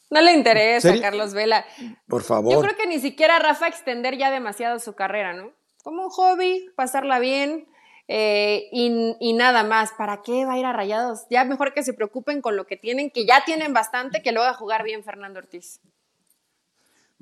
No 0.09 0.21
le 0.21 0.33
interesa, 0.33 0.87
¿Serio? 0.87 1.01
Carlos 1.01 1.33
Vela. 1.33 1.65
por 2.07 2.21
Yo 2.21 2.27
favor. 2.27 2.65
creo 2.65 2.77
que 2.77 2.87
ni 2.87 2.99
siquiera 2.99 3.39
Rafa 3.39 3.67
extender 3.67 4.17
ya 4.17 4.31
demasiado 4.31 4.79
su 4.79 4.93
carrera, 4.93 5.33
¿no? 5.33 5.51
Como 5.83 6.03
un 6.05 6.09
hobby, 6.09 6.65
pasarla 6.75 7.19
bien 7.19 7.67
eh, 8.07 8.69
y, 8.71 9.15
y 9.19 9.33
nada 9.33 9.63
más. 9.63 9.91
¿Para 9.97 10.21
qué 10.21 10.45
va 10.45 10.53
a 10.53 10.57
ir 10.59 10.65
a 10.65 10.73
Rayados? 10.73 11.21
Ya 11.29 11.43
mejor 11.45 11.73
que 11.73 11.83
se 11.83 11.93
preocupen 11.93 12.41
con 12.41 12.55
lo 12.55 12.65
que 12.65 12.77
tienen, 12.77 13.11
que 13.11 13.25
ya 13.25 13.43
tienen 13.45 13.73
bastante, 13.73 14.21
que 14.21 14.31
lo 14.31 14.41
haga 14.41 14.53
jugar 14.53 14.83
bien 14.83 15.03
Fernando 15.03 15.39
Ortiz. 15.39 15.79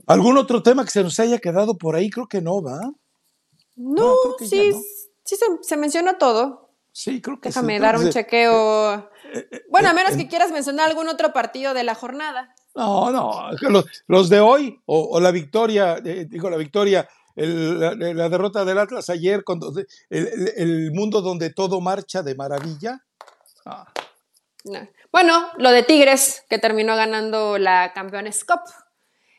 ¿Algún 0.07 0.37
otro 0.37 0.61
tema 0.61 0.83
que 0.83 0.91
se 0.91 1.03
nos 1.03 1.19
haya 1.19 1.39
quedado 1.39 1.77
por 1.77 1.95
ahí? 1.95 2.09
Creo 2.09 2.27
que 2.27 2.41
no, 2.41 2.61
¿va? 2.61 2.79
No, 3.75 4.15
sí, 4.39 4.69
no. 4.71 4.81
sí 5.23 5.35
se, 5.35 5.45
se 5.61 5.77
mencionó 5.77 6.15
todo. 6.17 6.69
Sí, 6.91 7.21
creo 7.21 7.39
que 7.41 7.51
sí, 7.51 7.55
Déjame 7.59 7.79
dar 7.79 7.97
un 7.97 8.03
se- 8.03 8.09
chequeo. 8.11 9.09
Bueno, 9.69 9.89
a 9.89 9.93
menos 9.93 10.13
eh, 10.13 10.17
que 10.17 10.27
quieras 10.27 10.51
mencionar 10.51 10.87
algún 10.89 11.09
otro 11.09 11.33
partido 11.33 11.73
de 11.73 11.83
la 11.83 11.95
jornada. 11.95 12.53
No, 12.73 13.09
no, 13.11 13.51
los, 13.69 13.85
los 14.07 14.29
de 14.29 14.39
hoy 14.41 14.79
o, 14.85 15.01
o 15.11 15.19
la 15.21 15.31
victoria, 15.31 15.97
eh, 16.03 16.25
digo 16.29 16.49
la 16.49 16.57
victoria, 16.57 17.07
el- 17.35 17.79
la, 17.79 17.93
la 17.95 18.29
derrota 18.29 18.63
del 18.65 18.77
Atlas 18.77 19.09
ayer, 19.09 19.43
cuando 19.43 19.73
el, 20.09 20.53
el- 20.55 20.91
mundo 20.91 21.21
donde 21.21 21.49
todo 21.51 21.81
marcha 21.81 22.23
de 22.23 22.35
maravilla. 22.35 23.03
Ah, 23.65 23.91
No. 24.63 24.87
Bueno, 25.11 25.47
lo 25.57 25.71
de 25.71 25.83
Tigres, 25.83 26.43
que 26.49 26.57
terminó 26.59 26.95
ganando 26.95 27.57
la 27.57 27.93
Campeones 27.93 28.43
Cup. 28.43 28.61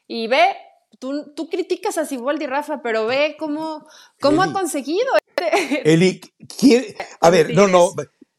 Y 0.06 0.26
ve, 0.28 0.56
tú, 0.98 1.32
tú 1.34 1.48
criticas 1.50 1.98
a 1.98 2.06
Siboldi, 2.06 2.46
Rafa, 2.46 2.80
pero 2.82 3.06
ve 3.06 3.36
cómo, 3.38 3.86
cómo 4.20 4.42
ha 4.42 4.44
Eli. 4.46 4.54
conseguido. 4.54 5.06
Eli, 5.84 6.20
quiere- 6.58 6.96
a 7.20 7.28
ver, 7.30 7.52
no, 7.54 7.66
no, 7.68 7.90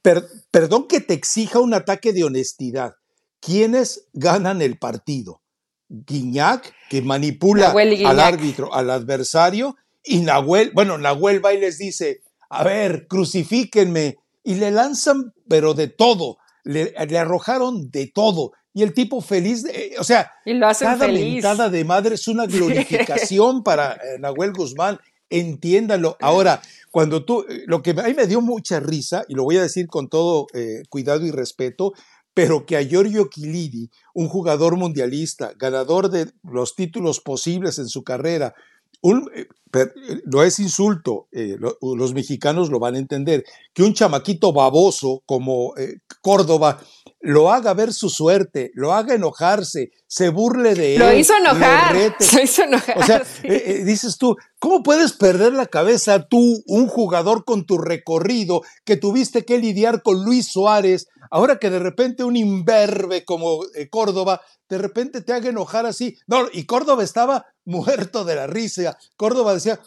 per- 0.01 0.25
perdón 0.49 0.87
que 0.87 0.99
te 1.01 1.13
exija 1.13 1.59
un 1.59 1.73
ataque 1.73 2.13
de 2.13 2.23
honestidad. 2.23 2.95
¿Quiénes 3.39 4.07
ganan 4.13 4.61
el 4.61 4.79
partido? 4.79 5.41
Guiñac, 5.89 6.73
que 6.89 7.01
manipula 7.01 7.71
al 8.05 8.19
árbitro, 8.19 8.73
al 8.73 8.89
adversario, 8.89 9.75
y 10.03 10.19
Nahuel, 10.19 10.71
bueno, 10.73 10.97
Nahuel 10.97 11.43
va 11.43 11.53
y 11.53 11.59
les 11.59 11.77
dice, 11.77 12.21
a 12.49 12.63
ver, 12.63 13.07
crucifíquenme, 13.07 14.17
y 14.43 14.55
le 14.55 14.71
lanzan, 14.71 15.33
pero 15.49 15.73
de 15.73 15.87
todo, 15.87 16.37
le, 16.63 16.93
le 17.07 17.17
arrojaron 17.17 17.89
de 17.91 18.07
todo, 18.07 18.51
y 18.73 18.83
el 18.83 18.93
tipo 18.93 19.21
feliz, 19.21 19.63
de- 19.63 19.71
eh, 19.71 19.95
o 19.99 20.03
sea, 20.03 20.31
Y 20.45 20.53
lo 20.53 20.67
cada 20.67 20.97
feliz. 20.97 21.33
mentada 21.35 21.69
de 21.69 21.83
madre 21.83 22.15
es 22.15 22.27
una 22.27 22.45
glorificación 22.45 23.63
para 23.63 23.93
eh, 23.93 24.19
Nahuel 24.19 24.53
Guzmán. 24.53 24.99
Entiéndalo. 25.29 26.15
Ahora, 26.21 26.61
cuando 26.91 27.25
tú, 27.25 27.41
eh, 27.49 27.63
lo 27.65 27.81
que 27.81 27.89
a 27.91 28.03
mí 28.03 28.13
me 28.13 28.27
dio 28.27 28.39
mucha 28.39 28.79
risa, 28.79 29.25
y 29.27 29.33
lo 29.35 29.43
voy 29.43 29.57
a 29.57 29.63
decir 29.63 29.87
con 29.87 30.07
todo 30.09 30.47
eh, 30.53 30.83
cuidado 30.89 31.25
y 31.25 31.31
respeto, 31.31 31.93
pero 32.37 32.67
que 32.67 32.77
a 32.77 32.83
Giorgio 32.83 33.29
Chiellini, 33.31 33.89
un 34.13 34.27
jugador 34.27 34.77
mundialista, 34.77 35.53
ganador 35.57 36.11
de 36.11 36.31
los 36.43 36.75
títulos 36.75 37.19
posibles 37.19 37.79
en 37.79 37.87
su 37.87 38.03
carrera, 38.03 38.53
un, 39.01 39.27
eh, 39.73 39.91
eh, 40.09 40.21
no 40.25 40.43
es 40.43 40.59
insulto, 40.59 41.27
eh, 41.31 41.57
los 41.81 42.13
mexicanos 42.13 42.69
lo 42.69 42.79
van 42.79 42.95
a 42.95 42.99
entender, 42.99 43.43
que 43.73 43.83
un 43.83 43.93
chamaquito 43.93 44.53
baboso 44.53 45.23
como 45.25 45.73
Córdoba 46.21 46.79
lo 47.19 47.51
haga 47.51 47.73
ver 47.73 47.93
su 47.93 48.09
suerte, 48.09 48.71
lo 48.73 48.93
haga 48.93 49.15
enojarse, 49.15 49.91
se 50.07 50.29
burle 50.29 50.75
de 50.75 50.95
él. 50.95 50.99
Lo 50.99 51.13
hizo 51.13 51.33
enojar. 51.35 51.95
Lo 51.95 52.41
hizo 52.41 52.63
enojar. 52.63 52.97
O 52.97 53.03
sea, 53.03 53.23
dices 53.83 54.17
tú, 54.17 54.35
¿cómo 54.59 54.83
puedes 54.83 55.13
perder 55.13 55.53
la 55.53 55.65
cabeza 55.65 56.27
tú, 56.27 56.63
un 56.65 56.87
jugador 56.87 57.43
con 57.43 57.65
tu 57.65 57.77
recorrido, 57.77 58.61
que 58.85 58.97
tuviste 58.97 59.45
que 59.45 59.57
lidiar 59.57 60.03
con 60.03 60.23
Luis 60.23 60.47
Suárez, 60.51 61.07
ahora 61.31 61.59
que 61.59 61.69
de 61.69 61.79
repente 61.79 62.23
un 62.23 62.35
imberbe 62.35 63.25
como 63.25 63.59
Córdoba, 63.89 64.41
de 64.69 64.77
repente 64.77 65.21
te 65.21 65.33
haga 65.33 65.49
enojar 65.49 65.85
así? 65.85 66.17
No, 66.27 66.45
y 66.51 66.65
Córdoba 66.65 67.03
estaba 67.03 67.45
muerto 67.67 68.23
de 68.23 68.35
la 68.35 68.47
risa. 68.47 68.97
Córdoba 69.15 69.56
decía, 69.57 69.79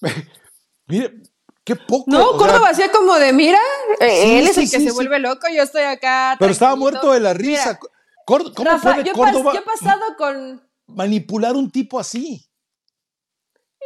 mire, 0.86 1.14
qué 1.64 1.76
poco. 1.76 2.04
No, 2.06 2.32
Córdoba 2.36 2.68
hacía 2.70 2.90
como 2.90 3.14
de, 3.18 3.32
mira, 3.32 3.60
eh, 4.00 4.38
él 4.38 4.48
es 4.48 4.58
el 4.58 4.70
que 4.70 4.80
se 4.80 4.92
vuelve 4.92 5.18
loco, 5.18 5.46
yo 5.54 5.62
estoy 5.62 5.82
acá. 5.82 6.36
Pero 6.38 6.52
estaba 6.52 6.76
muerto 6.76 7.12
de 7.12 7.20
la 7.20 7.34
risa. 7.34 7.78
¿Cómo 8.24 8.52
puede 8.82 9.04
yo 9.04 9.12
Córdoba 9.12 9.52
yo 9.52 9.60
he 9.60 9.62
pasado 9.62 10.16
con... 10.16 10.62
manipular 10.86 11.54
un 11.56 11.70
tipo 11.70 11.98
así? 11.98 12.48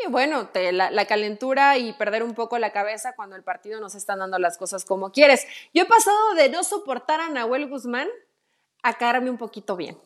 Y 0.04 0.10
bueno, 0.10 0.50
la, 0.72 1.06
calentura 1.06 1.78
y 1.78 1.92
perder 1.94 2.22
un 2.22 2.34
poco 2.34 2.58
la 2.58 2.72
cabeza 2.72 3.14
cuando 3.14 3.34
el 3.34 3.42
partido 3.42 3.80
no 3.80 3.88
se 3.88 3.98
están 3.98 4.18
dando 4.18 4.38
las 4.38 4.58
cosas 4.58 4.84
como 4.84 5.10
quieres. 5.10 5.46
Yo 5.72 5.84
he 5.84 5.86
pasado 5.86 6.34
de 6.34 6.50
no 6.50 6.64
soportar 6.64 7.20
a 7.20 7.30
Nahuel 7.30 7.68
Guzmán 7.68 8.08
a 8.82 8.98
caerme 8.98 9.30
un 9.30 9.38
poquito 9.38 9.74
bien. 9.76 9.98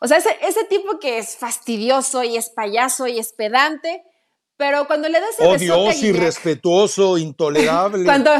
O 0.00 0.08
sea, 0.08 0.18
ese, 0.18 0.36
ese 0.42 0.64
tipo 0.64 0.98
que 0.98 1.18
es 1.18 1.36
fastidioso 1.36 2.22
y 2.22 2.36
es 2.36 2.50
payaso 2.50 3.06
y 3.06 3.18
es 3.18 3.32
pedante, 3.32 4.04
pero 4.56 4.86
cuando 4.86 5.08
le 5.08 5.20
da 5.20 5.26
ese 5.28 5.46
besote 5.46 5.72
a 5.72 5.92
Guiñac, 5.92 6.02
irrespetuoso, 6.02 7.18
intolerable. 7.18 8.04
cuando, 8.04 8.30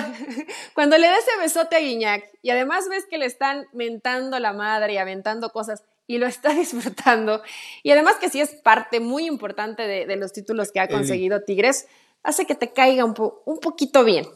cuando 0.74 0.96
le 0.98 1.06
da 1.08 1.18
ese 1.18 1.36
besote 1.40 1.76
a 1.76 1.80
Guiñac 1.80 2.24
y 2.42 2.50
además 2.50 2.88
ves 2.88 3.04
que 3.08 3.18
le 3.18 3.26
están 3.26 3.66
mentando 3.72 4.38
la 4.38 4.52
madre 4.52 4.94
y 4.94 4.98
aventando 4.98 5.50
cosas 5.50 5.82
y 6.06 6.18
lo 6.18 6.26
está 6.26 6.52
disfrutando, 6.54 7.42
y 7.82 7.90
además 7.90 8.16
que 8.20 8.28
sí 8.28 8.40
es 8.40 8.50
parte 8.50 9.00
muy 9.00 9.26
importante 9.26 9.86
de, 9.86 10.16
los 10.16 10.32
títulos 10.32 10.70
que 10.70 10.80
ha 10.80 10.88
conseguido 10.88 11.42
Tigres, 11.42 11.86
hace 12.22 12.46
que 12.46 12.54
te 12.54 12.72
caiga 12.72 13.04
un, 13.04 13.14
un 13.44 13.58
poquito 13.58 14.04
bien. 14.04 14.26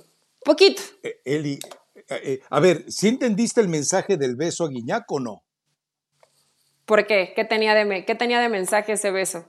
Poquito. 0.44 0.82
Eh, 1.02 1.20
Eli, 1.24 1.58
eh, 2.08 2.20
eh, 2.24 2.40
a 2.48 2.60
ver, 2.60 2.84
¿sí 2.90 3.08
entendiste 3.08 3.60
el 3.60 3.68
mensaje 3.68 4.16
del 4.16 4.36
beso 4.36 4.64
a 4.64 4.68
Guiñac 4.68 5.10
o 5.10 5.20
no? 5.20 5.42
¿Por 6.86 7.06
qué? 7.06 7.32
¿Qué 7.36 7.44
tenía 7.44 7.74
de, 7.74 8.04
qué 8.06 8.14
tenía 8.14 8.40
de 8.40 8.48
mensaje 8.48 8.92
ese 8.92 9.10
beso? 9.10 9.44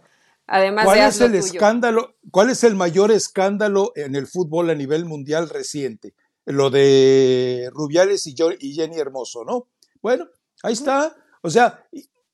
Además 0.51 0.85
¿Cuál 0.85 0.99
de 0.99 1.05
es 1.05 1.21
el 1.21 1.35
escándalo? 1.35 2.15
¿Cuál 2.31 2.49
es 2.49 2.63
el 2.63 2.75
mayor 2.75 3.11
escándalo 3.11 3.91
en 3.95 4.15
el 4.15 4.25
fútbol 4.25 4.69
a 4.71 4.75
nivel 4.75 5.05
mundial 5.05 5.47
reciente? 5.47 6.15
Lo 6.45 6.71
de 6.71 7.69
Rubiales 7.71 8.25
y, 8.25 8.35
y 8.59 8.73
Jenny 8.73 8.97
Hermoso, 8.97 9.45
¿no? 9.45 9.67
Bueno, 10.01 10.27
ahí 10.63 10.73
está. 10.73 11.15
O 11.43 11.51
sea, 11.51 11.85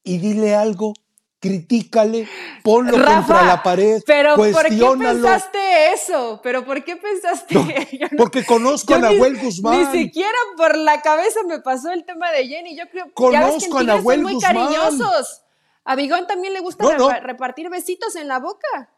y 0.04 0.18
dile 0.20 0.56
algo, 0.56 0.94
critícale, 1.40 2.28
ponlo 2.64 2.94
contra 2.94 3.44
la 3.44 3.62
pared, 3.62 4.02
pero 4.08 4.36
¿por 4.36 4.70
qué 4.70 4.96
pensaste 4.98 5.94
eso? 5.94 6.40
¿Pero 6.42 6.66
por 6.66 6.84
qué 6.84 6.96
pensaste? 6.96 7.56
porque 8.18 8.46
conozco 8.46 8.96
a 8.96 9.00
Nahuel 9.00 9.38
Guzmán. 9.38 9.92
Ni 9.92 10.04
siquiera 10.04 10.38
por 10.56 10.78
la 10.78 11.02
cabeza 11.02 11.42
me 11.48 11.60
pasó 11.60 11.92
el 11.92 12.06
tema 12.06 12.32
de 12.32 12.48
Jenny. 12.48 12.78
Yo 12.78 12.86
creo 12.90 13.12
conozco 13.14 13.78
que 13.78 13.84
a 13.84 13.84
Nahuel 13.84 14.22
son 14.22 14.32
muy 14.32 14.42
cariñosos. 14.42 15.45
A 15.86 15.96
Bigón 15.96 16.28
también 16.28 16.54
le 16.54 16.60
gusta 16.60 16.84
repartir 17.22 17.70
besitos 17.70 18.16
en 18.16 18.28
la 18.28 18.40
boca. 18.40 18.90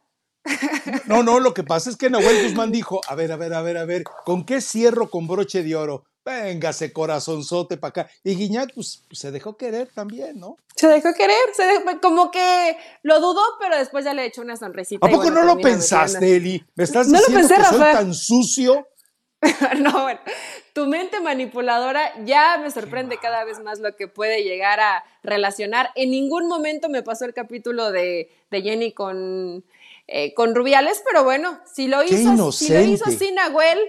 No, 1.06 1.24
no, 1.24 1.40
lo 1.40 1.54
que 1.54 1.64
pasa 1.64 1.90
es 1.90 1.98
que 1.98 2.10
Nahuel 2.10 2.44
Guzmán 2.44 2.72
dijo, 2.72 3.02
a 3.08 3.16
ver, 3.16 3.32
a 3.32 3.36
ver, 3.36 3.54
a 3.54 3.62
ver, 3.62 3.78
a 3.78 3.86
ver, 3.86 4.04
¿con 4.26 4.46
qué 4.46 4.62
cierro 4.62 5.10
con 5.10 5.28
broche 5.28 5.62
de 5.62 5.76
oro? 5.76 6.06
Véngase, 6.24 6.92
corazonzote 6.92 7.78
para 7.78 7.90
acá. 7.90 8.10
Y 8.24 8.36
Guiñac, 8.36 8.74
pues, 8.74 9.04
se 9.12 9.32
dejó 9.32 9.56
querer 9.56 9.90
también, 9.94 10.40
¿no? 10.40 10.58
Se 10.76 10.88
dejó 10.88 11.14
querer, 11.14 11.38
se 11.54 11.64
como 12.02 12.32
que 12.32 12.78
lo 13.04 13.20
dudó, 13.20 13.42
pero 13.60 13.78
después 13.78 14.04
ya 14.04 14.14
le 14.14 14.26
echó 14.26 14.42
una 14.42 14.58
sonrisita. 14.58 15.06
¿A 15.06 15.10
poco 15.10 15.32
no 15.32 15.44
lo 15.44 15.58
pensaste, 15.58 16.36
Eli? 16.36 16.66
¿Me 16.76 16.84
estás 16.84 17.10
diciendo 17.12 17.48
que 17.48 17.64
soy 17.64 17.80
tan 17.80 18.14
sucio? 18.14 18.88
no, 19.80 20.04
bueno, 20.04 20.20
tu 20.74 20.88
mente 20.88 21.20
manipuladora 21.20 22.12
ya 22.26 22.58
me 22.58 22.72
sorprende 22.72 23.18
cada 23.18 23.44
vez 23.44 23.60
más 23.60 23.80
lo 23.80 23.96
que 23.96 24.08
puede 24.08 24.44
llegar 24.44 24.80
a 24.80 25.04
relacionar. 25.24 25.92
En 25.96 26.10
ningún 26.12 26.48
momento 26.48 26.90
me 26.90 27.04
pasó 27.04 27.26
el 27.26 27.34
capítulo 27.34 27.92
de, 27.92 28.30
Jenny 28.52 28.94
con, 28.94 29.64
eh, 30.08 30.34
con 30.34 30.56
Rubiales, 30.56 31.04
pero 31.06 31.24
bueno, 31.24 31.60
si 31.72 31.88
lo 31.88 32.04
hizo, 32.04 32.52
si 32.52 32.74
lo 32.74 32.82
hizo 32.82 33.12
sin 33.12 33.36
Nahuel, 33.36 33.80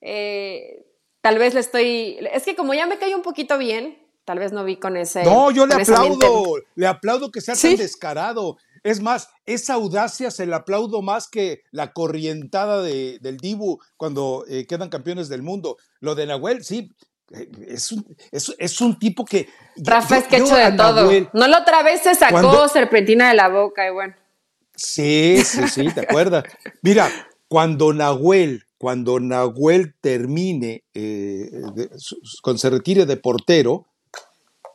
eh, 0.00 0.84
Tal 1.22 1.38
vez 1.38 1.54
le 1.54 1.60
estoy. 1.60 2.18
Es 2.32 2.42
que 2.42 2.56
como 2.56 2.74
ya 2.74 2.86
me 2.86 2.98
cae 2.98 3.14
un 3.14 3.22
poquito 3.22 3.56
bien, 3.56 3.96
tal 4.24 4.40
vez 4.40 4.50
no 4.52 4.64
vi 4.64 4.76
con 4.76 4.96
ese. 4.96 5.22
No, 5.22 5.52
yo 5.52 5.66
le 5.66 5.74
aplaudo. 5.74 6.56
Le 6.74 6.86
aplaudo 6.86 7.30
que 7.30 7.40
sea 7.40 7.54
tan 7.54 7.76
descarado. 7.76 8.58
Es 8.82 9.00
más, 9.00 9.28
esa 9.46 9.74
audacia 9.74 10.30
se 10.30 10.46
le 10.46 10.54
aplaudo 10.54 11.02
más 11.02 11.28
que 11.28 11.62
la 11.70 11.92
corrientada 11.92 12.82
de, 12.82 13.18
del 13.20 13.36
Dibu 13.36 13.78
cuando 13.96 14.44
eh, 14.48 14.66
quedan 14.66 14.88
campeones 14.88 15.28
del 15.28 15.42
mundo. 15.42 15.76
Lo 16.00 16.14
de 16.14 16.26
Nahuel, 16.26 16.64
sí, 16.64 16.90
eh, 17.32 17.48
es 17.68 17.92
un, 17.92 18.16
es, 18.30 18.80
un 18.80 18.98
tipo 18.98 19.24
que. 19.24 19.48
Rafa 19.76 20.18
es 20.18 20.24
que 20.24 20.36
hecho 20.38 20.56
de 20.56 20.72
todo. 20.72 21.10
no 21.32 21.46
la 21.46 21.60
otra 21.60 21.82
vez 21.82 22.02
se 22.02 22.14
sacó 22.14 22.68
serpentina 22.68 23.28
de 23.28 23.34
la 23.34 23.48
boca 23.48 23.86
y 23.86 23.92
bueno. 23.92 24.14
Sí, 24.74 25.42
sí, 25.44 25.68
sí, 25.68 25.86
¿te 25.94 26.00
acuerdas? 26.08 26.44
Mira, 26.82 27.08
cuando 27.48 27.92
Nahuel 27.92 28.64
cuando 28.82 29.20
Nahuel 29.20 29.94
termine, 30.00 30.82
eh, 30.92 31.52
cuando 32.42 32.58
se 32.58 32.68
retire 32.68 33.06
de 33.06 33.16
portero, 33.16 33.86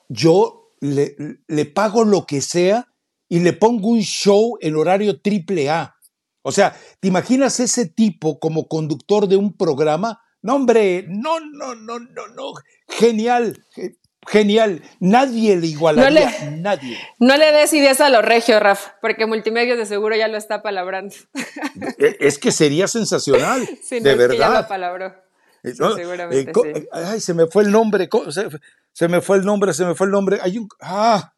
yo 0.07 0.71
le, 0.79 1.17
le, 1.45 1.65
pago 1.65 2.05
lo 2.05 2.25
que 2.25 2.39
sea 2.39 2.87
y 3.29 3.39
le 3.39 3.53
pongo 3.53 3.89
un 3.89 4.01
show 4.01 4.57
en 4.61 4.75
horario 4.75 5.21
triple 5.21 5.69
A. 5.69 5.95
O 6.41 6.51
sea, 6.51 6.75
¿te 6.99 7.07
imaginas 7.09 7.59
ese 7.59 7.87
tipo 7.87 8.39
como 8.39 8.67
conductor 8.67 9.27
de 9.27 9.35
un 9.35 9.55
programa? 9.55 10.21
No, 10.41 10.55
hombre, 10.55 11.05
no, 11.09 11.39
no, 11.39 11.75
no, 11.75 11.99
no, 11.99 12.27
no. 12.27 12.53
Genial, 12.87 13.65
genial. 14.25 14.81
Nadie 14.99 15.57
le 15.57 15.67
igualaría, 15.67 16.09
no 16.09 16.49
le, 16.51 16.57
nadie. 16.61 16.97
No 17.19 17.35
le 17.35 17.51
des 17.51 17.73
ideas 17.73 17.99
a 18.01 18.09
los 18.09 18.23
regios, 18.23 18.61
Rafa, 18.61 18.95
porque 19.01 19.25
Multimedia 19.25 19.75
de 19.75 19.85
seguro 19.85 20.15
ya 20.15 20.27
lo 20.27 20.37
está 20.37 20.61
palabrando. 20.61 21.15
E, 21.99 22.17
es 22.19 22.39
que 22.39 22.51
sería 22.51 22.87
sensacional, 22.87 23.67
de 23.91 24.15
verdad. 24.15 24.29
Que 24.29 24.37
ya 24.37 24.61
lo 24.61 24.67
palabró. 24.67 25.13
Eh, 25.63 25.73
seguramente, 25.73 26.51
eh, 26.65 26.87
Ay, 26.91 27.19
se 27.19 27.33
me 27.33 27.47
fue 27.47 27.63
el 27.63 27.71
nombre, 27.71 28.07
se, 28.93 29.07
me 29.07 29.21
fue 29.21 29.37
el 29.37 29.45
nombre, 29.45 29.73
se 29.73 29.85
me 29.85 29.95
fue 29.95 30.05
el 30.05 30.11
nombre. 30.11 30.39
Hay 30.41 30.59
un, 30.59 30.69
ah, 30.81 31.33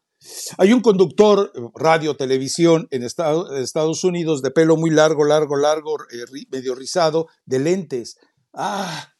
hay 0.58 0.72
un 0.72 0.80
conductor, 0.80 1.52
radio, 1.74 2.16
televisión 2.16 2.88
en 2.90 3.02
Estados, 3.02 4.04
Unidos 4.04 4.42
de 4.42 4.50
pelo 4.50 4.76
muy 4.76 4.90
largo, 4.90 5.24
largo, 5.24 5.56
largo, 5.56 5.96
eh, 6.12 6.44
medio 6.50 6.74
rizado, 6.74 7.28
de 7.46 7.58
lentes. 7.58 8.18
Ah, 8.52 9.12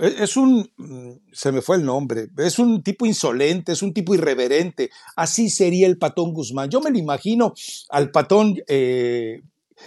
es 0.00 0.36
un, 0.36 0.70
mm, 0.76 1.32
se 1.32 1.52
me 1.52 1.62
fue 1.62 1.76
el 1.76 1.84
nombre, 1.84 2.28
es 2.38 2.58
un 2.58 2.82
tipo 2.82 3.06
insolente, 3.06 3.72
es 3.72 3.82
un 3.82 3.92
tipo 3.92 4.14
irreverente. 4.14 4.90
Así 5.16 5.50
sería 5.50 5.86
el 5.86 5.98
patón 5.98 6.32
Guzmán. 6.32 6.70
Yo 6.70 6.80
me 6.80 6.90
lo 6.90 6.98
imagino 6.98 7.52
al 7.90 8.10
patón 8.10 8.56
eh, 8.68 9.42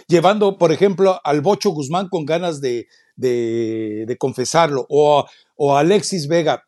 llevando, 0.06 0.58
por 0.58 0.72
ejemplo, 0.72 1.20
al 1.24 1.40
Bocho 1.40 1.70
Guzmán 1.70 2.08
con 2.08 2.24
ganas 2.24 2.60
de, 2.60 2.86
de, 3.16 4.16
confesarlo, 4.18 4.86
o, 4.88 5.24
o 5.56 5.76
Alexis 5.76 6.28
Vega. 6.28 6.64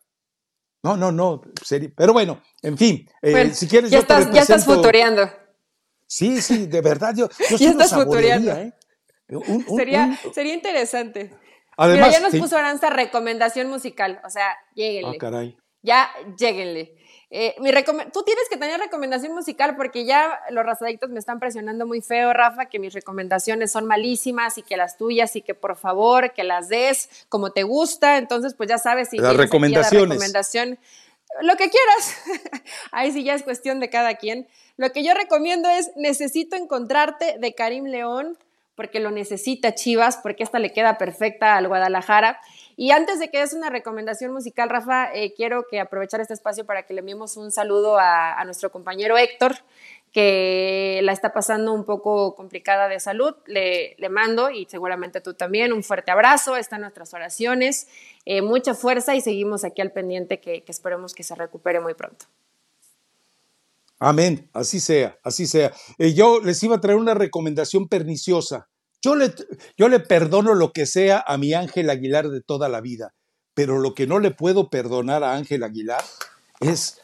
No, 0.83 0.95
no, 0.95 1.11
no, 1.11 1.41
pero 1.95 2.13
bueno, 2.13 2.41
en 2.61 2.77
fin, 2.77 3.09
eh, 3.21 3.51
si 3.53 3.67
quieres 3.67 3.89
ya 3.89 3.99
estás, 3.99 4.31
Ya 4.31 4.41
estás 4.41 4.63
futureando. 4.65 5.29
Sí, 6.05 6.41
sí, 6.41 6.67
de 6.67 6.81
verdad, 6.81 7.13
yo, 7.15 7.29
ya 7.57 7.69
estás 7.69 7.93
futureando. 7.93 8.51
¿eh? 8.53 8.73
sería, 9.75 10.17
sería 10.33 10.53
interesante. 10.53 11.33
Además, 11.77 12.11
ya 12.11 12.19
nos 12.19 12.35
puso 12.35 12.57
Aranza 12.57 12.89
recomendación 12.89 13.69
musical. 13.69 14.19
O 14.25 14.29
sea, 14.29 14.55
lléguenle. 14.73 15.15
Ah, 15.15 15.19
caray. 15.19 15.57
Ya, 15.83 16.09
lléguenle. 16.37 16.95
Eh, 17.29 17.55
mi 17.59 17.71
Tú 18.13 18.23
tienes 18.23 18.47
que 18.49 18.55
tener 18.55 18.79
recomendación 18.79 19.33
musical 19.33 19.75
porque 19.75 20.05
ya 20.05 20.39
los 20.49 20.65
razadictos 20.65 21.09
me 21.09 21.19
están 21.19 21.39
presionando 21.39 21.85
muy 21.85 22.01
feo, 22.01 22.31
Rafa, 22.31 22.67
que 22.67 22.79
mis 22.79 22.93
recomendaciones 22.93 23.71
son 23.71 23.85
malísimas 23.85 24.57
y 24.57 24.61
que 24.61 24.77
las 24.77 24.97
tuyas 24.97 25.35
y 25.35 25.41
que 25.41 25.53
por 25.53 25.75
favor 25.75 26.31
que 26.33 26.45
las 26.45 26.69
des 26.69 27.09
como 27.27 27.51
te 27.51 27.63
gusta. 27.63 28.17
Entonces, 28.17 28.53
pues 28.53 28.69
ya 28.69 28.77
sabes 28.77 29.09
si 29.09 29.17
las 29.17 29.35
recomendaciones. 29.35 30.07
La 30.07 30.13
recomendación, 30.13 30.79
lo 31.41 31.55
que 31.57 31.69
quieras. 31.69 32.63
Ahí 32.91 33.11
sí 33.11 33.23
ya 33.23 33.33
es 33.33 33.43
cuestión 33.43 33.81
de 33.81 33.89
cada 33.89 34.15
quien. 34.15 34.47
Lo 34.77 34.91
que 34.93 35.03
yo 35.03 35.13
recomiendo 35.13 35.69
es 35.69 35.91
Necesito 35.97 36.55
encontrarte 36.55 37.37
de 37.39 37.53
Karim 37.53 37.85
León 37.85 38.37
porque 38.77 38.99
lo 38.99 39.09
necesita 39.09 39.73
Chivas, 39.73 40.17
porque 40.17 40.43
esta 40.43 40.59
le 40.59 40.71
queda 40.71 40.99
perfecta 40.99 41.57
al 41.57 41.67
Guadalajara. 41.67 42.39
Y 42.79 42.91
antes 42.91 43.19
de 43.19 43.31
que 43.31 43.39
des 43.39 43.53
una 43.53 43.71
recomendación 43.71 44.31
musical, 44.31 44.69
Rafa, 44.69 45.11
eh, 45.11 45.33
quiero 45.35 45.65
que 45.67 45.79
aprovechar 45.79 46.21
este 46.21 46.35
espacio 46.35 46.63
para 46.63 46.83
que 46.83 46.93
le 46.93 46.99
enviemos 46.99 47.35
un 47.35 47.51
saludo 47.51 47.97
a, 47.99 48.39
nuestro 48.45 48.71
compañero 48.71 49.17
Héctor, 49.17 49.55
que 50.11 50.99
la 51.01 51.11
está 51.11 51.33
pasando 51.33 51.73
un 51.73 51.85
poco 51.85 52.35
complicada 52.35 52.87
de 52.87 52.99
salud. 52.99 53.33
Le, 53.47 53.95
mando, 54.11 54.51
y 54.51 54.67
seguramente 54.69 55.21
tú 55.21 55.33
también, 55.33 55.73
un 55.73 55.83
fuerte 55.83 56.11
abrazo, 56.11 56.55
están 56.55 56.81
nuestras 56.81 57.11
oraciones, 57.15 57.87
eh, 58.25 58.43
mucha 58.43 58.75
fuerza 58.75 59.15
y 59.15 59.21
seguimos 59.21 59.63
aquí 59.63 59.81
al 59.81 59.91
pendiente 59.91 60.39
que, 60.39 60.63
que 60.63 60.71
esperemos 60.71 61.15
que 61.15 61.23
se 61.23 61.33
recupere 61.33 61.79
muy 61.79 61.95
pronto. 61.95 62.27
Amén, 63.97 64.47
así 64.53 64.79
sea, 64.79 65.17
así 65.23 65.47
sea. 65.47 65.73
Eh, 65.97 66.13
yo 66.13 66.39
les 66.41 66.61
iba 66.61 66.75
a 66.75 66.81
traer 66.81 66.99
una 66.99 67.15
recomendación 67.15 67.87
perniciosa. 67.87 68.69
Yo 69.01 69.15
le, 69.15 69.33
yo 69.77 69.89
le 69.89 69.99
perdono 69.99 70.53
lo 70.53 70.71
que 70.71 70.85
sea 70.85 71.23
a 71.25 71.37
mi 71.37 71.53
Ángel 71.53 71.89
Aguilar 71.89 72.29
de 72.29 72.41
toda 72.41 72.69
la 72.69 72.81
vida, 72.81 73.13
pero 73.53 73.79
lo 73.79 73.93
que 73.93 74.07
no 74.07 74.19
le 74.19 74.31
puedo 74.31 74.69
perdonar 74.69 75.23
a 75.23 75.35
Ángel 75.35 75.63
Aguilar 75.63 76.03
es 76.59 76.99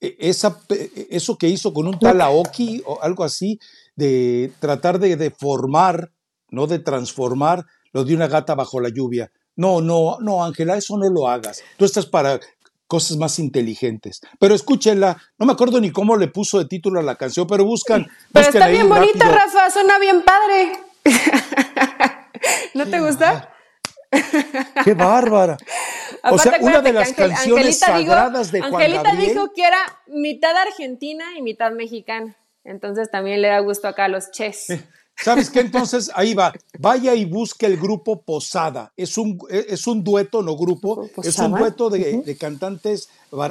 eh, 0.00 0.16
esa, 0.18 0.60
eh, 0.68 1.08
eso 1.10 1.38
que 1.38 1.48
hizo 1.48 1.72
con 1.72 1.86
un 1.86 1.98
tal 1.98 2.20
Aoki 2.20 2.82
o 2.86 3.00
algo 3.02 3.24
así, 3.24 3.58
de 3.96 4.52
tratar 4.60 4.98
de 4.98 5.16
deformar, 5.16 6.12
no 6.50 6.66
de 6.66 6.78
transformar 6.78 7.66
lo 7.92 8.04
de 8.04 8.14
una 8.14 8.28
gata 8.28 8.54
bajo 8.54 8.80
la 8.80 8.90
lluvia. 8.90 9.30
No, 9.56 9.80
no, 9.80 10.18
no, 10.20 10.44
Ángela, 10.44 10.76
eso 10.76 10.96
no 10.96 11.08
lo 11.10 11.28
hagas. 11.28 11.62
Tú 11.76 11.84
estás 11.84 12.06
para 12.06 12.38
cosas 12.86 13.16
más 13.16 13.38
inteligentes. 13.38 14.20
Pero 14.38 14.54
escúchenla, 14.54 15.20
no 15.36 15.46
me 15.46 15.52
acuerdo 15.52 15.80
ni 15.80 15.90
cómo 15.90 16.16
le 16.16 16.28
puso 16.28 16.58
de 16.58 16.66
título 16.66 17.00
a 17.00 17.02
la 17.02 17.16
canción, 17.16 17.46
pero 17.46 17.64
buscan. 17.64 18.06
Pero 18.32 18.48
está 18.48 18.68
bien 18.68 18.88
bonita, 18.88 19.28
Rafa, 19.28 19.70
suena 19.70 19.98
bien 19.98 20.22
padre. 20.22 20.87
¿No 22.74 22.86
te 22.86 23.00
gusta? 23.00 23.54
¡Qué 24.84 24.94
bárbara! 24.94 25.56
o 26.24 26.38
sea, 26.38 26.58
una 26.60 26.80
de 26.80 26.92
las 26.92 27.12
canciones 27.12 27.78
sagradas 27.78 28.50
de 28.52 28.60
Juan 28.60 28.74
Angelita 28.74 29.14
dijo 29.14 29.52
que 29.52 29.66
era 29.66 29.78
mitad 30.06 30.56
argentina 30.56 31.24
y 31.36 31.42
mitad 31.42 31.72
mexicana. 31.72 32.36
Entonces 32.64 33.10
también 33.10 33.42
le 33.42 33.48
da 33.48 33.60
gusto 33.60 33.88
acá 33.88 34.06
a 34.06 34.08
los 34.08 34.30
ches. 34.30 34.66
¿Sabes 35.22 35.50
qué? 35.50 35.60
Entonces, 35.60 36.10
ahí 36.14 36.34
va. 36.34 36.52
Vaya 36.78 37.14
y 37.14 37.24
busque 37.24 37.66
el 37.66 37.76
grupo 37.76 38.22
Posada. 38.22 38.92
Es 38.96 39.18
un, 39.18 39.38
es 39.50 39.86
un 39.86 40.04
dueto, 40.04 40.42
no 40.42 40.56
grupo. 40.56 41.08
Es 41.22 41.38
un 41.38 41.52
dueto 41.52 41.90
de, 41.90 42.36
cantantes 42.38 43.08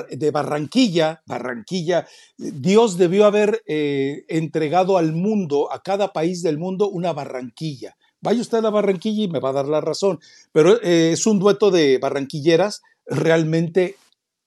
de 0.10 0.32
Barranquilla. 0.32 1.22
Barranquilla. 1.26 2.08
Dios 2.38 2.98
debió 2.98 3.26
haber 3.26 3.64
eh, 3.68 4.24
entregado 4.30 4.98
al 4.98 5.12
mundo, 5.12 5.72
a 5.72 5.84
cada 5.84 6.14
país 6.14 6.42
del 6.42 6.58
mundo, 6.58 6.90
una 6.90 7.12
Barranquilla. 7.12 7.98
Vaya 8.22 8.42
usted 8.42 8.64
a 8.64 8.70
Barranquilla 8.70 9.24
y 9.26 9.28
me 9.28 9.40
va 9.40 9.50
a 9.50 9.54
dar 9.54 9.68
la 9.68 9.82
razón. 9.82 10.20
Pero 10.52 10.82
eh, 10.82 11.12
es 11.14 11.26
un 11.28 11.38
dueto 11.38 11.70
de 11.70 11.98
barranquilleras 11.98 12.82
realmente 13.06 13.98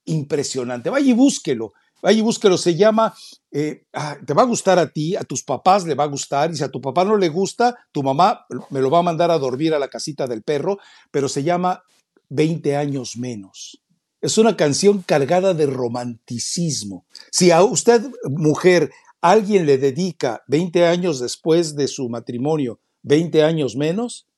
impresionante. 0.06 0.90
Vaya 0.90 1.10
y 1.10 1.12
búsquelo. 1.12 1.72
Y 2.02 2.20
búsquelo. 2.20 2.56
Se 2.56 2.74
llama 2.76 3.14
eh, 3.52 3.84
ah, 3.94 4.16
te 4.24 4.32
va 4.32 4.42
a 4.42 4.46
gustar 4.46 4.78
a 4.78 4.88
ti, 4.92 5.16
a 5.16 5.24
tus 5.24 5.42
papás 5.42 5.84
le 5.84 5.96
va 5.96 6.04
a 6.04 6.08
gustar, 6.08 6.52
y 6.52 6.56
si 6.56 6.62
a 6.62 6.68
tu 6.68 6.80
papá 6.80 7.04
no 7.04 7.16
le 7.16 7.28
gusta, 7.28 7.76
tu 7.90 8.02
mamá 8.02 8.46
me 8.70 8.80
lo 8.80 8.90
va 8.90 9.00
a 9.00 9.02
mandar 9.02 9.30
a 9.32 9.38
dormir 9.38 9.74
a 9.74 9.78
la 9.80 9.88
casita 9.88 10.28
del 10.28 10.42
perro, 10.42 10.78
pero 11.10 11.28
se 11.28 11.42
llama 11.42 11.82
20 12.28 12.76
años 12.76 13.16
menos. 13.16 13.82
Es 14.20 14.38
una 14.38 14.56
canción 14.56 15.02
cargada 15.02 15.52
de 15.54 15.66
romanticismo. 15.66 17.06
Si 17.32 17.50
a 17.50 17.62
usted, 17.64 18.08
mujer, 18.24 18.92
alguien 19.20 19.66
le 19.66 19.78
dedica 19.78 20.44
20 20.46 20.86
años 20.86 21.18
después 21.18 21.74
de 21.74 21.88
su 21.88 22.08
matrimonio, 22.08 22.78
20 23.02 23.42
años 23.42 23.74
menos, 23.74 24.28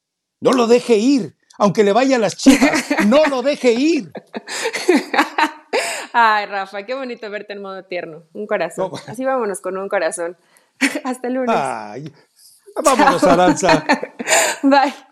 no 0.40 0.52
lo 0.52 0.66
deje 0.68 0.96
ir, 0.96 1.36
aunque 1.58 1.84
le 1.84 1.92
vaya 1.92 2.18
las 2.18 2.36
chicas, 2.36 2.84
no 3.06 3.26
lo 3.26 3.42
deje 3.42 3.72
ir. 3.74 4.10
Ay, 6.12 6.46
Rafa, 6.46 6.84
qué 6.84 6.94
bonito 6.94 7.28
verte 7.30 7.52
en 7.52 7.62
modo 7.62 7.84
tierno. 7.84 8.24
Un 8.32 8.46
corazón. 8.46 8.90
Así 9.06 9.24
vámonos 9.24 9.60
con 9.60 9.76
un 9.78 9.88
corazón. 9.88 10.36
Hasta 11.04 11.28
el 11.28 11.34
lunes. 11.34 11.56
Ay, 11.56 12.12
vámonos, 12.82 13.24
Aranza. 13.24 13.84
Bye. 14.62 15.11